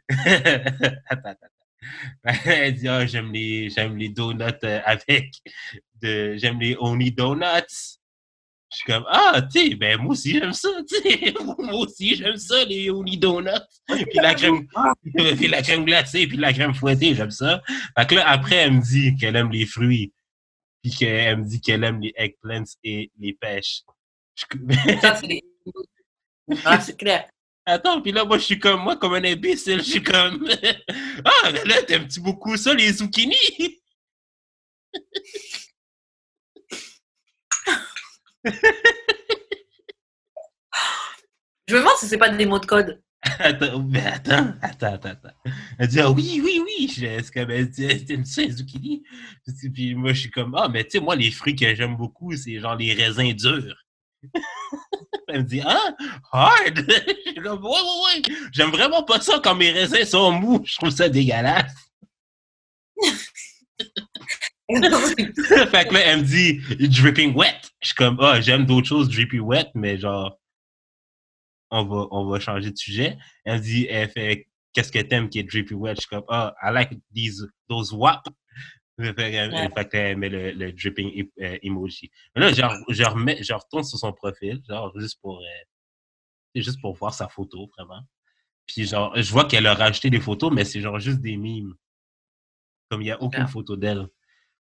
[2.46, 5.30] Elle dit, ah, j'aime les, j'aime les donuts euh, avec
[6.00, 7.98] de, j'aime les Oni Donuts.
[8.72, 11.32] Je suis comme, ah, tu sais, ben, moi aussi, j'aime ça, tu sais.
[11.58, 13.50] Moi aussi, j'aime ça, les Oni Donuts.
[13.86, 14.66] Puis la crème,
[15.36, 17.62] puis la crème glacée, puis la crème fouettée, j'aime ça.
[17.96, 20.12] Fait que là, après, elle me dit qu'elle aime les fruits.
[20.82, 23.82] Puis qu'elle me dit qu'elle aime les eggplants et les pêches.
[24.34, 25.44] Je- Ça, c'est des-
[26.64, 27.28] Ah, c'est clair.
[27.66, 30.46] Attends, puis là, moi, je suis comme, moi, comme un imbécile, je suis comme,
[31.24, 33.36] ah, mais là, t'aimes-tu beaucoup ça, les zucchini?
[41.68, 43.02] Je me demande si c'est pas des mots de code.
[43.38, 45.50] Attends, mais attends, attends, attends, attends.
[45.78, 46.88] Elle dit, ah oui, oui, oui.
[46.94, 49.02] Je- Est-ce qu'elle dit, t'aimes ça, les zucchini?
[49.72, 52.36] Puis moi, je suis comme, ah, mais tu sais, moi, les fruits que j'aime beaucoup,
[52.36, 53.76] c'est genre les raisins durs.
[55.28, 55.94] Elle me dit, ah,
[56.32, 56.76] hard!
[56.88, 58.22] Je suis comme, ouais, ouais, ouais.
[58.52, 60.62] J'aime vraiment pas ça quand mes raisins sont mous.
[60.64, 61.72] Je trouve ça dégueulasse.
[64.68, 67.60] fait que là, elle me dit dripping wet.
[67.80, 70.38] Je suis comme, ah, j'aime d'autres choses dripping wet, mais genre,
[71.70, 73.18] on va, on va changer de sujet.
[73.44, 75.94] Elle me dit, elle fait, qu'est-ce que t'aimes qui est dripping wet?
[75.96, 78.26] Je suis comme, ah, I like these, those WAP.
[78.96, 82.10] Fait fait qu'elle met le, le dripping e- euh, emoji.
[82.34, 86.80] Mais là, genre, je, remets, je retourne sur son profil, genre, juste pour, euh, juste
[86.80, 88.02] pour voir sa photo, vraiment.
[88.66, 91.74] Puis genre, je vois qu'elle a rajouté des photos, mais c'est genre juste des mimes.
[92.88, 93.46] Comme il n'y a aucune Ah.
[93.48, 94.06] photo d'elle.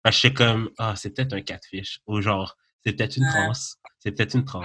[0.04, 2.00] Que je suis comme, ah, c'est peut-être un catfish.
[2.08, 2.56] Ou genre,
[2.86, 3.32] c'est peut-être une Ah.
[3.34, 3.54] trans.
[4.00, 4.64] C'est peut-être une trans.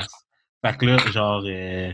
[0.64, 1.93] Fait que là, genre, euh,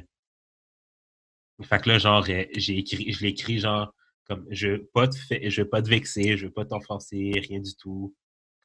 [1.62, 3.94] fait que là, genre, euh, j'ai écrit, je l'ai écrit, genre,
[4.34, 7.32] comme, je veux pas te, fa- je veux pas te vexer, je veux pas t'offenser,
[7.48, 8.14] rien du tout.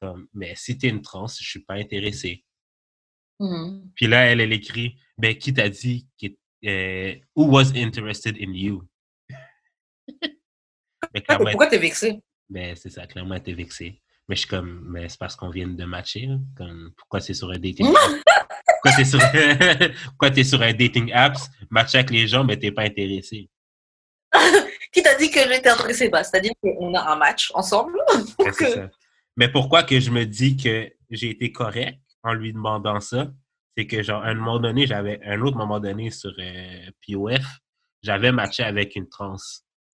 [0.02, 2.44] Comme, mais si t'es une trans, je suis pas intéressé.
[3.40, 3.92] Mhm.
[3.96, 8.54] Puis là, elle, elle écrit, ben, qui t'a dit, qui, euh, who was interested in
[8.54, 8.84] you?
[11.14, 12.20] Mais pourquoi t'es vexé?
[12.50, 14.02] ben, c'est ça, clairement, était vexée.
[14.30, 16.26] Mais je suis comme, mais c'est parce qu'on vient de matcher.
[16.26, 16.38] là.
[16.56, 17.96] Comme, pourquoi c'est sur un dating app?
[18.84, 19.20] Pourquoi t'es sur,
[20.36, 23.50] t'es sur un dating apps, matcher avec les gens, mais t'es pas intéressé?
[24.98, 26.10] Qui t'a dit que j'étais intéressée?
[26.10, 28.00] Bah, c'est-à-dire qu'on a un match ensemble.
[28.54, 28.90] Ça.
[29.36, 33.32] Mais pourquoi que je me dis que j'ai été correct en lui demandant ça?
[33.78, 37.46] C'est que, genre, à un moment donné, j'avais, un autre moment donné sur euh, POF,
[38.02, 39.36] j'avais matché avec une trans.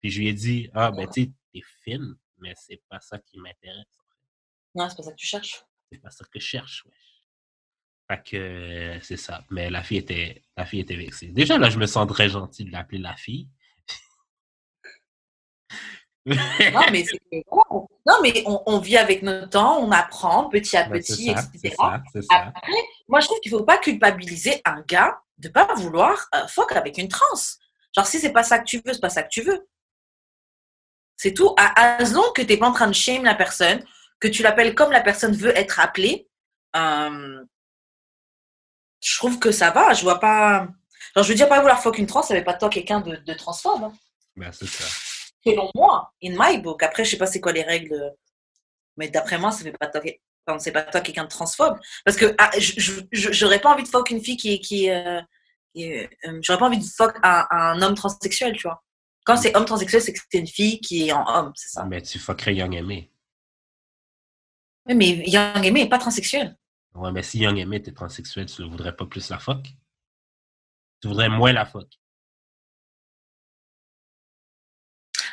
[0.00, 3.20] Puis je lui ai dit, ah, ben, tu sais, t'es fine, mais c'est pas ça
[3.20, 3.84] qui m'intéresse.
[4.74, 5.64] Non, c'est pas ça que tu cherches.
[5.92, 6.92] C'est pas ça que je cherche, ouais.
[8.10, 9.44] Fait que euh, c'est ça.
[9.50, 11.28] Mais la fille était la fille était vexée.
[11.28, 13.48] Déjà, là, je me sens très gentil de l'appeler la fille.
[16.28, 17.04] Non, mais,
[18.06, 21.34] non, mais on, on vit avec notre temps, on apprend petit à Ben, c'est petit,
[21.34, 21.74] ça, etc.
[21.78, 22.02] ça.
[22.30, 22.72] Après,
[23.08, 26.98] moi, je trouve qu'il faut pas culpabiliser un gars de pas vouloir euh, fuck avec
[26.98, 27.26] une trans.
[27.94, 29.66] Genre, si c'est pas ça que tu veux, c'est pas ça que tu veux.
[31.16, 31.54] C'est tout.
[31.56, 33.84] À, as long que t'es pas en train de shame la personne,
[34.20, 36.28] que tu l'appelles comme la personne veut être appelée,
[36.76, 37.44] euh,
[39.00, 39.94] je trouve que ça va.
[39.94, 40.68] Je vois pas.
[41.14, 43.16] Genre, je veux dire, pas vouloir fuck une trans, ça veut pas toi quelqu'un de,
[43.16, 43.84] de transphobe.
[43.84, 43.92] hein.
[44.36, 44.84] Ben, c'est ça.
[45.50, 46.82] Selon moi, in my book.
[46.82, 48.14] Après, je sais pas c'est quoi les règles,
[48.96, 50.00] mais d'après moi, ça fait pas toi,
[50.46, 51.78] enfin, c'est pas toi quelqu'un de transphobe.
[52.04, 52.50] Parce que ah,
[53.12, 54.60] j'aurais pas envie de fuck une fille qui est.
[54.60, 55.20] Qui, euh,
[55.74, 56.06] qui euh,
[56.42, 58.82] j'aurais pas envie de fuck un, un homme transsexuel, tu vois.
[59.24, 61.84] Quand c'est homme transsexuel, c'est que c'est une fille qui est en homme, c'est ça.
[61.84, 63.12] Mais tu fuckerais Young Aimé.
[64.86, 66.56] Oui, mais Young Aimé est pas transsexuel.
[66.94, 69.66] Ouais, mais si Young Aimé était transsexuel, tu ne voudrais pas plus la fuck?
[71.02, 71.88] Tu voudrais moins la fuck?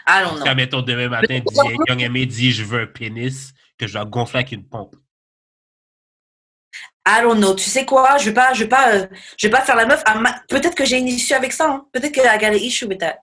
[0.06, 0.56] Allons, non.
[0.56, 1.56] mettons, demain matin, dit,
[1.88, 4.96] Young Aimé dit je veux un pénis que je dois gonfler avec une pompe.
[7.08, 7.54] I don't know.
[7.56, 8.18] Tu sais quoi?
[8.18, 9.08] Je vais pas, je vais pas, euh,
[9.38, 10.02] je vais pas faire la meuf.
[10.06, 11.70] Ah, ma- Peut-être que j'ai une issue avec ça.
[11.70, 11.88] hein.
[11.92, 13.18] Peut-être que I got an issue with that.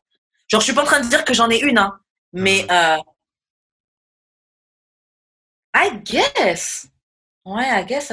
[0.49, 1.99] Genre, je suis pas en train de dire que j'en ai une, hein.
[2.33, 2.99] Mais, euh,
[5.75, 6.87] I guess.
[7.45, 8.13] Ouais, I guess.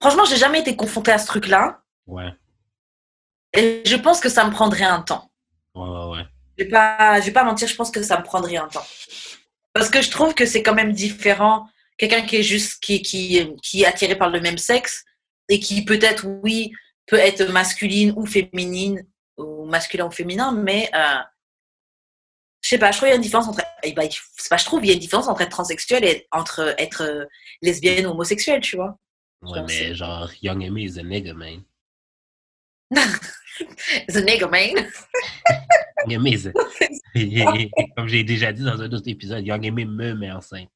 [0.00, 1.80] Franchement, j'ai jamais été confrontée à ce truc-là.
[2.06, 2.32] Ouais,
[3.52, 5.30] Et je pense que ça me prendrait un temps.
[5.74, 6.26] ouais, ouais, ouais.
[6.58, 8.86] Je vais pas, je vais pas mentir, je pense que ça me prendrait un temps.
[9.72, 11.68] Parce que je trouve que c'est quand même différent.
[11.96, 15.04] Quelqu'un qui est juste, qui, qui, qui est attiré par le même sexe
[15.48, 16.72] et qui peut-être, oui,
[17.06, 19.06] peut être masculine ou féminine,
[19.36, 21.22] ou masculin ou féminin, mais euh,
[22.60, 24.56] je sais pas, je trouve qu'il y a une différence entre, eh ben, c'est pas
[24.56, 27.28] je trouve, il y a une différence entre être transsexuel et entre être
[27.62, 28.98] lesbienne ou homosexuelle, tu vois.
[29.42, 31.62] Ouais, Genre, mais genre, Young Aimé is a nigga, man.
[34.08, 34.90] The nigga man.
[36.06, 36.36] Young Aimé
[37.76, 40.68] a- Comme j'ai déjà dit dans un autre épisode, Young Aimé me met enceinte.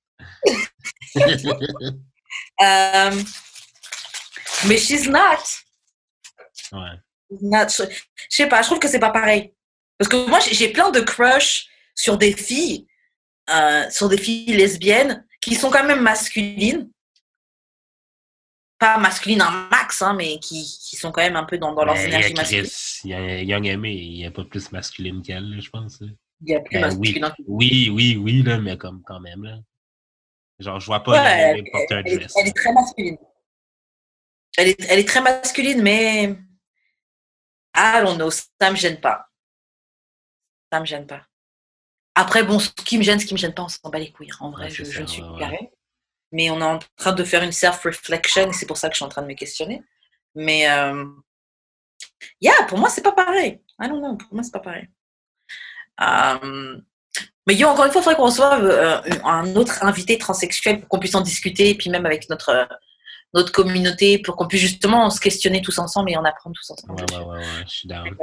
[2.63, 3.11] Euh,
[4.67, 5.43] mais she's not.
[6.73, 6.99] ouais.
[7.41, 7.87] Not- Je
[8.29, 9.53] sais pas, je trouve que c'est pas pareil.
[9.99, 12.87] Parce que moi, j'ai plein de crush sur des filles,
[13.51, 16.91] euh, sur des filles lesbiennes qui sont quand même masculines.
[18.83, 21.85] Pas masculines en max, hein, mais qui, qui sont quand même un peu dans, dans
[21.85, 22.35] leurs Mais énergies
[23.05, 26.01] il y a Young Aimé, il n'y a pas plus masculine qu'elle, je pense.
[26.01, 26.09] là.
[26.41, 29.59] Il y a plus Ben oui, oui, oui, oui, là, mais comme quand même, là.
[30.59, 31.19] Genre, je vois pas Ouais,
[31.59, 32.35] elle, porter un elle est, dress.
[32.37, 33.19] elle est très masculine.
[34.57, 36.37] Elle est, elle est très masculine, mais
[38.17, 39.29] know, ça me gêne pas.
[40.73, 41.25] Ça me gêne pas.
[42.17, 44.11] Après, bon, ce qui me gêne, ce qui me gêne pas, on s'en bat les
[44.11, 44.29] couilles.
[44.41, 45.39] En vrai, Ouais, je, c'est je ça, ne suis ouais.
[45.39, 45.71] carré.
[46.33, 48.99] Mais on est en train de faire une self-reflection et c'est pour ça que je
[48.99, 49.83] suis en train de me questionner.
[50.35, 51.05] Mais, euh,
[52.41, 53.61] yeah, pour moi, c'est pas pareil.
[53.81, 54.89] I don't know, pour moi, c'est pas pareil.
[56.01, 56.79] Euh,
[57.47, 60.89] mais yo, encore une fois, il faudrait qu'on reçoive euh, un autre invité transsexuel pour
[60.89, 62.65] qu'on puisse en discuter, et puis même avec notre, euh,
[63.35, 66.95] notre communauté, pour qu'on puisse justement se questionner tous ensemble et en apprendre tous ensemble.
[66.95, 68.17] Ouais, ouais, ouais, ouais, je suis down.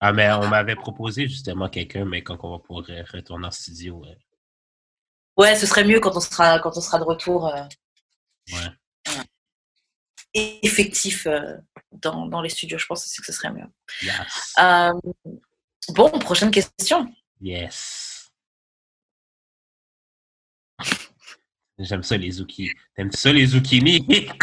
[0.00, 4.04] Ah, mais on m'avait proposé justement quelqu'un, mais quand on va pouvoir retourner en studio,
[5.36, 5.56] ouais.
[5.56, 7.62] Ce serait mieux quand on sera, quand on sera de retour euh,
[8.52, 10.48] ouais.
[10.62, 11.56] effectif euh,
[11.92, 12.78] dans, dans les studios.
[12.78, 13.66] Je pense aussi que ce serait mieux.
[14.02, 14.54] Yes.
[14.58, 14.92] Euh,
[15.90, 17.12] bon, prochaine question.
[17.40, 18.30] Yes.
[21.78, 22.70] J'aime ça, les zucchini.
[22.94, 24.06] T'aimes ça, les zucchini?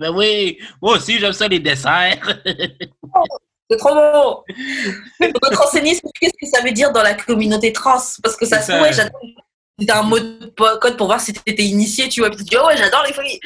[0.00, 2.40] Ben oui, moi aussi, j'aime ça, les desserts.
[3.70, 7.98] C'est trop te renseigner sur qu'est-ce que ça veut dire dans la communauté trans.
[8.22, 9.20] Parce que ça se trouve, j'adore.
[9.78, 12.30] C'était un mot de code pour voir si tu étais initié, tu vois.
[12.30, 13.40] Puis tu dis, oh ouais, j'adore les folies.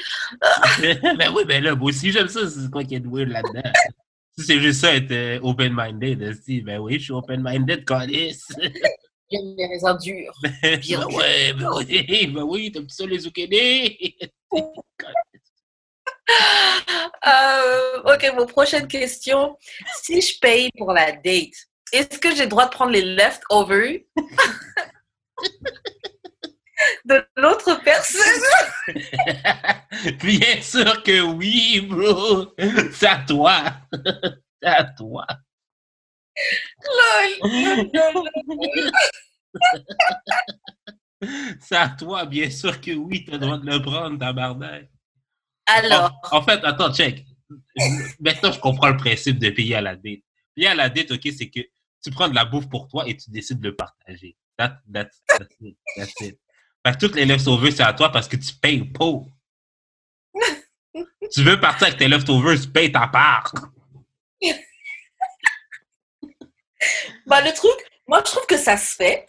[1.17, 2.41] ben oui, ben là, moi aussi, j'aime ça.
[2.49, 3.71] C'est quoi qui est de weird là-dedans?
[4.39, 8.47] Si c'est juste ça, être euh, open-minded, ben oui, je suis open-minded, câlisse.
[9.31, 10.33] J'aime les raisins durs.
[10.43, 14.17] ben Bien ouais, ben oui, ben oui, t'aimes ça, les zucchini?
[17.27, 19.57] Euh, ok, bon, prochaine question.
[20.03, 21.53] Si je paye pour la date,
[21.93, 23.99] est-ce que j'ai le droit de prendre les leftovers
[27.05, 28.23] de l'autre personne?
[30.23, 32.55] Bien sûr que oui, bro.
[32.93, 33.63] C'est à toi.
[34.63, 35.27] C'est à toi.
[37.41, 37.91] Lol.
[41.61, 44.89] C'est à toi, bien sûr que oui, t'as le droit de le prendre, tabarnak.
[45.69, 47.25] Alors, En, en fait, attends, check.
[48.21, 50.21] Maintenant, je comprends le principe de payer à la date.
[50.55, 51.61] Payer à la date, OK, c'est que
[52.03, 54.37] tu prends de la bouffe pour toi et tu décides de le partager.
[54.57, 55.77] That, that's, that's it.
[55.97, 56.39] That's it.
[56.87, 59.13] Fait que toutes les leftovers, c'est à toi parce que tu payes pas.
[61.33, 63.53] tu veux partir avec tes leftovers, tu payes ta part.
[67.27, 67.73] bah, le truc,
[68.07, 69.29] moi, je trouve que ça se fait.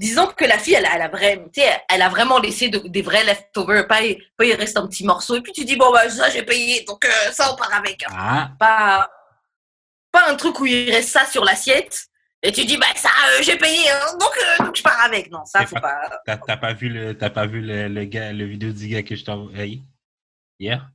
[0.00, 3.22] Disons que la fille, elle, a- elle a, elle a vraiment laissé de- des vrais
[3.24, 4.00] leftovers, pas,
[4.38, 5.36] pas il reste un petit morceau.
[5.36, 8.02] Et puis tu dis, bon, bah, ça, j'ai payé, donc euh, ça, on part avec.
[8.08, 9.10] Ah, Pas,
[10.10, 12.06] pas un truc où il reste ça sur l'assiette
[12.42, 15.30] Et tu dis, bah ça, euh, j'ai payé, hein, donc, euh, donc je pars avec.
[15.30, 16.38] Non, ça, faut pas- pas.
[16.38, 19.14] T'as pas vu le, t'as pas vu le, le gars, le vidéo du gars que
[19.14, 19.82] je t'ai envoyé
[20.58, 20.90] hier?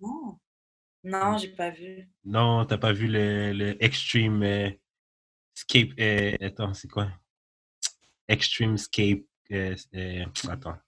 [0.00, 0.38] Non,
[1.04, 2.06] non, j'ai pas vu.
[2.26, 4.70] Non, t'as pas vu le, le Extreme euh,
[5.54, 5.88] Scape.
[5.98, 7.08] euh, attends, c'est quoi?
[8.36, 9.20] Extreme Scape.
[9.52, 10.78] euh, euh, attends.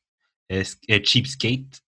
[0.50, 1.82] Euh, s- euh, Cheapskate.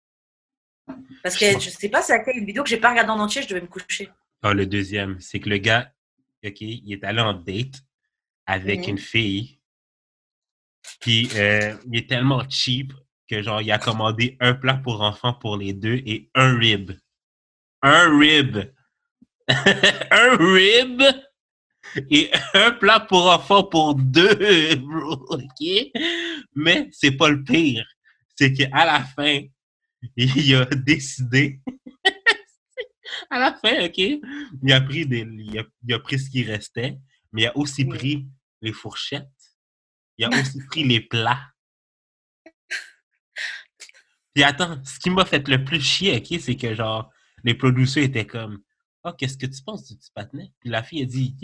[1.22, 3.42] Parce que je sais pas c'est laquelle une vidéo que j'ai pas regardée en entier,
[3.42, 4.10] je devais me coucher.
[4.42, 5.92] Ah, le deuxième, c'est que le gars,
[6.44, 7.82] OK, il est allé en date
[8.46, 8.90] avec Mhm.
[8.90, 9.58] une fille.
[11.00, 12.92] Puis, il est tellement cheap
[13.28, 16.92] que, genre, il a commandé un plat pour enfants pour les deux et un rib.
[17.82, 18.58] Un rib!
[19.48, 21.02] un rib!
[22.10, 25.66] Et un plat pour enfants pour deux, bro, OK?
[26.54, 27.86] Mais c'est pas le pire.
[28.34, 29.40] C'est qu'à la fin,
[30.16, 31.60] il a décidé
[33.30, 36.42] à la fin, OK, il a pris, des, il a, il a pris ce qui
[36.42, 36.98] restait,
[37.32, 37.96] mais il a aussi Oui.
[37.96, 38.26] pris
[38.62, 39.26] les fourchettes.
[40.18, 41.52] Il a aussi pris les plats.
[44.34, 47.10] Puis attends, ce qui m'a fait le plus chier, OK, c'est que genre,
[47.42, 48.62] les producteurs étaient comme
[49.04, 50.52] Oh, qu'est-ce que tu penses du petit patinet?
[50.60, 51.36] Puis la fille a dit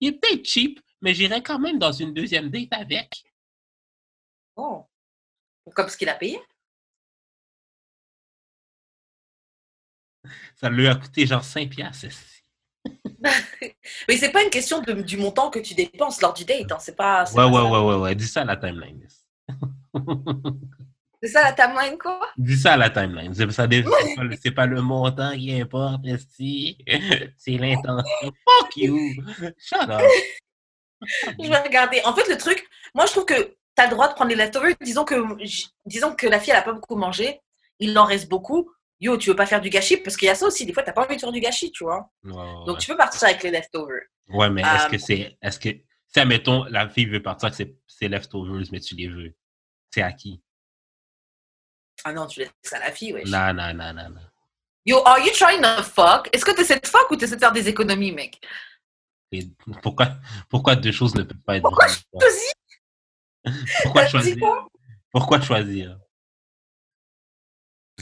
[0.00, 3.24] Il est, peut-être cheap, mais j'irai quand même dans une deuxième date avec.
[4.56, 4.84] Oh.
[5.74, 6.38] Comme ce qu'il a payé?
[10.56, 12.06] Ça lui a coûté genre 5 piastres.
[14.08, 16.70] Mais c'est pas une question de- du montant que tu dépenses lors du date.
[16.70, 16.78] Hein.
[16.78, 17.24] C'est pas.
[17.30, 18.14] Ouais, pas ouais, ouais, ouais, ouais.
[18.14, 19.06] Dis ça à la timeline.
[21.24, 22.20] C'est ça la timeline, quoi?
[22.36, 23.32] Dis ça à la timeline.
[23.32, 26.76] C'est pas, le- c'est pas le montant qui importe, esti.
[27.38, 28.04] C'est l'intention.
[28.60, 29.14] Fuck you!
[29.58, 30.02] Shut up!
[31.42, 32.00] Je vais regarder.
[32.04, 34.36] En fait, le truc, moi, je trouve que tu as le droit de prendre les
[34.36, 34.74] leftovers.
[34.82, 35.14] Disons que,
[35.86, 37.40] disons que la fille, elle a pas beaucoup mangé.
[37.78, 38.70] Il en reste beaucoup.
[39.00, 39.96] Yo, tu veux pas faire du gâchis?
[39.98, 40.64] Parce qu'il y a ça aussi.
[40.66, 42.10] Des fois, tu pas envie de faire du gâchis, tu vois.
[42.22, 42.36] Donc,
[42.68, 42.74] ouais.
[42.78, 44.02] tu peux partir avec les leftovers.
[44.28, 45.36] Ouais, mais est-ce Euh, que c'est.
[45.42, 45.68] Est-ce que.
[46.06, 49.34] Si, admettons, la fille veut partir avec ses, ses leftovers, mais tu les veux.
[49.90, 50.40] C'est à qui?
[52.04, 53.28] Ah non, tu laisses ça à la fille, wesh.
[53.28, 54.20] Non, non, non, non, non.
[54.86, 56.28] Yo, are you trying to fuck?
[56.32, 58.38] Est-ce que tu essaies de fuck ou tu essaies de faire des économies, mec?
[59.32, 59.48] Et
[59.82, 60.16] pourquoi,
[60.50, 61.86] pourquoi deux choses ne peuvent pas être Pourquoi?
[61.86, 62.52] Vas-y,
[63.82, 64.38] Pourquoi choisir?
[64.38, 64.68] quoi?
[65.10, 65.98] Pourquoi choisir?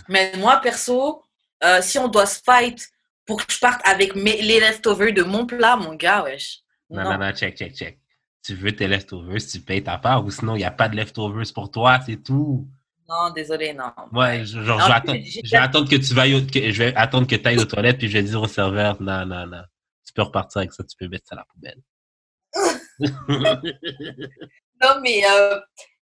[0.09, 1.25] Mais moi, perso,
[1.63, 2.91] euh, si on doit se fight
[3.25, 6.61] pour que je parte avec mes, les leftovers de mon plat, mon gars, wesh.
[6.91, 7.99] Non, non, non, check, check, check.
[8.43, 10.97] Tu veux tes leftovers, tu payes ta part, ou sinon, il n'y a pas de
[10.97, 12.69] leftovers pour toi, c'est tout.
[13.13, 13.93] Non, désolé, non.
[14.13, 16.71] Ouais, je- genre, Non, je vais, attendre, j'ai- je vais attendre que tu vailles, que,
[16.73, 19.27] je vais attendre que tu ailles aux toilettes, puis je vais dire au serveur, non,
[19.27, 19.63] non, non.
[20.07, 21.83] Tu peux repartir avec ça, tu peux mettre ça à la poubelle.
[24.83, 25.61] Non, mais euh,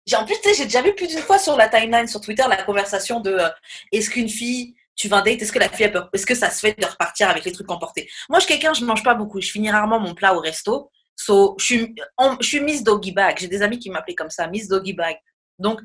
[0.05, 2.61] j'ai- en plus, j'ai déjà vu plus d'une fois sur la timeline, sur Twitter, la
[2.61, 3.49] conversation de euh,
[3.91, 6.35] est-ce qu'une fille, tu vas en date, est-ce que la fille a peur, est-ce que
[6.35, 8.09] ça se fait de repartir avec les trucs emportés?
[8.29, 10.91] Moi, je suis quelqu'un, je mange pas beaucoup, je finis rarement mon plat au resto.
[11.15, 13.37] So, je, suis, on- je suis Miss Doggy Bag.
[13.39, 15.15] J'ai des amis qui m'appelaient comme ça, Miss Doggy Bag.
[15.57, 15.79] Donc,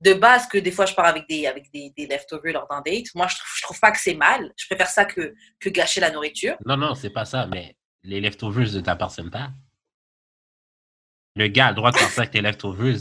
[0.00, 2.82] de base, que des fois, je pars avec des, avec des, des leftovers lors d'un
[2.82, 4.52] date, moi, je trouve, je trouve pas que c'est mal.
[4.56, 6.56] Je préfère ça que, que gâcher la nourriture.
[6.66, 9.50] non, non, c'est pas ça, mais les leftovers ne t'appartiennent pas.
[11.34, 12.98] Le gars a le droit de partir avec tes leftovers.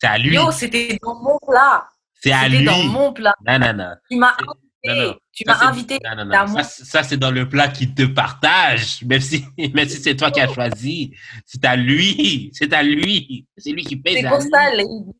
[0.00, 0.34] C'est à lui.
[0.34, 1.86] Yo, c'était dans mon plat.
[2.14, 2.64] C'est à C'était lui.
[2.64, 3.34] dans mon plat.
[3.46, 3.94] Non, non, non.
[4.10, 4.68] Tu m'as invité.
[4.84, 5.16] non, non.
[5.32, 5.98] Tu Ça, m'as invité.
[6.16, 6.46] Non.
[6.46, 9.02] Ça, ça, c'est dans le plat qu'il te partage.
[9.04, 9.44] Même si,
[9.74, 11.14] même si c'est toi qui as choisi.
[11.46, 12.50] C'est à lui.
[12.54, 13.46] C'est à lui.
[13.56, 14.22] C'est lui qui paye.
[14.22, 14.50] C'est pour lui.
[14.50, 15.12] ça, Lady.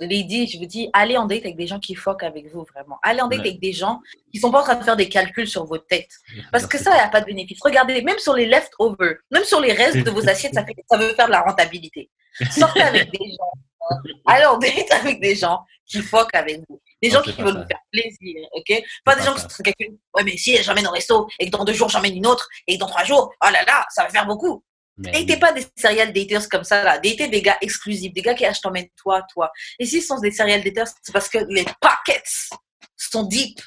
[0.00, 2.98] Lady, je vous dis, allez en date avec des gens qui fuck avec vous, vraiment.
[3.02, 3.48] Allez en date Ouais.
[3.48, 4.00] avec des gens
[4.32, 6.10] qui sont pas en train de faire des calculs sur votre tête.
[6.50, 7.58] Parce que ça, il n'y a pas de bénéfice.
[7.62, 10.96] Regardez, même sur les leftovers, même sur les restes de vos assiettes, ça, fait, ça
[10.98, 12.10] veut faire de la rentabilité.
[12.50, 13.52] Sortez avec des gens.
[13.90, 13.96] hein.
[14.26, 16.80] Allez en date avec des gens qui fuck avec vous.
[17.02, 18.82] Des gens qui veulent vous faire plaisir, ok?
[19.04, 19.46] Pas des pas gens ça.
[19.46, 19.98] qui se calculent.
[20.14, 22.74] Ouais, mais si j'emmène au resto et que dans deux jours j'emmène une autre et
[22.76, 24.64] que dans trois jours, oh là là, ça va faire beaucoup.
[24.96, 26.98] Datez pas des serial daters comme ça, là.
[26.98, 29.50] Datez des gars exclusifs, des gars qui achètent t'emmènent toi, toi.
[29.78, 32.50] Et s'ils sont des serial daters, c'est parce que les pockets
[32.96, 33.60] sont deep.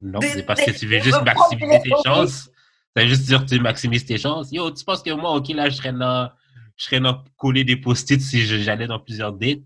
[0.00, 2.50] Non, c'est parce que tu veux juste maximiser tes chances.
[2.96, 4.52] Ça veut juste dire que tu maximises tes chances.
[4.52, 6.30] Yo, tu penses que moi, OK, là, je serais dans,
[6.76, 9.60] je serais dans coller des post-it si j'allais dans plusieurs dates?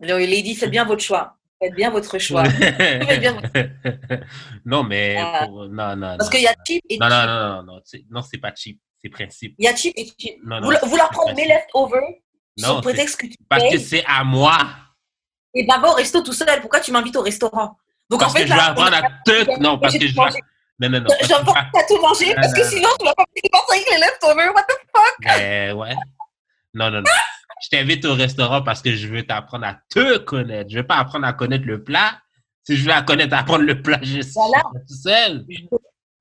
[0.00, 1.38] Lady, faites bien votre choix.
[1.64, 2.42] Faites bien votre choix.
[2.42, 3.40] bien.
[4.64, 6.30] non, mais Euh, pour- non, non, Parce non.
[6.30, 7.26] qu'il y a cheap et Non, non, cheap.
[7.28, 9.54] non, non, non, c'est- non, c'est pas cheap, c'est principe.
[9.58, 10.36] Il y a cheap et cheap.
[10.44, 12.00] Non, vous, non, vous leur c'est prenez mes leftovers
[12.58, 14.58] Non, sous prétexte que tu Parce que c'est à moi.
[15.54, 16.60] Et ben va au resto tout seul.
[16.60, 17.76] Pourquoi tu m'invites au restaurant?
[18.10, 19.60] Donc Parce en fait, que je vais là, apprendre à te.
[19.60, 20.20] Non, parce que je vais.
[20.80, 21.06] Non, non, non.
[21.22, 23.66] je vais- que t'as tout mangé Non, parce que non, sinon tu vas pas pouvoir
[23.66, 24.52] partir avec les leftovers.
[24.54, 25.16] What the fuck?
[25.22, 25.94] Ben, ouais.
[26.74, 27.04] Non, non, non.
[27.62, 30.70] Je t'invite au restaurant parce que je veux t'apprendre à te connaître.
[30.70, 32.20] Je veux pas apprendre à connaître le plat.
[32.64, 34.62] Si je veux connaître, apprendre le plat, je suis Voilà.
[34.88, 35.46] tout seul.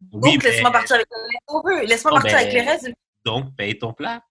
[0.02, 1.84] Donc, laisse-moi partir avec les leftovers.
[1.88, 2.90] Laisse-moi Non, partir avec mais- les restes.
[3.26, 4.22] Donc, paye ton plat.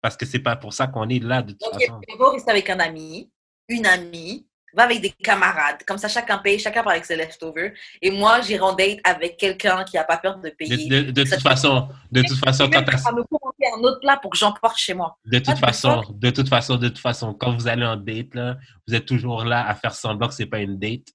[0.00, 2.00] Parce que c'est pas pour ça qu'on est là, de toute Ok, façon.
[2.18, 3.30] vas rester avec un ami,
[3.68, 5.82] une amie, va avec des camarades.
[5.86, 7.72] Comme ça, chacun paye, chacun part avec ses leftovers.
[8.02, 10.88] Et moi, j'irai en date avec quelqu'un qui n'a pas peur de De, payer.
[10.88, 14.00] de- de Ça toute te- façon, de toute façon, quand t'as- me commenter un autre
[14.00, 15.16] plat pour que j'emporte chez moi.
[15.24, 18.56] de toute façon, de toute façon, de toute façon, quand vous allez en date, là,
[18.86, 21.08] vous êtes toujours là à faire semblant que c'est pas une date,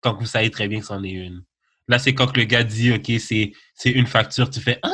[0.00, 1.42] quand vous savez très bien que c'en est une.
[1.88, 4.90] Là, c'est quand le gars dit, OK, c'est, c'est une facture, tu fais, ah,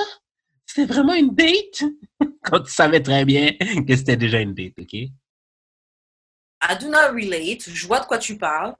[0.66, 1.82] c'est vraiment une date?
[2.42, 3.52] quand tu savais très bien
[3.86, 4.94] que c'était déjà une date, OK?
[6.68, 7.68] I do not relate.
[7.68, 8.74] Je vois de quoi tu parles.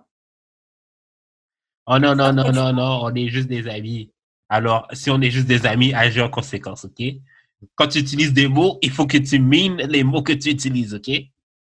[1.87, 4.11] Oh non, non, non, non, non, on est juste des amis.
[4.49, 7.03] Alors, si on est juste des amis, agis en conséquence, OK?
[7.77, 10.95] Quand tu utilises des mots, il faut que tu mines les mots que tu utilises,
[10.95, 11.09] OK?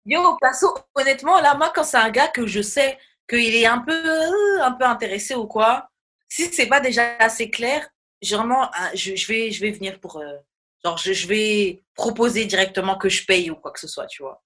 [0.06, 2.98] Yo, perso, honnêtement, là, moi, quand c'est un gars que je sais
[3.28, 5.90] qu'il est un peu, euh, un peu intéressé ou quoi,
[6.30, 7.88] si c'est pas déjà assez clair,
[8.22, 10.18] généralement, hein, je, je vais, je vais venir pour.
[10.18, 10.38] euh,
[10.84, 14.22] genre, je, je vais proposer directement que je paye ou quoi que ce soit, tu
[14.22, 14.45] vois.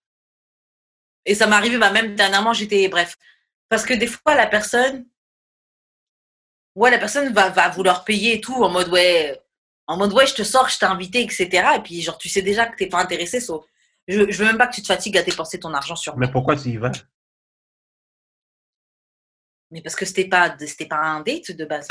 [1.25, 2.87] Et ça m'est arrivé, bah, même dernièrement, j'étais.
[2.87, 3.17] Bref.
[3.69, 5.05] Parce que des fois, la personne.
[6.75, 9.39] Ouais, la personne va, va vouloir payer et tout, en mode, ouais.
[9.87, 11.47] En mode, ouais, je te sors, je t'ai invité, etc.
[11.75, 13.65] Et puis, genre, tu sais déjà que t'es pas intéressé, sauf.
[14.07, 16.25] Je, je veux même pas que tu te fatigues à dépenser ton argent sur moi.
[16.25, 16.91] Mais pourquoi tu y vas?
[19.71, 21.87] Mais parce que c'était pas, c'était pas un date de base.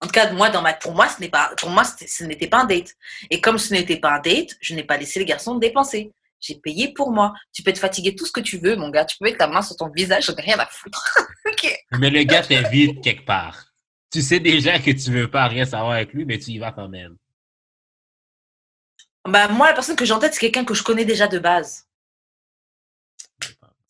[0.00, 2.46] En tout cas, moi, dans ma, pour moi, ce n'est pas, pour moi, ce n'était
[2.46, 2.94] pas un date.
[3.30, 6.12] Et comme ce n'était pas un date, je n'ai pas laissé les garçons dépenser.
[6.40, 7.34] J'ai payé pour moi.
[7.52, 9.04] Tu peux te fatiguer tout ce que tu veux, mon gars.
[9.04, 11.18] Tu peux mettre ta main sur ton visage, j'en ai rien à foutre.
[11.98, 13.66] Mais le gars t'invite quelque part.
[14.10, 16.72] Tu sais déjà que tu veux pas rien savoir avec lui, mais tu y vas
[16.72, 17.16] quand même.
[19.26, 21.38] Bah, moi, la personne que j'ai en tête, c'est quelqu'un que je connais déjà de
[21.38, 21.86] base.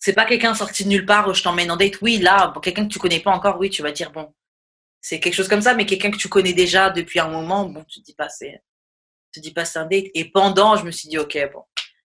[0.01, 2.01] C'est pas quelqu'un sorti de nulle part où je t'emmène en date.
[2.03, 4.35] Oui, là, quelqu'un que tu connais pas encore, oui, tu vas dire, bon,
[5.01, 7.85] c'est quelque chose comme ça, mais quelqu'un que tu connais déjà depuis un moment, bon,
[7.85, 8.63] tu te dis pas, c'est,
[9.33, 10.07] tu te dis pas, c'est un date.
[10.15, 11.63] Et pendant, je me suis dit, ok, bon,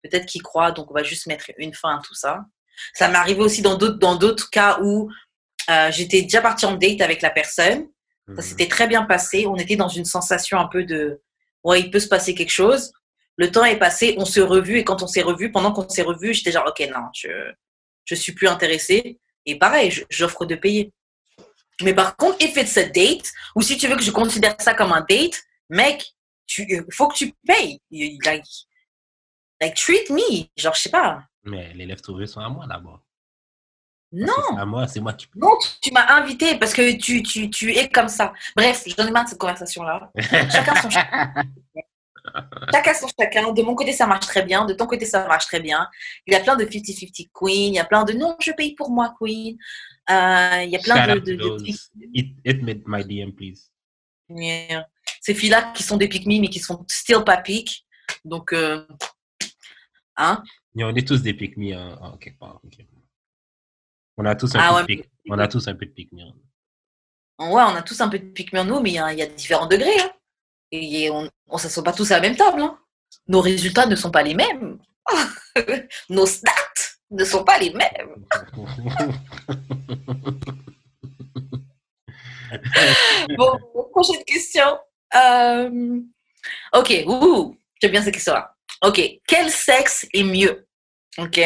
[0.03, 2.45] peut-être qu'il croit, donc on va juste mettre une fin à tout ça.
[2.95, 5.11] Ça m'est arrivé aussi dans d'autres, dans d'autres cas où
[5.71, 7.89] euh, j'étais déjà partie en date avec la personne.
[8.29, 8.37] Mhm.
[8.37, 9.47] Ça s'était très bien passé.
[9.47, 11.21] On était dans une sensation un peu de
[11.65, 12.93] ouais, il peut se passer quelque chose.
[13.37, 16.03] Le temps est passé, on s'est revu et quand on s'est revu, pendant qu'on s'est
[16.03, 17.29] revu, j'étais genre ok non, je
[18.05, 19.21] je suis plus intéressée.
[19.47, 20.93] Et pareil, j'offre de payer.
[21.83, 24.75] Mais par contre, if it's a date ou si tu veux que je considère ça
[24.75, 26.05] comme un date, mec,
[26.47, 27.81] tu il faut que tu payes.
[28.25, 28.45] Like,
[29.61, 31.23] like treat me, genre je sais pas.
[31.45, 33.01] Mais les leftovers sont à moi d'abord.
[34.11, 34.33] Non.
[34.51, 37.51] C'est à moi, c'est moi qui Non, tu- tu m'as invité parce que tu, tu,
[37.51, 38.33] tu es comme ça.
[38.57, 40.11] Bref, j'en ai marre de cette conversation-là.
[40.51, 40.89] Chacun son
[42.73, 43.53] Chacun son chacun.
[43.53, 44.65] De mon côté, ça marche très bien.
[44.65, 45.89] De ton côté, ça marche très bien.
[46.27, 47.75] Il y a plein de 50-50 queen.
[47.75, 49.57] Il y a plein de non, je paye pour moi, queen.
[50.11, 51.35] Euh, il y a plein Shout de.
[51.35, 53.71] de, me- my DM, please.
[54.31, 54.87] Yeah.
[55.21, 57.87] Ces filles-là qui sont des pick me, mais qui sont still pas pick.
[58.25, 58.87] Donc, euh,
[60.19, 60.43] hein?
[60.77, 62.61] On est tous des pick me en, en quelque part.
[64.17, 65.11] On a tous un Ah peu ouais, de pick.
[65.31, 66.23] On a tous un peu de pick me.
[66.25, 66.33] Ouais,
[67.39, 69.19] on a tous un peu de pick me en nous, mais il y a, il
[69.19, 69.99] y a différents degrés.
[70.01, 70.11] Hein.
[70.73, 72.61] Et on ne s'assoit pas tous à la même table.
[72.61, 72.79] hein.
[73.29, 74.79] Nos résultats ne sont pas les mêmes.
[76.11, 76.53] Nos stats
[77.11, 78.27] ne sont pas les mêmes.
[83.37, 83.59] Bon,
[83.93, 84.79] prochaine question.
[85.15, 86.01] Euh,
[86.75, 88.55] Ok, ouh, j'aime bien cette question-là.
[88.83, 90.67] Ok, quel sexe est mieux?
[91.19, 91.41] Ok,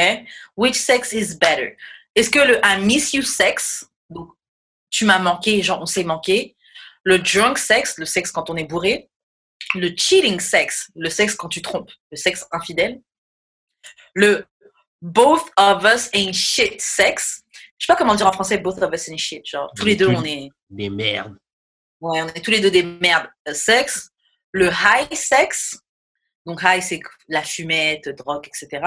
[0.57, 1.77] which sex is better?
[2.15, 4.31] Est-ce que le I miss you sex, donc
[4.91, 6.57] tu m'as manqué, genre on s'est manqué,
[7.05, 9.09] le drunk sex, le sexe quand on est bourré,
[9.75, 13.01] le cheating sex, le sexe quand tu trompes, le sexe infidèle,
[14.15, 14.45] le
[15.01, 17.43] both of us ain't shit sex,
[17.79, 19.97] je sais pas comment dire en français both of us ain't shit, genre tous les
[19.97, 21.37] deux on est Des merdes.
[22.03, 23.29] Ouais, on est tous les deux des merdes.
[23.49, 24.11] Euh, Sexe,
[24.51, 25.79] le high sex,
[26.47, 28.85] donc high c'est la fumette, drogue, etc.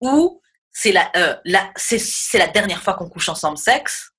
[0.00, 0.40] Ou
[0.70, 4.12] c'est la, euh, la, c'est, c'est la dernière fois qu'on couche ensemble, sexe.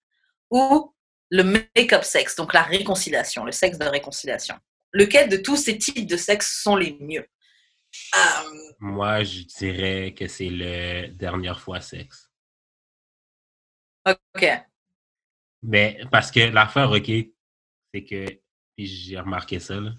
[0.49, 0.94] Ou
[1.30, 4.56] le make-up sex, donc la réconciliation, le sexe de réconciliation.
[4.91, 7.27] Lequel de tous ces types de sexe sont les mieux?
[8.15, 12.30] Euh, Moi, je dirais que c'est le dernière fois sexe.
[14.06, 14.45] Ok.
[15.61, 17.11] Mais parce que l'affaire, OK,
[17.94, 18.26] c'est que,
[18.76, 19.91] puis j'ai remarqué ça, là.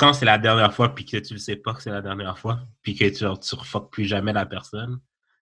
[0.00, 2.38] Quand c'est la dernière fois, puis que tu le sais pas que c'est la dernière
[2.38, 4.98] fois, puis que tu, genre, tu refuck plus jamais la personne,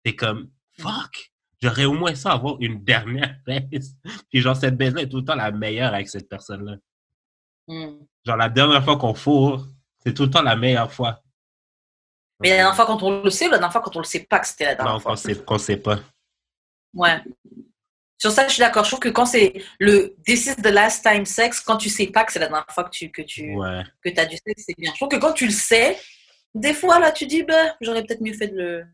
[0.04, 3.96] t'es comme, fuck, j'aurais au moins ça avoir une dernière baisse.
[4.30, 6.76] Puis genre, cette baisse-là est tout le temps la meilleure avec cette personne-là.
[7.68, 7.98] Hmm.
[8.24, 9.66] Genre, la dernière fois qu'on fourre,
[9.98, 11.24] c'est tout le temps la meilleure fois.
[12.40, 14.06] Mais la dernière fois quand on le sait, ou la dernière fois quand on le
[14.06, 15.14] sait pas que c'était la dernière Non, fois.
[15.14, 16.00] qu'on sait, qu'on sait pas.
[16.94, 17.24] Ouais.
[18.24, 18.86] Sur ça, je suis d'accord.
[18.86, 22.08] Je trouve que quand c'est le This is the last time sex, quand tu sais
[22.08, 23.84] pas que c'est la dernière fois que tu, que tu Ouais.
[24.02, 24.92] que as du sexe, c'est bien.
[24.94, 26.00] Je trouve que quand tu le sais,
[26.56, 28.86] des fois, là, tu dis, bah, j'aurais peut-être mieux fait de, le,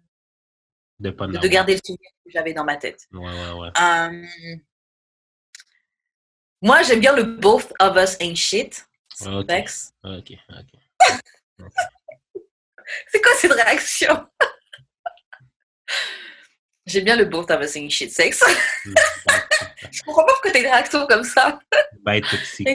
[0.98, 3.06] De pas garder le souvenir que j'avais dans ma tête.
[3.14, 3.70] Ouais, ouais, ouais.
[3.80, 4.26] Euh,
[6.64, 8.84] moi, j'aime bien le both of us ain't shit.
[9.28, 9.46] Ok.
[9.48, 9.94] Sex.
[10.06, 11.06] Ok, ok.
[13.12, 14.26] C'est quoi cette réaction?
[16.90, 18.44] J'aime bien le us ain't shit sex.
[18.86, 18.94] Hmm,
[19.92, 21.60] Je comprends pas pourquoi t'as une réaction comme ça.
[22.04, 22.68] Ben, toxique.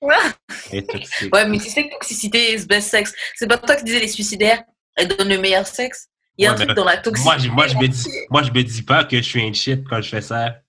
[0.00, 0.16] Ouais.
[0.82, 1.34] Toxique.
[1.34, 3.12] Ouais, mais tu sais que toxicité is best sex.
[3.36, 4.62] C'est pas toi qui disais les suicidaires,
[4.96, 6.08] elles donnent le meilleur sexe.
[6.36, 7.24] Il y a un truc dans la toxicité.
[7.24, 9.52] Moi, je, moi, je me dis, moi, je me dis pas que je suis un
[9.52, 10.60] shit quand je fais ça.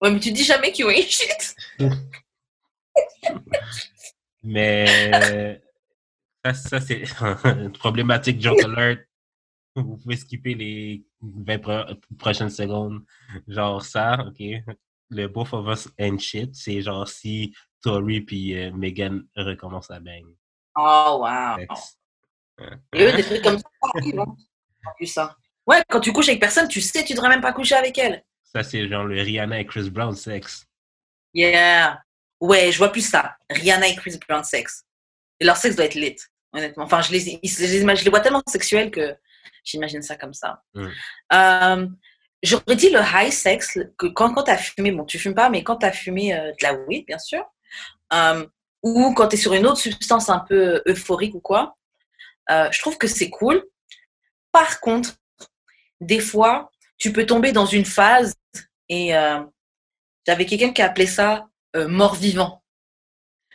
[0.00, 1.56] Ouais, mais tu dis jamais qu'ils ont une shit.
[4.42, 5.60] Mais
[6.44, 7.02] ça, ça c'est
[7.44, 9.07] une problématique Joke Alert.
[9.86, 13.02] Vous pouvez skipper les 20 pro- prochaines secondes.
[13.46, 14.42] Genre ça, ok.
[15.10, 20.00] Le Both of Us and Shit, c'est genre si Tori puis euh, Megan recommencent à
[20.00, 20.24] bang.
[20.76, 21.64] Oh, wow.
[22.92, 24.36] Et eux, des trucs comme ça arrivent, hein.
[25.04, 25.36] Ça.
[25.66, 28.24] Ouais, quand tu couches avec personne, tu sais, tu devrais même pas coucher avec elle.
[28.42, 30.66] Ça, c'est genre le Rihanna et Chris Brown sexe.
[31.34, 32.00] Yeah.
[32.40, 33.36] Ouais, je vois plus ça.
[33.50, 34.84] Rihanna et Chris Brown sexe.
[35.40, 36.16] Et leur sexe doit être lit,
[36.52, 36.84] honnêtement.
[36.84, 39.14] Enfin, je les, je les vois tellement sexuels que
[39.64, 40.62] j'imagine ça comme ça.
[40.74, 40.86] Mm.
[41.32, 41.86] Euh,
[42.40, 45.50] J'aurais dit le high sex, que quand, quand tu as fumé, bon, tu fumes pas,
[45.50, 47.44] mais quand tu as fumé euh, de la weed, bien sûr,
[48.12, 48.46] euh,
[48.84, 51.76] ou quand tu es sur une autre substance un peu euphorique ou quoi,
[52.48, 53.62] je trouve que c'est cool.
[54.52, 55.16] Par contre,
[56.00, 58.34] des fois, tu peux tomber dans une phase
[58.88, 59.10] et
[60.26, 62.62] j'avais quelqu'un qui appelait ça mort-vivant.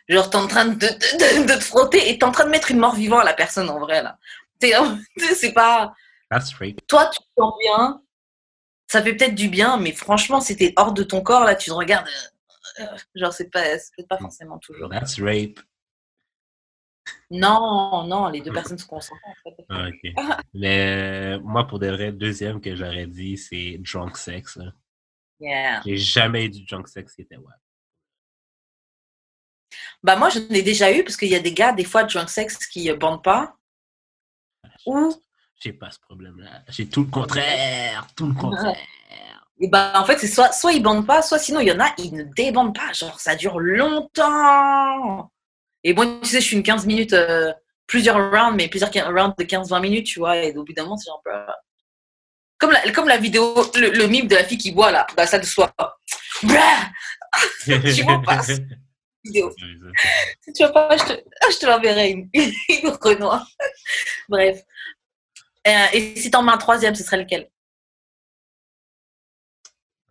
[0.09, 2.49] Genre, t'es en train de, de, de- de te frotter et t'es en train de
[2.49, 4.19] mettre une mort-vivant à la personne en vrai, là.
[5.17, 5.93] C'est pas.
[6.29, 6.85] That's rape.
[6.87, 8.01] Toi, tu te sens bien,
[8.87, 11.69] ça fait peut-être du bien, mais franchement, si t'es hors de ton corps, là, tu
[11.69, 12.07] te regardes.
[12.79, 13.63] euh, euh, genre, c'est pas,
[14.09, 14.89] pas forcément toujours.
[14.89, 15.59] That's rape.
[17.29, 19.21] Non, non, les deux personnes se concentrent.
[19.25, 19.65] En fait.
[19.69, 20.13] Ah, ok.
[20.53, 24.59] Mais euh, moi, pour de vrai, deuxième que j'aurais dit, c'est drunk sex.
[25.39, 25.81] Yeah.
[25.85, 27.53] J'ai jamais eu du drunk sex qui était ouais.
[30.03, 32.29] Bah, moi, j'en ai déjà eu parce qu'il y a des gars, des fois, drunk
[32.29, 33.57] sex qui euh, bandent pas.
[34.85, 35.13] Ou
[35.61, 36.61] J'ai pas ce problème-là.
[36.69, 38.07] J'ai tout le contraire.
[38.15, 38.77] Tout le contraire.
[39.59, 41.79] Et bah, en fait, c'est soit, soit ils bandent pas, soit sinon, il y en
[41.79, 42.91] a, ils ne débandent pas.
[42.93, 45.31] Genre, ça dure longtemps.
[45.83, 47.53] Et bon, tu sais, je suis une 15 minutes, euh,
[47.87, 50.37] plusieurs rounds, mais plusieurs rounds de 15-20 minutes, tu vois.
[50.37, 51.21] Et au bout d'un moment, c'est genre.
[51.23, 51.55] bah,
[52.57, 55.23] Comme la, comme la vidéo, le, le mime de la fille qui boit là, dans
[55.23, 55.71] la salle de soir.
[56.43, 56.89] Brah
[57.95, 58.65] Tu vois pas cette
[59.23, 59.51] vidéo.
[60.41, 63.47] Si tu vois pas, je te, ah, je te l'enverrai, une, une Renoir.
[64.27, 64.59] Bref.
[65.67, 67.49] Euh, et si t'en mets un troisième, ce serait lequel?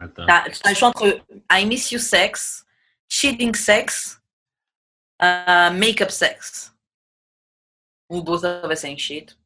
[0.01, 0.27] Attends.
[0.27, 1.21] T'as t'as le choix entre
[1.51, 2.67] I miss you sex,
[3.09, 4.21] cheating sex,
[5.23, 6.75] euh, make-up sex.
[8.09, 9.39] Ou both of us ain't shit.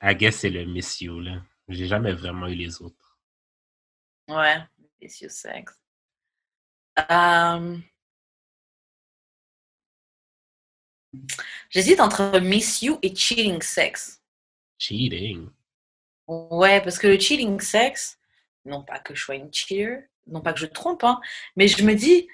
[0.00, 1.42] I guess c'est le Miss You, là.
[1.68, 3.18] J'ai jamais vraiment eu les autres.
[4.28, 4.62] Ouais,
[5.00, 5.72] miss you sex.
[7.10, 7.78] Euh,
[11.70, 14.20] J'hésite entre miss you et cheating sex.
[14.78, 15.48] Cheating.
[16.26, 18.18] Ouais, parce que le cheating sex,
[18.64, 21.20] non pas que je sois une cheater, non pas que je trompe, hein,
[21.56, 22.28] mais je me dis,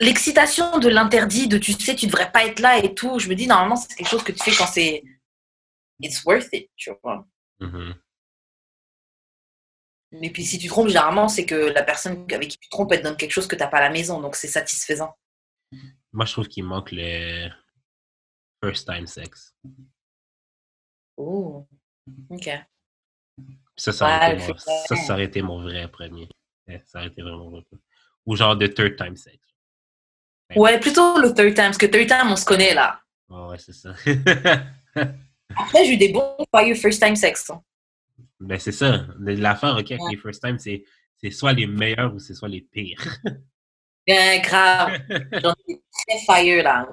[0.00, 3.34] l'excitation de l'interdit, de tu sais, tu devrais pas être là et tout, je me
[3.34, 5.02] dis, normalement, c'est quelque chose que tu fais quand c'est.
[6.00, 7.26] It's worth it, tu vois.
[7.60, 7.94] Mhm.
[10.20, 12.98] Et puis si tu trompes, généralement, c'est que la personne avec qui tu trompes, elle
[12.98, 15.16] te donne quelque chose que tu n'as pas à la maison, donc c'est satisfaisant.
[16.12, 17.48] Moi, je trouve qu'il manque le
[18.62, 19.54] first time sex.
[21.24, 21.66] Oh,
[22.30, 22.50] ok.
[23.76, 24.58] Ça, ça aurait, Ouais, été, mon, vrai.
[24.86, 26.28] ça, ça aurait été mon vrai premier.
[26.86, 27.62] Ça aurait été vraiment vrai.
[28.26, 29.38] Ou genre de third time sex.
[30.56, 33.00] Ouais, plutôt le third time, parce que third time, on se connaît là.
[33.28, 33.94] Ouais, ouais, c'est ça.
[35.56, 37.48] Après, j'ai eu des bons fire first time sex.
[37.50, 37.62] hein.
[38.40, 39.06] ben, c'est ça.
[39.20, 40.84] L'affaire, OK, avec les first time, c'est
[41.16, 43.00] c'est soit les meilleurs ou c'est soit les pires.
[44.06, 44.98] Bien grave.
[45.40, 46.88] J'en ai très fire là.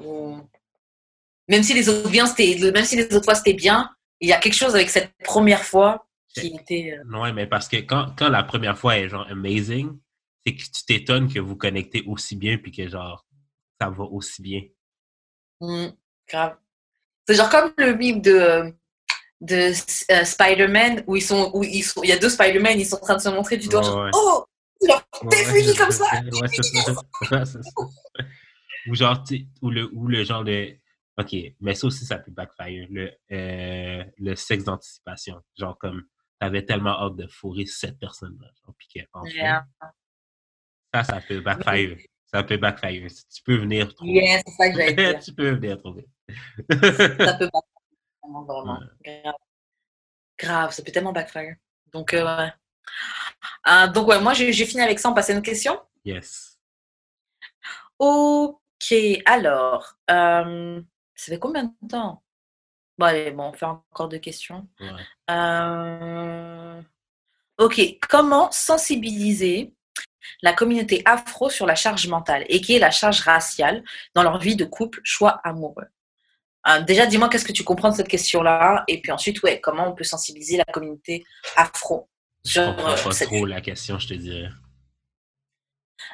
[1.47, 3.89] Même si les autres bien, c'était, même si les autres fois c'était bien,
[4.19, 6.97] il y a quelque chose avec cette première fois qui était.
[6.97, 9.97] euh, ouais, mais parce que quand, quand la première fois est genre amazing,
[10.45, 13.25] c'est que tu t'étonnes que vous connectez aussi bien puis que genre
[13.79, 14.61] ça va aussi bien.
[15.61, 15.87] hmm,
[16.27, 16.57] grave.
[17.27, 18.71] C'est genre comme le mime de, euh,
[19.41, 19.71] de
[20.11, 22.97] euh, Spider-Man où ils sont, où ils sont, il y a deux Spider-Man, ils sont
[22.97, 23.81] en train de se montrer du doigt.
[23.81, 24.47] Ouais, genre,
[24.81, 24.91] ouais.
[25.21, 26.05] Oh, t'es fini comme ça.
[28.87, 29.23] Ou genre,
[29.61, 30.78] ou le, ou le genre de.
[31.19, 32.87] OK, mais ça aussi, ça peut backfire.
[32.89, 35.41] Le, euh, le sexe d'anticipation.
[35.57, 36.03] Genre comme
[36.39, 38.47] t'avais tellement hâte de fourrer cette personne-là.
[38.63, 39.65] genre, Puis que, enfin, Yeah.
[40.93, 41.97] ça, ça peut backfire.
[42.25, 43.07] Ça peut backfire.
[43.33, 45.19] Tu peux venir trop Yeah, c'est ça que dire.
[45.23, 46.07] tu peux venir trop vite.
[46.69, 47.61] ça peut backfire.
[48.23, 48.79] Vraiment, vraiment.
[49.03, 49.33] Grave.
[50.37, 51.55] Grave, ça peut tellement backfire.
[51.91, 52.53] Donc, euh, ouais.
[53.63, 55.09] Ah, donc, ouais, moi, j'ai j'ai fini avec ça.
[55.09, 55.81] On passe à une question?
[56.05, 56.57] yes.
[57.97, 58.93] Ok,
[59.25, 60.81] alors, euh,
[61.19, 62.23] ça fait combien de temps?
[62.97, 64.67] Bon, allez, bon, on fait encore deux questions.
[64.79, 64.89] Ouais.
[65.31, 66.81] Euh,
[67.59, 69.73] Ok, comment sensibiliser
[70.41, 73.83] la communauté afro sur la charge mentale et qui est la charge raciale
[74.15, 75.87] dans leur vie de couple, choix amoureux?
[76.69, 78.85] Euh, déjà, dis-moi qu'est-ce que tu comprends de cette question-là?
[78.87, 81.25] Et puis ensuite, ouais, comment on peut sensibiliser la communauté
[81.57, 82.07] afro
[82.45, 84.49] Je sur comprends euh, pas cette trop la question, je te dirais.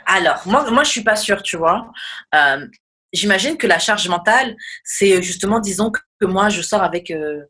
[0.08, 1.92] Alors, moi, moi, je suis pas sûre, tu vois.
[2.34, 2.68] Euh,
[3.16, 7.44] J'imagine que la charge mentale, c'est justement, disons que, que moi, je sors avec euh,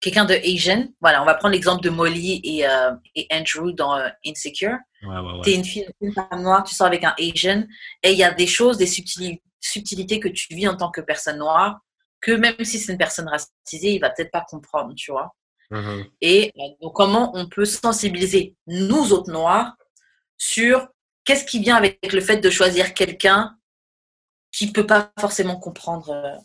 [0.00, 0.88] quelqu'un de Asian.
[1.00, 4.76] Voilà, on va prendre l'exemple de Molly et, euh, et Andrew dans euh, Insecure.
[5.02, 7.64] Ouais, ouais, Tu es une fille, une femme noire, tu sors avec un Asian,
[8.02, 11.00] et il y a des choses, des subtili- subtilités que tu vis en tant que
[11.00, 11.80] personne noire,
[12.20, 15.34] que même si c'est une personne racisée, il va peut-être pas comprendre, tu vois.
[15.70, 16.04] Mhm.
[16.20, 19.76] Et euh, donc, comment on peut sensibiliser nous autres noirs
[20.36, 20.88] sur
[21.24, 23.57] qu'est-ce qui vient avec le fait de choisir quelqu'un
[24.52, 26.36] qui peut pas forcément comprendre euh,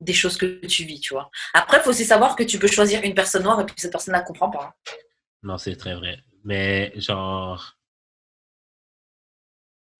[0.00, 1.30] des choses que tu vis, tu vois.
[1.54, 3.92] Après, il faut aussi savoir que tu peux choisir une personne noire et puis cette
[3.92, 4.76] personne ne comprend pas.
[5.42, 6.22] Non, c'est très vrai.
[6.44, 7.76] Mais genre,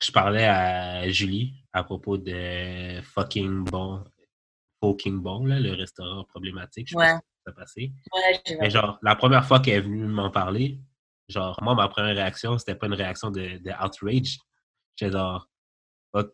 [0.01, 4.05] je parlais à Julie à propos de fucking bon,
[4.83, 6.89] fucking bon, là, le restaurant problématique.
[6.91, 7.07] Je Ouais.
[7.07, 7.93] pas si ça passé.
[8.15, 10.79] Ouais, Mais genre, la première fois qu'elle est venue m'en parler,
[11.29, 14.39] genre, moi, ma première réaction, c'était pas une réaction de, de outrage.
[14.97, 15.49] J'étais genre,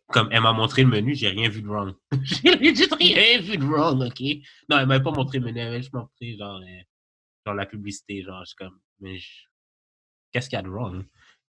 [0.08, 1.94] comme elle m'a montré le menu, j'ai rien vu de wrong.
[2.22, 4.20] j'ai legit rien vu de wrong, ok?
[4.68, 6.82] Non, elle m'a pas montré le menu, elle m'a juste montré, genre, euh,
[7.46, 9.42] genre la publicité, genre, je suis comme, mais je-
[10.32, 11.04] qu'est-ce qu'il y a de wrong?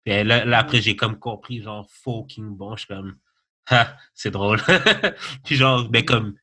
[0.05, 3.17] Puis là, là, après, j'ai comme compris, genre, fucking bon, je suis comme,
[3.69, 4.59] ah, c'est drôle.
[5.45, 6.35] Puis genre, ben comme,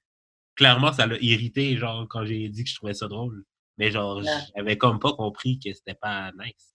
[0.55, 3.45] clairement, ça l'a irrité, genre, quand j'ai dit que je trouvais ça drôle.
[3.79, 4.23] Mais genre,
[4.57, 6.70] j'avais comme pas compris que c'était pas nice.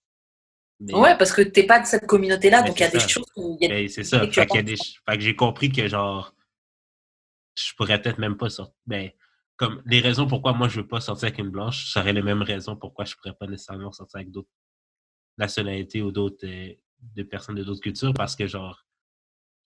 [0.85, 3.25] Mais, Ouais, parce que t'es pas de cette communauté-là, donc il y a des choses
[3.35, 4.19] où il y a c'est ça.
[4.19, 4.75] Fait, vas qu'il y a pas des...
[4.77, 6.33] fait que j'ai compris que genre,
[7.57, 8.75] je pourrais peut-être même pas sortir.
[8.85, 9.09] Ben,
[9.57, 12.41] comme les raisons pourquoi moi je veux pas sortir avec une blanche seraient les mêmes
[12.41, 14.49] raisons pourquoi je pourrais pas nécessairement sortir avec d'autres
[15.37, 16.73] nationalités ou d'autres euh,
[17.15, 18.85] de personnes de d'autres cultures parce que genre,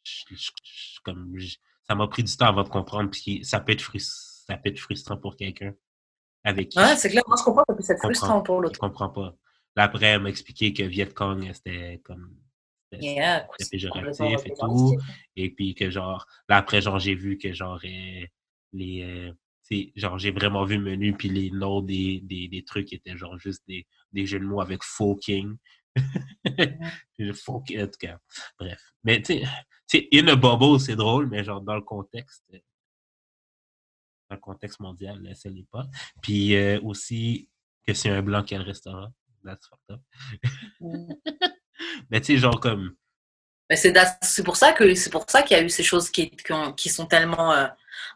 [0.03, 3.59] je- je- je- comme je- ça m'a pris du temps avant de comprendre puis ça
[3.59, 5.73] peut être frus- ça peut être frustrant pour quelqu'un
[6.43, 8.57] avec qui Ouais, je- c'est clair, moi je comprends que ça peut être frustrant pour
[8.57, 8.79] je l'autre.
[8.79, 9.35] comprends pas.
[9.79, 12.35] Là, après, elle m'a expliqué que Viet Cong, c'était comme.
[12.91, 14.97] c'était- Yeah, péjoratif et tout.
[15.37, 18.25] Et puis que genre, là après, genre, j'ai vu que genre, euh,
[18.73, 19.01] les.
[19.03, 19.31] euh,
[19.65, 22.91] tu sais, genre, j'ai vraiment vu le menu, puis les noms des, des, des trucs
[22.91, 25.55] étaient genre juste des, des jeux de mots avec fucking.
[27.45, 28.19] fucking, en tout cas.
[28.59, 28.81] Bref.
[29.05, 29.39] Mais tu
[29.87, 32.43] sais, in a bubble, c'est drôle, mais genre, dans le contexte.
[32.53, 32.59] euh,
[34.29, 35.87] Dans le contexte mondial, là, ça l'est pas.
[36.21, 37.47] Puis euh, aussi,
[37.87, 39.07] que c'est un blanc qui a le restaurant.
[39.49, 40.01] That's fucked up.
[42.09, 42.95] Mais tu sais, genre, comme.
[43.69, 46.31] Mais c'est pour ça que c'est pour ça qu'il y a eu ces choses qui,
[46.31, 47.67] qui, ont- qui sont tellement euh,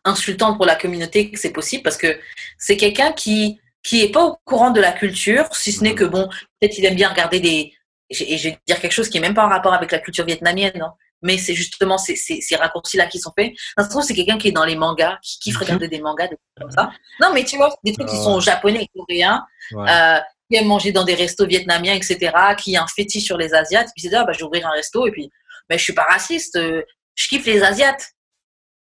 [0.03, 2.19] insultantes pour la communauté que c'est possible parce que
[2.57, 5.95] c'est quelqu'un qui qui est pas au courant de la culture, si ce n'est Mhm.
[5.97, 6.27] que bon,
[6.59, 7.73] peut-être il aime bien regarder des
[8.09, 9.99] et je et vais dire quelque chose qui est même pas en rapport avec la
[9.99, 13.53] culture vietnamienne, hein, mais c'est justement ces, ces, ces raccourcis-là qui sont faits.
[13.77, 16.27] Ça se trouve, c'est quelqu'un qui est dans les mangas, qui kiffe regarder des mangas,
[16.27, 16.91] des trucs comme ça.
[17.21, 19.89] Non, mais tu vois, des trucs qui Ah sont japonais, coréens, Ouais.
[19.89, 20.19] euh,
[20.49, 23.89] qui aime manger dans des restos vietnamiens, etc., qui a un fétiche sur les Asiates,
[23.95, 25.29] puis dit, ah, bah, je vais ouvrir un resto, et puis,
[25.69, 26.83] ben, je suis pas raciste, euh,
[27.15, 28.11] je kiffe les Asiates,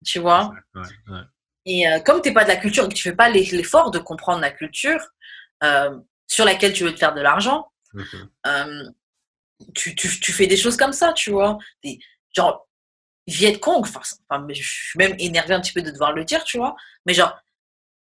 [0.04, 0.52] tu vois.
[0.74, 0.80] Ouais,
[1.12, 1.20] ouais.
[1.66, 3.50] Et euh, comme tu n'es pas de la culture et que tu fais pas l'e-
[3.56, 5.00] l'effort de comprendre la culture
[5.62, 7.66] euh, sur laquelle tu veux te faire de l'argent,
[9.74, 11.58] tu, tu, tu fais des choses comme ça, tu vois.
[11.82, 11.98] Des,
[12.36, 12.68] genre,
[13.26, 14.16] Viet Cong, enfin, c'est-
[14.46, 16.76] mais je suis même énervée un petit peu de devoir le dire, tu vois.
[17.06, 17.34] Mais genre,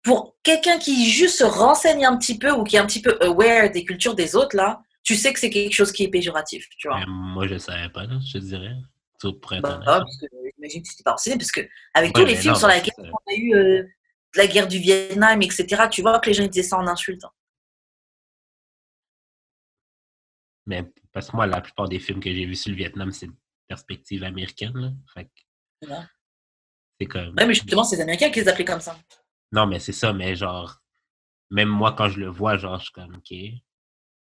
[0.04, 3.18] pour quelqu'un qui juste se renseigne un petit peu ou qui est un petit peu
[3.22, 6.68] aware des cultures des autres, là, tu sais que c'est quelque chose qui est péjoratif,
[6.78, 7.00] tu vois.
[7.00, 8.76] Mais moi, je savais pas, je te dirais.
[9.20, 9.86] Tout être Bah, honnête.
[9.86, 11.62] parce que j'imagine que tu t'es pas renseigné, parce que
[11.94, 12.94] avec Ouais, tous les films non, sur c'est ça.
[13.04, 13.84] on a eu euh,
[14.36, 17.32] la guerre du Vietnam, etc., tu vois que les gens disaient ça en insultant.
[20.66, 23.26] Mais parce que moi, la plupart des films que j'ai vus sur le Vietnam, c'est
[23.26, 23.36] une
[23.68, 24.74] perspective américaine.
[24.76, 24.92] Là.
[25.14, 25.96] Fait que Ouais.
[27.00, 27.34] c'est comme.
[27.38, 28.98] Ouais, mais justement, c'est les Américains qui les appelaient comme ça.
[29.52, 30.80] Non, mais c'est ça, mais genre,
[31.50, 33.34] même moi, quand je le vois, genre, je suis comme, OK.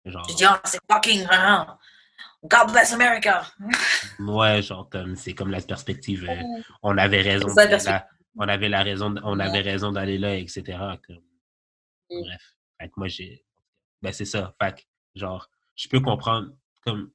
[0.06, 1.28] Genre, Je dis, c'est fucking.
[1.30, 1.78] hein,
[2.44, 3.46] God bless America.
[4.20, 6.26] ouais, genre, comme, c'est comme la perspective.
[6.28, 6.44] euh,
[6.82, 7.50] on avait raison.
[7.50, 8.08] Ça, la
[8.38, 9.46] on avait la raison, on Ouais.
[9.46, 10.78] avait raison d'aller là, etc.
[11.06, 11.20] Comme,
[12.10, 12.22] Mm.
[12.24, 12.54] bref.
[12.80, 13.46] Fait que moi, j'ai.
[14.02, 14.56] Ben, c'est ça.
[14.62, 14.82] Fait que,
[15.16, 16.50] genre, je peux comprendre,
[16.84, 17.12] comme,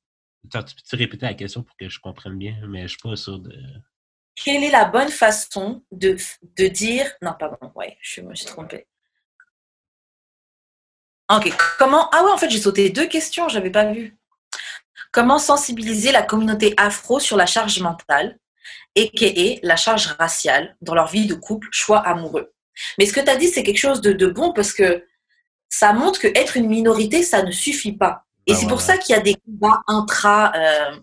[0.50, 0.58] tu
[0.90, 3.52] peux répéter la question pour que je comprenne bien, mais je suis pas sûr de.
[4.36, 6.16] Quelle est la bonne façon de,
[6.58, 7.10] de dire.
[7.22, 8.86] Non, pardon, ouais, je me suis trompée.
[11.32, 12.08] Ok, comment.
[12.12, 14.16] Ah ouais, en fait, j'ai sauté deux questions, j'avais pas vu.
[15.10, 18.38] Comment sensibiliser la communauté afro sur la charge mentale,
[18.94, 22.52] et la charge raciale dans leur vie de couple, choix amoureux?
[22.98, 25.04] Mais ce que tu as dit, c'est quelque chose de, de, bon parce que
[25.68, 28.24] ça montre que être une minorité, ça ne suffit pas.
[28.46, 30.52] Et ah c'est pour ça qu'il y a des combats intra.
[30.54, 30.96] Euh,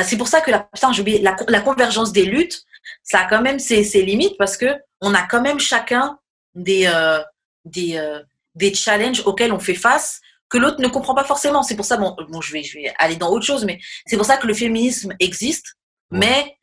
[0.00, 0.90] c'est pour ça que la, putain,
[1.20, 2.64] la, la, convergence des luttes,
[3.02, 6.18] ça a quand même ses, ses, limites parce que on a quand même chacun
[6.54, 7.20] des, euh,
[7.64, 8.20] des, euh,
[8.54, 11.62] des challenges auxquels on fait face que l'autre ne comprend pas forcément.
[11.62, 14.16] C'est pour ça, bon, bon je, vais, je vais aller dans autre chose, mais c'est
[14.16, 15.74] pour ça que le féminisme existe,
[16.10, 16.56] mais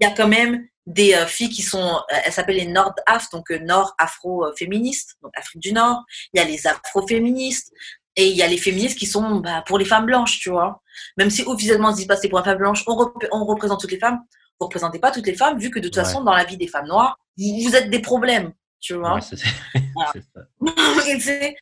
[0.00, 3.50] il y a quand même des euh, filles qui sont, elles s'appellent les Nord-Af, donc
[3.50, 6.04] Nord-Afro-féministes, donc Afrique du Nord.
[6.32, 7.72] Il y a les Afro-féministes
[8.16, 10.82] et il y a les féministes qui sont bah, pour les femmes blanches, tu vois.
[11.16, 13.80] Même si officiellement on se dit pas c'est pour les femmes blanches, on, on, représente
[13.80, 14.20] toutes les femmes.
[14.58, 16.68] Vous représentez pas toutes les femmes, vu que de toute façon dans la vie des
[16.68, 19.16] femmes noires, vous, êtes des problèmes, tu vois.
[19.16, 19.36] Ouais, ça.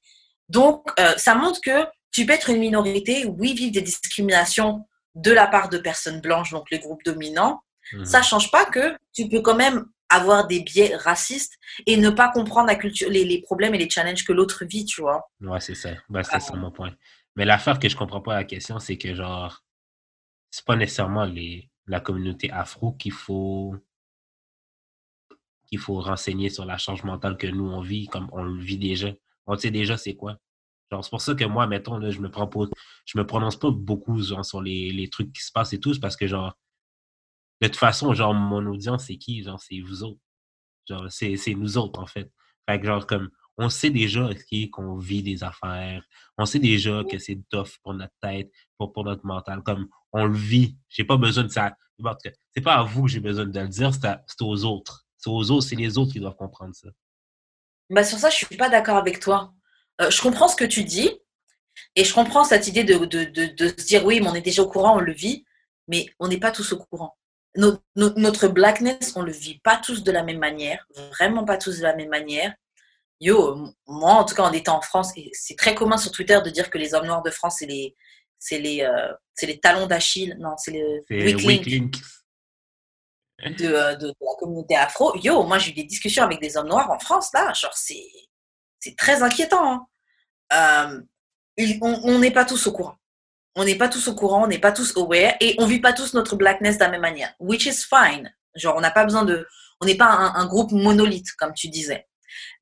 [0.48, 0.86] donc
[1.16, 4.86] ça montre que tu peux être une minorité, oui, vivre des discriminations
[5.16, 7.60] de la part de personnes blanches, donc les groupes dominants,
[7.92, 8.04] Mhm.
[8.04, 12.30] Ça change pas que tu peux quand même avoir des biais racistes et ne pas
[12.30, 15.28] comprendre la culture, les, problèmes et les challenges que l'autre vit, tu vois.
[15.40, 15.90] Ouais, c'est ça.
[16.08, 16.94] Ben, c'est ça mon point.
[17.36, 19.64] Mais l'affaire que je comprends pas la question, c'est que genre,
[20.50, 23.74] c'est pas nécessairement les, la communauté afro qu'il faut
[25.66, 28.78] qu'il faut renseigner sur la charge mentale que nous on vit, comme on le vit
[28.78, 29.10] déjà.
[29.46, 30.38] On sait déjà c'est quoi.
[30.92, 32.66] Genre, c'est pour ça que moi, mettons, là, je me prends pas,
[33.06, 36.16] je me prononce pas beaucoup sur les, les trucs qui se passent et tout, parce
[36.16, 36.56] que genre,
[37.60, 39.42] de toute façon, genre, mon audience, c'est qui?
[39.42, 40.20] Genre, c'est vous autres.
[40.88, 42.30] Genre, c'est nous autres, en fait.
[42.68, 44.28] Fait que, genre, comme, on sait déjà
[44.72, 46.04] qu'on vit des affaires.
[46.36, 49.62] On sait déjà que c'est tough pour notre tête, pour, pour notre mental.
[49.62, 50.76] Comme, on le vit.
[50.88, 51.76] J'ai pas besoin de ça.
[52.54, 55.06] C'est pas à vous que j'ai besoin de le dire, c'est aux autres.
[55.16, 56.88] C'est aux autres, c'est les autres qui doivent comprendre ça.
[57.88, 59.54] Bah, sur ça, je suis pas d'accord avec toi.
[60.00, 61.10] Euh, je comprends ce que tu dis.
[61.96, 64.40] Et je comprends cette idée de, de, de, de, se dire, oui, mais on est
[64.40, 65.44] déjà au courant, on le vit,
[65.88, 67.16] mais on n'est pas tous au courant
[67.56, 71.82] notre, blackness, on le vit pas tous de la même manière, vraiment pas tous de
[71.82, 72.52] la même manière.
[73.20, 76.50] Yo, moi, en tout cas, en étant en France, c'est très commun sur Twitter de
[76.50, 77.94] dire que les hommes noirs de France, c'est les,
[78.38, 80.36] c'est les, euh, c'est les talons d'Achille.
[80.40, 80.72] Non, c'est
[81.10, 85.16] les weak de, euh, de, la communauté afro.
[85.18, 87.52] Yo, moi, j'ai eu des discussions avec des hommes noirs en France, là.
[87.52, 88.10] Genre, c'est,
[88.80, 89.86] c'est très inquiétant.
[90.52, 91.00] Hein.
[91.58, 92.96] Euh, on n'est pas tous au courant
[93.54, 95.92] on n'est pas tous au courant, on n'est pas tous aware et on vit pas
[95.92, 98.32] tous notre blackness de la même manière, which is fine.
[98.54, 99.46] Genre, on n'a pas besoin de,
[99.80, 102.06] on n'est pas un, groupe monolithe comme tu disais.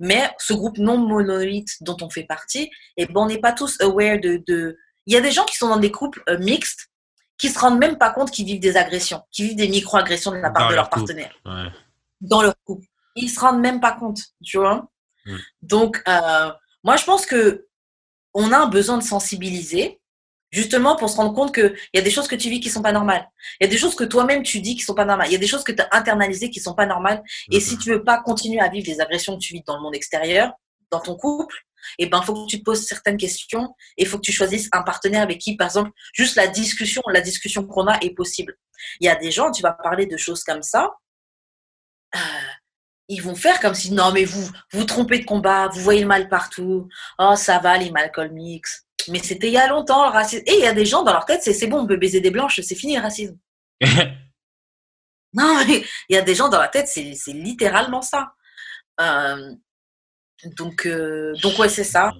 [0.00, 3.52] Mais ce groupe non monolithe dont on fait partie, et eh ben, on n'est pas
[3.52, 6.38] tous aware de, de, il y a des gens qui sont dans des couples euh,
[6.38, 6.90] mixtes
[7.38, 10.36] qui se rendent même pas compte qu'ils vivent des agressions, qui vivent des micro-agressions de
[10.36, 11.34] la part de leur, partenaire.
[12.20, 12.86] Dans leur couple.
[13.16, 14.88] Ils se rendent même pas compte, tu vois?
[15.26, 15.36] Mm.
[15.62, 16.52] Donc, euh,
[16.84, 17.66] moi, je pense que
[18.34, 20.00] on a un besoin de sensibiliser
[20.52, 22.82] Justement pour se rendre compte qu'il y a des choses que tu vis qui sont
[22.82, 23.26] pas normales.
[23.58, 25.28] Il y a des choses que toi-même tu dis qui sont pas normales.
[25.28, 27.22] Il y a des choses que tu as internalisées qui sont pas normales.
[27.50, 29.82] Et si tu veux pas continuer à vivre les agressions que tu vis dans le
[29.82, 30.52] monde extérieur,
[30.90, 31.56] dans ton couple,
[31.98, 34.68] eh ben, faut que tu te poses certaines questions et il faut que tu choisisses
[34.72, 38.56] un partenaire avec qui, par exemple, juste la discussion, la discussion qu'on a est possible.
[39.00, 40.90] Il y a des gens, tu vas parler de choses comme ça,
[42.14, 42.18] euh,
[43.08, 46.06] ils vont faire comme si, non, mais vous, vous trompez de combat, vous voyez le
[46.06, 46.88] mal partout.
[47.18, 50.42] Oh, ça va, les Malcolm X mais c'était il y a longtemps, le racisme.
[50.46, 52.30] Et il y a des gens dans leur tête, c'est bon, on peut baiser des
[52.30, 53.38] blanches, c'est fini le racisme.
[55.32, 58.32] non, mais il y a des gens dans la tête, c'est littéralement ça.
[59.00, 59.54] Euh,
[60.56, 62.12] donc, euh, donc ouais, c'est ça.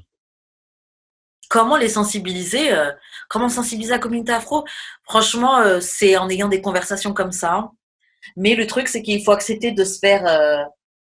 [1.49, 2.91] Comment les sensibiliser euh,
[3.29, 4.65] Comment sensibiliser la communauté afro?
[5.05, 7.71] Franchement, c'est en ayant des conversations comme ça.
[8.37, 10.69] Mais le truc, c'est qu'il faut accepter de se faire.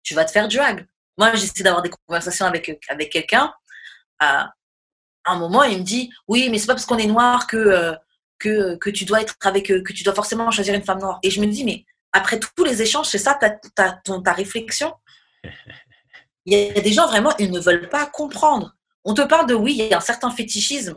[0.03, 0.87] tu vas te faire drag.
[1.19, 3.55] Moi, j'essaie d'avoir des conversations avec, avec quelqu'un
[5.33, 7.95] un moment, il me dit Oui, mais c'est pas parce qu'on est noir que, euh,
[8.39, 11.19] que, que, tu dois être avec, euh, que tu dois forcément choisir une femme noire.
[11.23, 14.33] Et je me dis Mais après tous les échanges, c'est ça ta, ta, ton, ta
[14.33, 14.93] réflexion?
[16.47, 18.73] Il y a des gens vraiment, ils ne veulent pas comprendre.
[19.05, 20.97] On te parle de oui, il y a un certain fétichisme.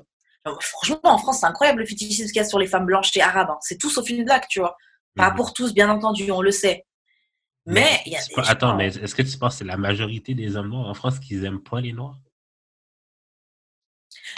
[0.62, 3.22] franchement, en France, c'est incroyable le fétichisme qu'il y a sur les femmes blanches et
[3.22, 3.50] arabes.
[3.50, 3.58] Hein.
[3.62, 4.78] C'est tout sauf une blague, tu vois.
[5.16, 5.36] Pas mhm.
[5.36, 6.86] pour tous, bien entendu, on le sait.
[7.66, 10.34] Mais, il y a des Attends, mais est-ce que tu penses que c'est la majorité
[10.34, 12.18] des hommes noirs en France qui n'aiment pas les noirs?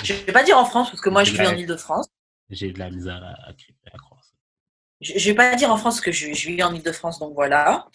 [0.04, 2.08] Je ne vais pas dire en France, parce que moi, je vis en Ile-de-France.
[2.50, 4.32] J'ai de la misère à, à, croire ça.
[5.00, 7.88] Je ne vais pas dire en France que je, vis en Ile-de-France, donc voilà.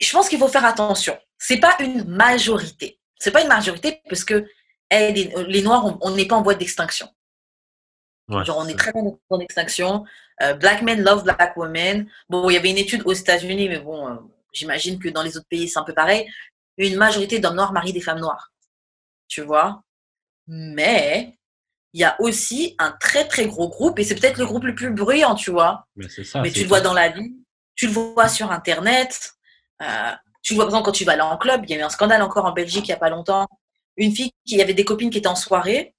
[0.00, 1.18] Je pense qu'il faut faire attention.
[1.38, 2.98] Ce n'est pas une majorité.
[3.20, 4.46] Ce n'est pas une majorité parce que
[4.90, 7.08] les, Noirs, on n'est pas en voie d'extinction.
[8.28, 10.04] Ouais, Genre, on c'est est très en voie d'extinction.
[10.42, 12.08] Euh, black men love black women.
[12.28, 14.16] Bon, il y avait une étude aux États-Unis, mais bon, euh,
[14.52, 16.30] j'imagine que dans les autres pays, c'est un peu pareil.
[16.76, 18.52] Une majorité d'hommes noirs marient des femmes noires.
[19.28, 19.82] Tu vois?
[20.46, 21.38] Mais
[21.92, 24.74] il y a aussi un très, très gros groupe, et c'est peut-être le groupe le
[24.74, 26.40] plus bruyant, tu vois Mais c'est ça.
[26.40, 27.34] mais tu le vois dans la vie,
[27.76, 29.32] tu le vois sur Internet,
[29.82, 30.12] euh,
[30.42, 31.62] tu le vois par exemple quand tu vas aller en club.
[31.64, 33.46] Il y a eu un scandale encore en Belgique il n'y a pas longtemps.
[33.96, 35.94] Une fille qui avait des copines qui étaient en soirée,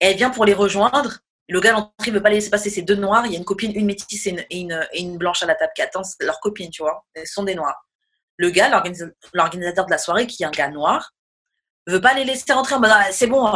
[0.00, 1.18] elle vient pour les rejoindre.
[1.50, 3.26] Le gars l'entrée ne veut pas laisser passer ces deux noirs.
[3.26, 5.46] Il y a une copine, une métisse et une, et une, et une blanche à
[5.46, 6.02] la table qui attend.
[6.04, 7.04] C'est leur copine, tu vois.
[7.14, 7.86] Elles sont des noirs.
[8.36, 11.12] Le gars, l'organisa- l'organisateur de la soirée, qui est un gars noir,
[11.92, 13.50] veut pas les laisser rentrer en mode Ah, c'est bon, euh,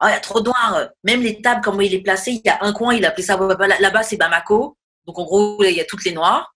[0.00, 0.88] ah, il y a trop de noirs.
[1.04, 3.22] Même les tables, comment il est placé, il y a un coin, il a appelé
[3.24, 4.76] ça là- là-bas, c'est Bamako.
[5.06, 6.52] Donc en gros, il y a toutes les noirs.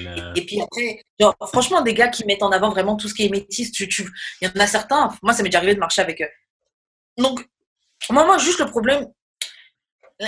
[0.00, 3.14] Là, Et puis après, genre, franchement, des gars qui mettent en avant vraiment tout ce
[3.14, 4.06] qui est métis, tu, tu,
[4.40, 6.28] il y en a certains, moi, ça m'est déjà arrivé de marcher avec eux.
[7.16, 7.48] Donc,
[8.10, 9.06] moi, moi, juste le problème,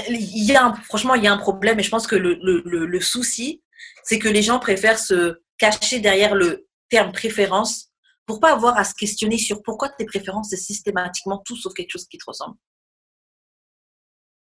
[0.08, 2.38] il y a un- franchement, il y a un problème, et je pense que le,
[2.42, 3.62] le, le, le souci,
[4.02, 7.90] c'est que les gens préfèrent se cacher derrière le terme préférence
[8.26, 11.90] pour pas avoir à se questionner sur pourquoi tes préférences, c'est systématiquement tout sauf quelque
[11.90, 12.56] chose qui te ressemble.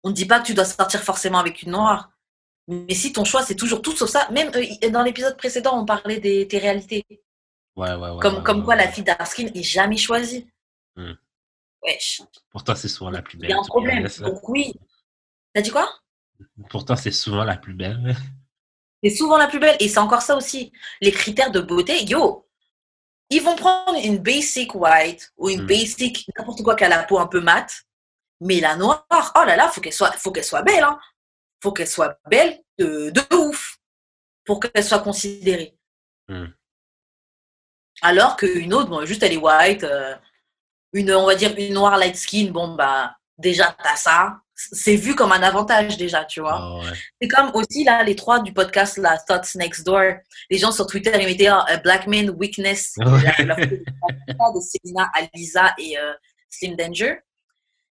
[0.02, 2.10] On ne dit pas que tu dois sortir forcément avec une noire.
[2.68, 5.84] Mais si ton choix, c'est toujours tout sauf ça, même euh, dans l'épisode précédent, on
[5.84, 7.04] parlait des tes réalités.
[7.76, 8.20] ouais, ouais, ouais.
[8.20, 10.48] Comme, comme quoi la fille d'Arskin est jamais choisie.
[10.96, 11.12] Hmm.
[11.82, 13.50] Wesh, Pourtant, c'est souvent la plus il belle.
[13.50, 14.06] y a un problème.
[14.20, 14.74] Donc oui.
[15.54, 15.90] T'as dit quoi?
[16.68, 18.14] Pourtant, c'est souvent la plus belle.
[19.02, 19.76] C'est souvent la plus belle.
[19.80, 20.72] Et c'est encore ça aussi.
[21.00, 22.46] Les critères de beauté, yo,
[23.30, 25.66] ils vont prendre une basic white ou une Hmm.
[25.66, 27.82] basic n'importe quoi qui a la peau un peu mate.
[28.40, 30.82] Mais la noire, oh là là, faut qu'elle soit, faut qu'elle soit belle.
[30.84, 30.98] Hein.
[31.62, 33.78] Faut qu'elle soit belle de, de ouf
[34.44, 35.76] pour qu'elle soit considérée.
[36.28, 36.46] Hmm.
[38.02, 40.14] Alors qu'une autre, bon, juste elle est white, euh,
[40.92, 44.40] une, on va dire une noire light skin, bon bah déjà t'as ça.
[44.72, 46.58] C'est vu comme un avantage déjà, tu vois.
[46.60, 46.96] Ah ouais.
[47.20, 50.14] C'est comme aussi là les trois du podcast là, Thoughts Next Door.
[50.50, 53.22] Les gens sur Twitter ils mettaient euh, Black Man Weakness Ouais.
[53.38, 56.12] la, la de Selena, Alisa et euh,
[56.50, 57.16] Slim Danger.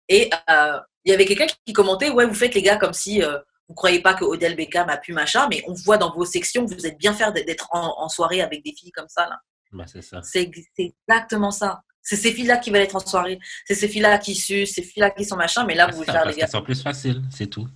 [0.07, 3.23] Et euh, il y avait quelqu'un qui commentait ouais vous faites les gars comme si
[3.23, 6.25] euh, vous croyez pas que Odell Beckham a pu machin, mais on voit dans vos
[6.25, 9.27] sections que vous êtes bien faire d'être en, en soirée avec des filles comme ça
[9.27, 9.39] là.
[9.71, 10.21] Ben, c'est ça.
[10.21, 11.81] C'est exactement ça.
[12.03, 13.39] C'est ces filles-là qui veulent être en soirée.
[13.65, 16.05] C'est ces filles-là qui sucent, ces filles-là qui sont machin, mais là, vous c'est voulez
[16.07, 16.47] ça, faire parce les gars.
[16.47, 17.67] sont plus faciles, c'est tout.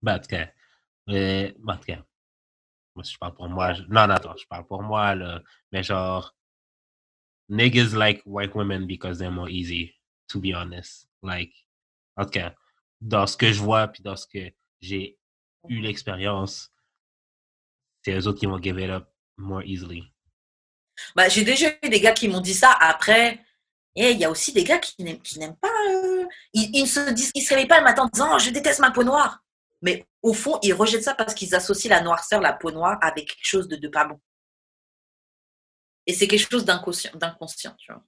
[0.00, 0.48] Ben, en tout cas.
[1.06, 2.04] ben, en tout cas.
[2.94, 3.72] Moi, je parle pour moi.
[3.74, 5.42] je- Non, non, attends, je parle pour moi, là.
[5.70, 6.34] Mais genre,
[7.48, 9.94] niggas like white women because they're more easy,
[10.28, 11.08] to be honest.
[11.22, 11.52] Like,
[12.16, 12.54] en tout cas,
[13.00, 15.18] dans ce que je vois, puis dans ce que j'ai
[15.68, 16.70] eu l'expérience,
[18.02, 20.11] c'est eux autres qui vont give it up more easily.
[21.16, 22.72] Bah, J'ai déjà eu des gars qui m'ont dit ça.
[22.80, 23.40] Après,
[23.94, 25.68] et il y a aussi des gars qui n'aiment qui n'aiment pas.
[25.90, 26.24] euh,
[26.54, 28.50] Ils, ils ne se, disent, ils se réveillent pas le matin en disant oh, Je
[28.50, 29.42] déteste ma peau noire.
[29.82, 33.28] Mais au fond, ils rejettent ça parce qu'ils associent la noirceur, la peau noire, avec
[33.28, 34.20] quelque chose de, de pas bon.
[36.06, 38.02] Et c'est quelque chose d'inconscient, d'inconscient, tu vois.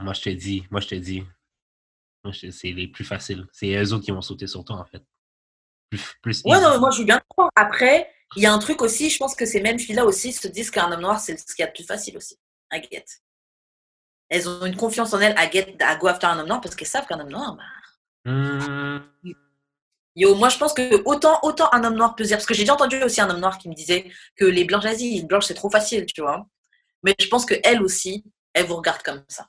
[0.00, 1.24] Moi, je te dis, moi, je te dis,
[2.22, 3.46] moi, je- c'est les plus faciles.
[3.52, 5.02] C'est eux autres qui vont sauter sur toi, en fait.
[5.90, 7.50] Plus, plus Ouais, non, mais moi je veux bien te croire.
[7.56, 10.48] Après, il y a un truc aussi, je pense que ces mêmes filles-là aussi se
[10.48, 12.38] disent qu'un homme noir, c'est ce qu'il y a de plus facile aussi,
[12.70, 13.04] à get.
[14.28, 16.74] Elles ont une confiance en elles à get, à go after un homme noir parce
[16.74, 17.62] qu'elles savent qu'un homme noir, bah,
[18.26, 19.00] Hmm,
[20.16, 22.62] Yo, moi je pense que autant, autant un homme noir peut dire, parce que j'ai
[22.62, 25.46] déjà entendu aussi un homme noir qui me disait que les blanches, vas-y, une blanche
[25.46, 26.46] c'est trop facile, tu vois.
[27.02, 28.24] Mais je pense qu'elle aussi,
[28.54, 29.48] elle vous regarde comme ça.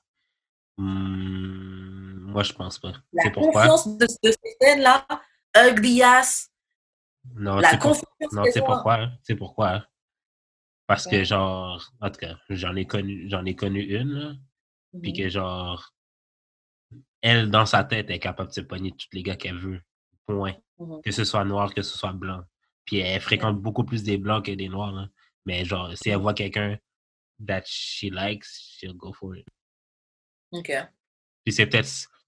[0.77, 2.93] hmm, moi, je pense pas.
[3.13, 5.07] La confiance de, de certaines-là,
[5.55, 6.49] ugly ass,
[7.33, 7.77] Non, la
[8.31, 9.09] non, c'est pourquoi?
[9.23, 9.85] C'est pourquoi?
[10.87, 14.33] Parce que, genre, en tout cas, j'en ai connu, j'en ai connu une, là,
[15.01, 15.17] puis Mhm.
[15.17, 15.93] que, genre,
[17.21, 19.81] elle, dans sa tête, elle est capable de se pogner tous les gars qu'elle veut.
[20.27, 20.55] Point.
[20.79, 21.01] Mhm.
[21.03, 22.43] Que ce soit noir, que ce soit blanc.
[22.85, 25.09] Puis elle fréquente beaucoup plus des blancs que des noirs, là.
[25.45, 26.77] Mais, genre, si elle voit quelqu'un
[27.45, 29.45] that she likes, she'll go for it.
[30.51, 30.71] Ok.
[31.43, 31.87] Puis c'est peut-être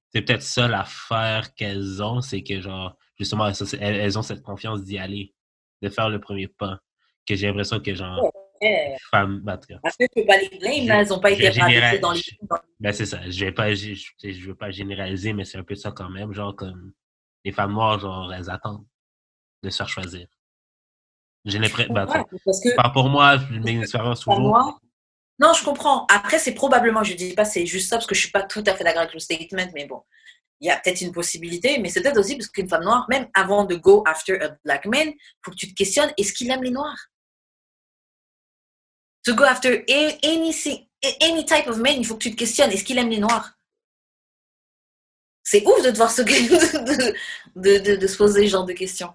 [0.09, 4.41] c'est peut-être ça l'affaire qu'elles ont, c'est que genre justement ça, elles, elles ont cette
[4.41, 5.33] confiance d'y aller,
[5.81, 6.79] de faire le premier pas.
[7.27, 8.23] Que j'ai l'impression que genre
[8.61, 8.91] Ouais.
[8.91, 11.29] les femmes bah, cas, Après, tu peux pas les blâmer, Je- là, elles n'ont pas
[11.29, 12.21] je été généralise- dans les
[12.79, 13.19] ben c'est ça.
[13.29, 16.09] Je vais pas je, je- je veux pas généraliser, mais c'est un peu ça quand
[16.09, 16.33] même.
[16.33, 16.93] Genre comme
[17.45, 18.85] les femmes noires, genre elles attendent
[19.63, 20.27] de se faire choisir.
[21.45, 21.93] J'ai l'impression.
[21.93, 24.39] parce que pas pour moi, mes expériences toujours.
[24.39, 24.77] moi,
[25.39, 26.05] non, je comprends.
[26.07, 28.63] Après, c'est probablement, je dis pas c'est juste ça parce que je suis pas tout
[28.65, 30.01] à fait d'accord avec le statement, mais bon,
[30.59, 33.27] il y a peut-être une possibilité, mais c'est peut-être aussi parce qu'une femme noire, même
[33.33, 35.11] avant de go after a black man,
[35.43, 37.09] faut que tu te questionnes est-ce qu'il aime les noirs?
[39.25, 40.17] To go after any,
[41.21, 43.53] any type of man, il faut que tu te questionnes est-ce qu'il aime les noirs?
[45.43, 47.15] C'est ouf de devoir se, de,
[47.55, 49.13] de, de, de se poser ce genre de questions.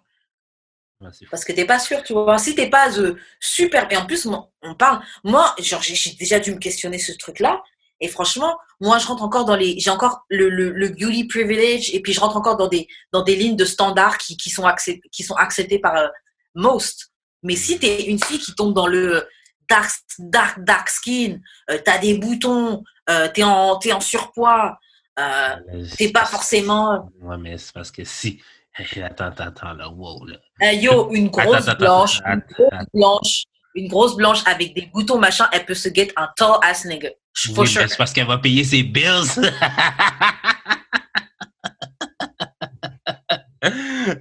[1.03, 1.11] Ouais.
[1.31, 2.39] Parce que t'es pas sûr, tu vois.
[2.39, 3.91] Si t'es pas euh, super.
[3.91, 5.05] Et en plus, moi, on parle.
[5.25, 7.63] Moi, genre, j'ai déjà dû me questionner ce truc-là.
[8.03, 9.79] Et franchement, moi, je rentre encore dans les.
[9.79, 11.91] J'ai encore le, le, le beauty privilege.
[11.95, 14.67] Et puis, je rentre encore dans des, dans des lignes de standards qui, qui, sont,
[14.67, 16.09] acceptées, qui sont acceptées par euh,
[16.55, 17.13] most.
[17.43, 19.27] Mais si t'es une fille qui tombe dans le
[19.71, 21.39] dark, dark, dark skin,
[21.71, 24.77] euh, t'as des boutons, euh, t'es en, t'es en surpoids,
[25.19, 25.57] euh,
[25.97, 27.09] t'es pas forcément.
[27.21, 28.41] Ouais, mais c'est parce que si.
[29.03, 30.37] Attends, attends, attends, là, wow, là.
[30.63, 34.87] Euh, yo, une grosse Attends, blanche, attends, une grosse blanche, une grosse blanche avec des
[34.87, 37.11] boutons machin, elle peut se get un tall ass nigga.
[37.49, 37.83] Oui, sure.
[37.83, 39.25] mais c'est parce qu'elle va payer ses bills.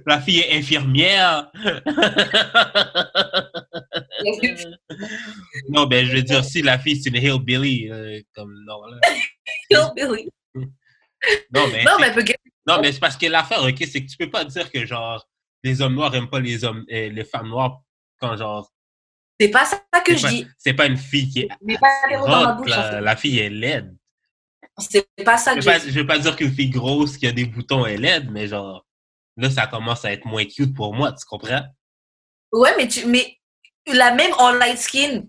[0.06, 1.50] La fille est infirmière.
[5.68, 8.98] non, ben, je veux dire, si la fille, c'est une hillbilly, euh, comme, non, là.
[9.70, 10.28] Hillbilly.
[10.54, 12.24] Non, mais, Non, mais peut
[12.66, 15.26] non, mais c'est parce que l'affaire, ok, c'est que tu peux pas dire que, genre,
[15.64, 17.80] les hommes noirs aiment pas les hommes, euh, les femmes noires
[18.20, 18.70] quand, genre,
[19.42, 20.46] C'est pas ça que je pas, dis.
[20.56, 21.48] c'est pas une fille qui est
[21.80, 23.00] pas dans ma en la, fait.
[23.00, 23.94] la fille est laide.
[24.78, 25.92] C'est pas ça Je que veux, pas, j'ai dit.
[25.92, 28.86] je veux pas dire qu'une fille grosse qui a des boutons est laide, mais genre,
[29.36, 31.62] là, ça commence à être moins cute pour moi, tu comprends?
[32.52, 33.38] Ouais, mais, tu, mais
[33.86, 35.24] la même en light skin,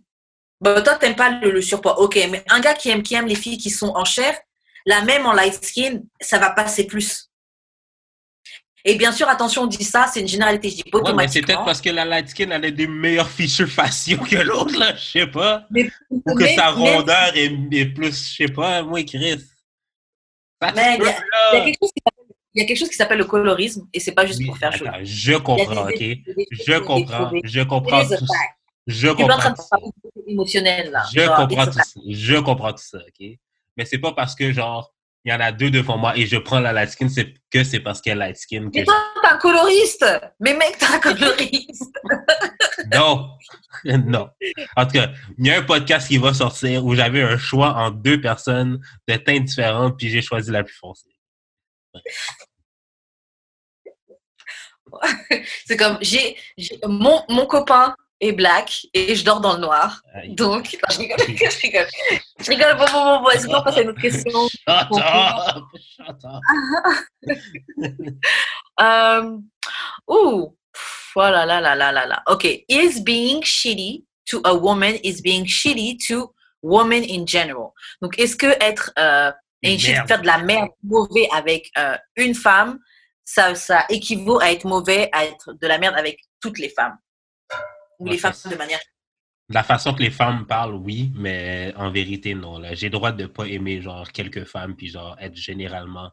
[0.62, 2.00] bah, toi, t'aimes pas le, le surpoids.
[2.00, 4.38] Ok, mais un gars qui aime, qui aime les filles qui sont en chair,
[4.86, 7.32] la même en light skin, ça va passer plus.
[8.86, 10.70] Et bien sûr, attention, on dit ça, c'est une généralité.
[10.70, 12.88] Je dis pas Ouais, mais c'est peut-être parce que la light skin, elle a des
[12.88, 15.66] meilleurs features faciaux que l'autre, là, je sais pas.
[15.72, 19.42] Mais- Ou que mais- sa mais- rondeur est, est plus, je sais pas, moins Chris.
[20.76, 21.08] Mais il y
[22.62, 25.00] a- quelque chose qui s'appelle- le colorisme et c'est pas juste Oui, pour faire attends,
[25.04, 26.04] je comprends, ok?
[26.52, 28.36] Je comprends, je comprends tout ça.
[28.86, 29.68] Je comprends tout ça.
[29.72, 29.88] parler
[30.28, 31.04] émotionnel là.
[31.14, 31.82] Je comprends tout ça.
[32.08, 33.28] Je comprends tout ça, ok?
[33.76, 34.93] Mais c'est pas parce que, genre,
[35.26, 37.64] il y en a deux devant moi et je prends la light skin, c'est que
[37.64, 40.06] c'est parce qu'elle est light skin que Mais toi, t'es un coloriste.
[40.40, 41.96] Mais mec, t'es un coloriste.
[42.94, 43.30] Non,
[43.86, 44.30] non.
[44.76, 47.74] En tout cas, il y a un podcast qui va sortir où j'avais un choix
[47.76, 51.10] entre deux personnes de teintes différentes, puis j'ai choisi la plus foncée.
[55.66, 60.02] C'est comme, j'ai, j'ai- mon, mon copain est black et je dors dans le noir.
[60.14, 60.34] Aïe.
[60.34, 61.88] Donc, non, je rigole, je rigole.
[62.40, 64.48] Je rigole, bon, bon, bon, bon, est-ce qu'on passe à une autre question?
[64.50, 64.68] Shut
[66.26, 66.44] up!
[68.82, 69.38] Euh,
[70.08, 72.24] ouh, pff, oh là là là là là.
[72.28, 76.34] Ok, is being shitty to a woman is being shitty to
[76.64, 77.74] women in general.
[78.02, 79.32] Donc, est-ce que être euh,
[79.62, 80.08] Une une shit, merde.
[80.08, 82.80] faire de la merde mauvais avec euh, une femme,
[83.24, 86.98] ça, ça équivaut à être mauvais, à être de la merde avec toutes les femmes?
[88.04, 88.80] Ou les femmes de manière.
[89.50, 92.62] La façon que les femmes parlent, oui, mais en vérité, non.
[92.74, 96.12] J'ai le droit de pas aimer, genre, quelques femmes, puis, genre, être généralement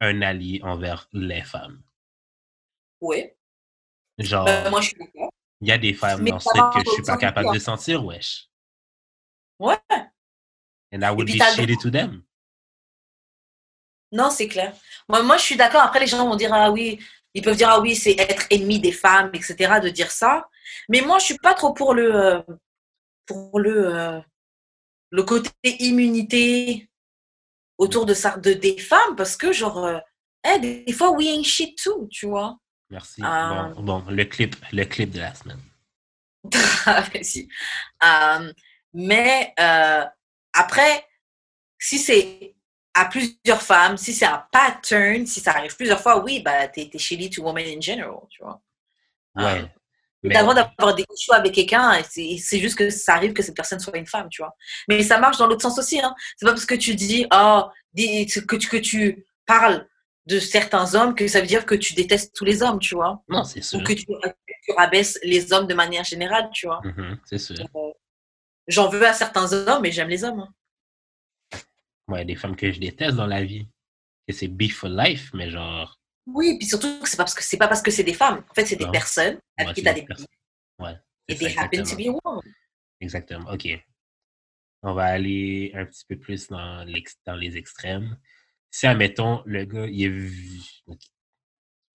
[0.00, 1.82] un allié envers les femmes.
[3.00, 3.30] Oui.
[4.18, 5.30] Genre, Ben, moi, je suis d'accord.
[5.60, 7.52] il y a des femmes mais dans ça ce va que je suis pas capable
[7.54, 8.48] de sentir, wesh.
[9.58, 9.78] Ouais.
[10.92, 12.24] And I would be shitty to them.
[14.12, 14.74] Non, c'est clair.
[15.08, 15.82] Moi, moi, je suis d'accord.
[15.82, 16.98] Après, les gens vont dire, ah oui,
[17.34, 20.48] ils peuvent dire, ah oui, c'est être ennemi des femmes, etc., de dire ça.
[20.88, 22.42] Mais moi, je suis pas trop pour le, euh,
[23.26, 24.20] pour le, euh,
[25.10, 26.90] le côté immunité
[27.78, 29.98] autour de ça, de, des femmes, parce que, genre, euh,
[30.44, 32.56] eh, des, fois, we ain't shit too, tu vois.
[32.90, 33.22] Merci.
[33.22, 35.60] Bon, bon, le clip, le clip de la semaine.
[37.14, 37.48] Merci.
[38.04, 38.52] Euh,
[38.92, 40.04] mais euh,
[40.52, 41.06] après,
[41.78, 42.56] si c'est
[42.94, 46.88] à plusieurs femmes, si c'est un pattern, si ça arrive plusieurs fois, oui, bah, t'es,
[46.90, 48.60] t'es shitty to women in general, tu vois.
[49.36, 49.62] Ouais.
[49.64, 49.68] Ah.
[50.22, 53.80] Mais- Avant d'avoir des issues avec quelqu'un, c'est, juste que ça arrive que cette personne
[53.80, 54.54] soit une femme, tu vois.
[54.88, 55.98] Mais ça marche dans l'autre sens aussi.
[56.00, 56.14] Hein.
[56.36, 57.62] C'est pas parce que tu dis, oh,
[57.96, 59.88] que, tu, que tu parles
[60.26, 63.22] de certains hommes que ça veut dire que tu détestes tous les hommes, tu vois.
[63.30, 63.78] Non, c'est sûr.
[63.80, 64.12] Ou que tu, que
[64.64, 66.80] tu rabaisses les hommes de manière générale, tu vois.
[66.84, 67.56] Mhm, c'est sûr.
[68.68, 70.40] J'en veux à certains hommes, mais j'aime les hommes.
[70.40, 70.48] hein.
[72.10, 73.66] Ouais, il y a des femmes que je déteste dans la vie.
[74.28, 75.98] Et c'est beef for life, mais genre.
[76.26, 78.44] Oui, puis surtout c'est pas parce que c'est pas parce que c'est des femmes.
[78.50, 78.90] En fait, c'est des Non.
[78.92, 80.26] personnes avec Ouais, qui c'est tu as des personnes.
[80.78, 80.94] Ouais.
[81.28, 82.12] Et they happen to exactement.
[82.18, 82.42] be woman.
[83.00, 83.50] Exactement.
[83.52, 83.68] OK.
[84.82, 88.18] On va aller un petit peu plus dans, l'ex- dans les extrêmes.
[88.70, 90.60] Si, admettons, le gars, il est vu.
[90.86, 90.98] Ok.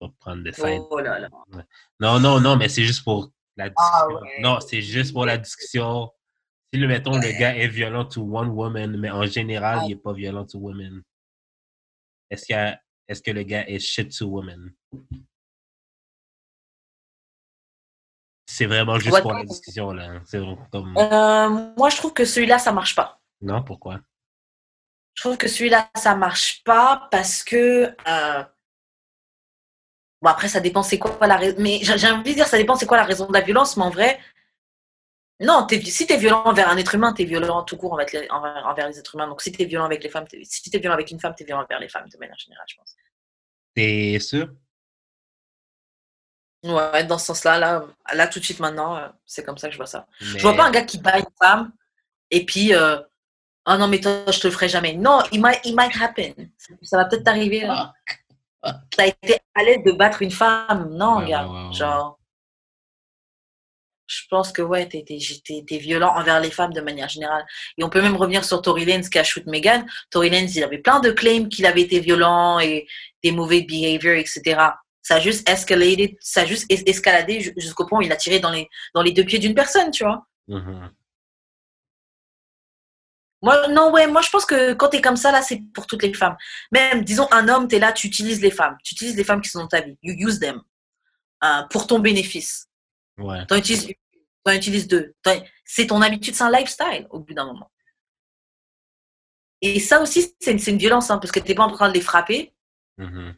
[0.00, 0.82] Je vais prendre de scène.
[0.90, 1.28] Oh là là.
[2.00, 4.20] Non, non, non, mais c'est juste pour la Ah discussion.
[4.20, 4.40] ouais.
[4.42, 6.10] Non, c'est juste pour la discussion.
[6.76, 9.84] Si, le, mettons, le gars est violent to one woman, mais en général, Ah.
[9.86, 11.02] il n'est pas violent to women,
[12.28, 12.78] est-ce a-
[13.08, 14.74] est-ce que le gars est shit to women?
[18.46, 19.22] C'est vraiment juste Ouais.
[19.22, 20.20] pour la discussion, là.
[20.70, 20.94] comme...
[20.98, 21.48] Euh,
[21.78, 23.18] moi, je trouve que celui-là, ça marche pas.
[23.40, 24.00] Non, pourquoi?
[25.14, 27.90] Je trouve que celui-là, ça marche pas parce que.
[28.06, 28.44] euh,
[30.20, 31.56] Bon, après, ça dépend c'est quoi la raison.
[31.58, 33.76] Mais j'ai j'ai envie de dire, ça dépend c'est quoi la raison de la violence,
[33.78, 34.18] mais en vrai.
[35.40, 38.06] Non, si tu es violent envers un être humain, tu es violent tout court envers
[38.12, 39.28] les, envers, envers les êtres humains.
[39.28, 41.34] Donc si tu es violent avec les femmes, si tu es violent avec une femme,
[41.36, 42.94] tu es violent envers les femmes de manière générale, je pense.
[43.74, 44.48] T'es sûr?
[46.64, 47.84] Ouais, dans ce sens-là, là,
[48.14, 50.06] là, tout de suite maintenant, euh, c'est comme ça que je vois ça.
[50.20, 50.38] Mais...
[50.38, 51.70] Je vois pas un gars qui bat une femme
[52.30, 52.98] et puis, euh,
[53.66, 54.94] ah non, mais toi, je te le ferai jamais.
[54.94, 56.32] Non, it might, it might happen.
[56.82, 57.60] Ça va peut-être t'arriver.
[57.60, 57.92] là.
[58.96, 60.88] T'as été à l'aise de battre une femme.
[60.90, 61.46] Non, Ouais, gars.
[61.46, 61.72] ouais, ouais, ouais.
[61.74, 62.15] Genre,
[64.06, 65.04] je pense que ouais, t'es,
[65.78, 67.44] violent envers les femmes de manière générale.
[67.78, 69.86] Et on peut même revenir sur Tory Lanez qui a shoot Megan.
[70.10, 72.86] Tory Lanez, il avait plein de claims qu'il avait été violent et
[73.24, 74.60] des mauvais behaviors, etc.
[75.02, 78.16] Ça a juste escalated, ça a juste es- escaladé ju- jusqu'au point où il a
[78.16, 80.26] tiré dans les, dans les deux pieds d'une personne, tu vois.
[80.48, 80.90] Mhm.
[83.42, 86.02] Moi, non, ouais, moi je pense que quand t'es comme ça, là, c'est pour toutes
[86.02, 86.36] les femmes.
[86.72, 88.76] Même, disons, un homme, t'es là, tu utilises les femmes.
[88.82, 89.96] Tu utilises les femmes qui sont dans ta vie.
[90.02, 90.60] You use them.
[91.44, 92.65] euh, pour ton bénéfice.
[93.18, 93.46] Ouais.
[93.46, 93.94] T'en utilises une,
[94.44, 95.14] t'en utilises deux.
[95.64, 97.70] C'est ton habitude, c'est un lifestyle au bout d'un moment.
[99.62, 102.00] Et ça aussi, c'est une, violence, hein, parce que t'es pas en train de les
[102.00, 102.52] frapper,
[102.98, 103.36] Mhm.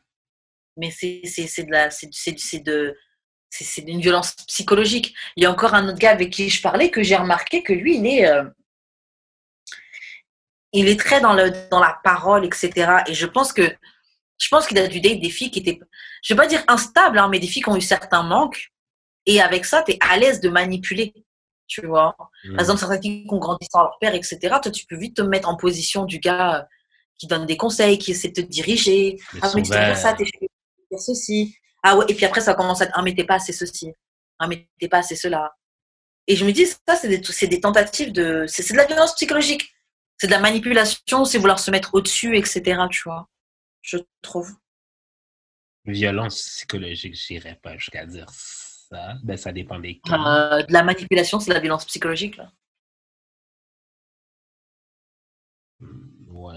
[0.76, 1.22] mais c'est
[1.64, 2.06] de la, c'est
[2.62, 2.96] de,
[3.50, 5.14] c'est c'est d'une violence psychologique.
[5.36, 7.72] Il y a encore un autre gars avec qui je parlais que j'ai remarqué que
[7.72, 8.44] lui, il est, euh,
[10.72, 13.02] il est très dans le, dans la parole, etc.
[13.06, 13.74] Et je pense que,
[14.40, 15.80] je pense qu'il a dû date des filles qui étaient,
[16.22, 18.70] je vais pas dire instables, hein, mais des filles qui ont eu certains manques.
[19.28, 21.12] Et avec ça, tu es à l'aise de manipuler,
[21.66, 22.16] tu vois.
[22.44, 22.52] Mhm.
[22.56, 24.38] Par exemple, certains qui ont grandi sans leur père, etc.
[24.62, 26.62] Toi, tu peux vite te mettre en position du gars euh,
[27.18, 29.18] qui donne des conseils, qui essaie de te diriger.
[29.42, 30.48] Ah, mais tu faire ça, t'es fait
[30.88, 31.54] faire ceci.
[31.82, 33.92] Ah ouais, et puis après, ça commence à être, ah, mais t'es pas assez ceci.
[34.38, 35.54] Ah, mais t'es pas assez cela.
[36.26, 38.46] Et je me dis, ça, c'est des, des tentatives de.
[38.48, 39.74] C'est c'est de la violence psychologique.
[40.16, 42.80] C'est de la manipulation, c'est vouloir se mettre au-dessus, etc.
[42.90, 43.28] Tu vois.
[43.82, 44.50] Je trouve.
[45.84, 48.26] Violence psychologique, j'irais pas jusqu'à dire
[48.90, 49.14] ça.
[49.22, 50.14] Ben, ça dépend des cas.
[50.16, 52.50] Euh, de la manipulation, c'est de la violence psychologique, là.
[55.80, 56.54] Mm, Ouais.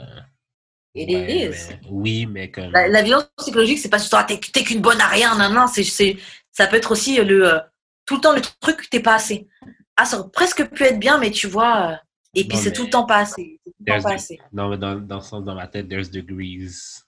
[0.93, 2.71] It Ouais, mais- oui, mais comme.
[2.71, 5.49] La, la violence psychologique, c'est pas juste ah, t'es t'es qu'une bonne à rien, non,
[5.53, 6.17] non, c'est, c'est,
[6.51, 7.59] ça peut être aussi le euh,
[8.05, 9.47] tout le temps le truc t'es pas assez.
[9.95, 11.95] Ah, ça aurait presque pu être bien, mais tu vois, euh,
[12.33, 13.61] et puis Non, c'est tout le temps pas assez.
[13.63, 14.39] Tout le temps pas assez.
[14.51, 17.03] Non, mais dans, dans le sens, dans ma tête, there's degrees.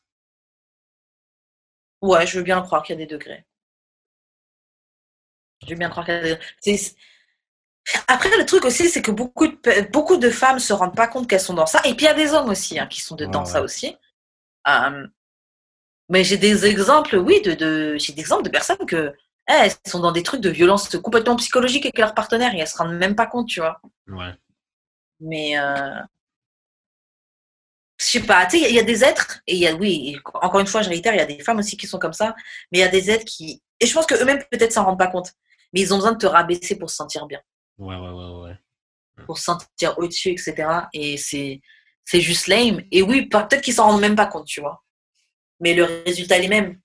[2.02, 3.45] Ouais, je veux bien croire qu'il y a des degrés.
[5.68, 6.07] Je bien croire.
[6.60, 6.95] C'est-
[8.07, 11.27] Après, le truc aussi, c'est que beaucoup de, beaucoup de femmes se rendent pas compte
[11.30, 11.80] qu'elles sont dans ça.
[11.85, 13.95] Et puis, il y a des hommes aussi hein, qui sont dedans Ouais, ça aussi.
[14.68, 15.07] Euh,
[16.10, 19.14] mais j'ai des exemples, oui, de, de, j'ai des exemples de personnes que
[19.49, 22.68] eh, elles sont dans des trucs de violence complètement psychologique avec leur partenaire et elles
[22.68, 23.81] se rendent même pas compte, tu vois.
[24.07, 24.34] Ouais.
[25.19, 25.99] Mais euh,
[27.99, 30.18] je sais pas, tu sais, il y a des êtres, et il y a, oui,
[30.35, 32.35] encore une fois, je réitère, il y a des femmes aussi qui sont comme ça,
[32.72, 35.07] mais il y a des êtres qui, et je pense qu'eux-mêmes peut-être s'en rendent pas
[35.07, 35.31] compte,
[35.74, 37.41] mais ils ont besoin de te rabaisser pour se sentir bien,
[37.78, 38.58] Ouais, ouais, ouais, ouais.
[39.26, 40.86] pour se sentir au-dessus, etc.
[40.94, 41.62] Et c'est,
[42.06, 42.82] c'est juste lame.
[42.91, 44.84] Et oui, peut-être qu'ils s'en rendent même pas compte, tu vois.
[45.60, 46.80] Mais le résultat est le même.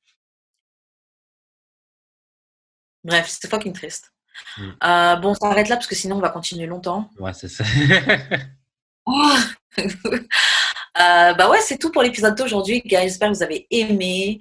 [3.04, 4.12] Bref, c'est fucking triste.
[4.56, 4.70] Mm.
[4.84, 7.10] Euh, bon, on s'arrête là parce que sinon on va continuer longtemps.
[7.18, 7.64] Ouais, c'est ça.
[10.98, 13.02] Euh, bah ouais, c'est tout pour l'épisode d'aujourd'hui, guys.
[13.02, 14.40] J'espère que vous avez aimé.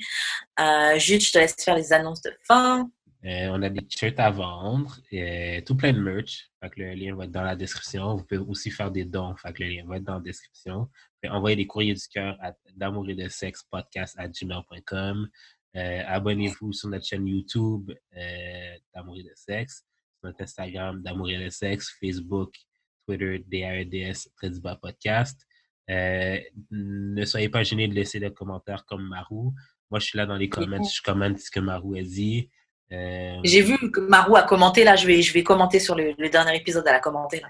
[0.59, 2.89] Euh, Jude, je te laisse faire les annonces de fin.
[3.25, 6.49] Euh, on a des t-shirts à vendre, et tout plein de merch.
[6.61, 8.15] Fait que le lien va être dans la description.
[8.15, 9.35] Vous pouvez aussi faire des dons.
[9.35, 10.89] Fait que le lien va être dans la description.
[11.27, 15.27] Envoyer des courriers du cœur à d'amour et de sexe podcast à gmail.com.
[15.75, 19.83] Euh, Abonnez-vous sur notre chaîne YouTube euh, d'amour et de sexe,
[20.19, 22.55] sur notre Instagram d'amour et de sexe, Facebook,
[23.05, 24.29] Twitter, DAEDS,
[24.61, 25.45] bas podcast.
[25.89, 26.39] Euh,
[26.71, 29.53] ne soyez pas gênés de laisser des commentaires comme Marou.
[29.91, 32.49] Moi, je suis là dans les comments, je commente ce que Marou a dit.
[32.93, 34.95] Euh, J'ai vu que Marou a commenté là.
[34.95, 36.83] Je vais, je vais commenter sur le, le dernier épisode.
[36.87, 37.47] Elle a commenté là.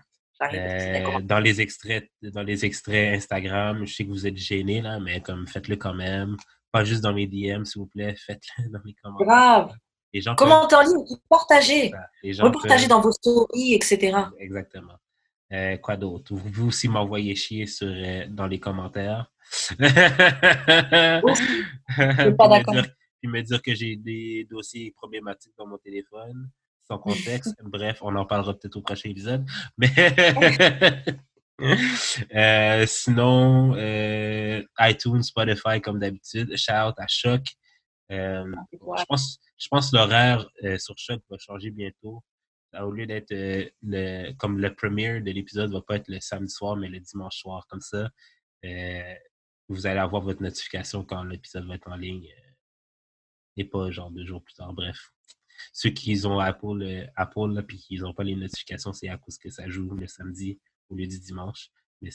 [0.54, 5.00] Euh, dans les extraits dans les extraits Instagram, je sais que vous êtes gênés là,
[5.00, 6.38] mais comme faites-le quand même.
[6.72, 9.26] Pas juste dans mes DM, s'il vous plaît, faites-le dans les commentaires.
[9.28, 9.74] Grave.
[10.14, 11.92] Les gens peuvent- Commentez en ligne, partagez.
[12.24, 14.16] les gens Repartagez peuvent- dans vos stories, etc.
[14.40, 14.94] Exactement.
[15.54, 16.36] Euh, quoi d'autre?
[16.36, 17.88] Vous pouvez aussi m'envoyer chier sur,
[18.30, 19.32] dans les commentaires.
[21.24, 21.44] Aussi,
[21.96, 22.76] Puis pas d'accord.
[23.22, 26.50] Puis me dire que j'ai des dossiers problématiques dans mon téléphone,
[26.88, 27.56] sans contexte.
[27.64, 29.46] Bref, on en parlera peut-être au prochain épisode.
[29.78, 29.90] Mais
[31.60, 36.56] Euh, sinon, euh, iTunes, Spotify, comme d'habitude.
[36.56, 37.42] Shout à Choc.
[38.12, 38.46] Euh,
[38.80, 38.98] Ouais.
[39.00, 42.24] je pense, je pense que l'horaire sur Choc va changer bientôt.
[42.80, 46.76] Au lieu d'être le, comme le premiere de l'épisode, va pas être le samedi soir,
[46.76, 48.10] mais le dimanche soir, comme ça.
[49.70, 52.28] Vous allez avoir votre notification quand l'épisode va être en ligne.
[53.58, 54.74] Et pas genre deux jours plus tard.
[54.74, 55.12] Bref.
[55.74, 59.18] Ceux qui ont Apple, euh, Apple là, puis qui n'ont pas les notifications, c'est à
[59.18, 60.60] cause que ça joue le samedi
[60.90, 61.70] au lieu du dimanche.
[62.02, 62.12] Mais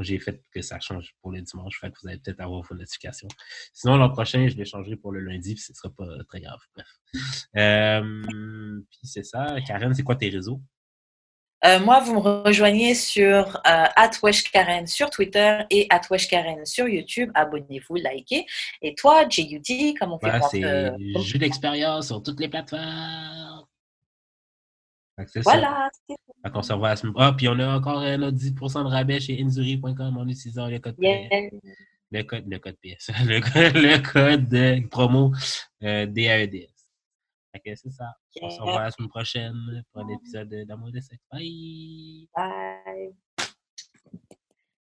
[0.00, 1.80] j'ai fait que ça change pour le dimanche.
[1.80, 3.28] Fait que vous allez peut-être avoir vos notifications.
[3.72, 6.40] Sinon, l'an prochain, je les changerai pour le lundi, puis ce ne sera pas très
[6.40, 6.60] grave.
[6.74, 6.88] Bref.
[7.56, 9.56] Euh, puis c'est ça.
[9.66, 10.62] Karen, c'est quoi tes réseaux?
[11.64, 13.84] Euh, moi, vous me rejoignez sur euh,
[14.22, 17.30] @weshkaren sur Twitter et @weshkaren sur YouTube.
[17.34, 18.46] Abonnez-vous, likez.
[18.80, 20.90] Et toi, JUD, comment on fait Voilà, pour, c'est euh,
[21.20, 23.64] jeu d'expérience sur toutes les plateformes.
[25.26, 25.40] Ça.
[25.42, 25.88] Voilà.
[26.08, 26.14] c'est-
[26.44, 29.18] Fait qu'on se revoit semaine- Ah, puis on a encore un autre 10% de rabais
[29.18, 31.28] chez inzuri.com en utilisant le code Yeah.
[32.12, 35.32] le code, le code PS, le, code- le code de promo
[35.82, 36.68] euh, DAEDS.
[37.52, 38.12] Fait que c'est ça.
[38.42, 41.24] On se revoit la semaine prochaine pour un épisode d'Amour de sexe.
[41.32, 42.28] Bye!
[42.34, 43.14] Bye.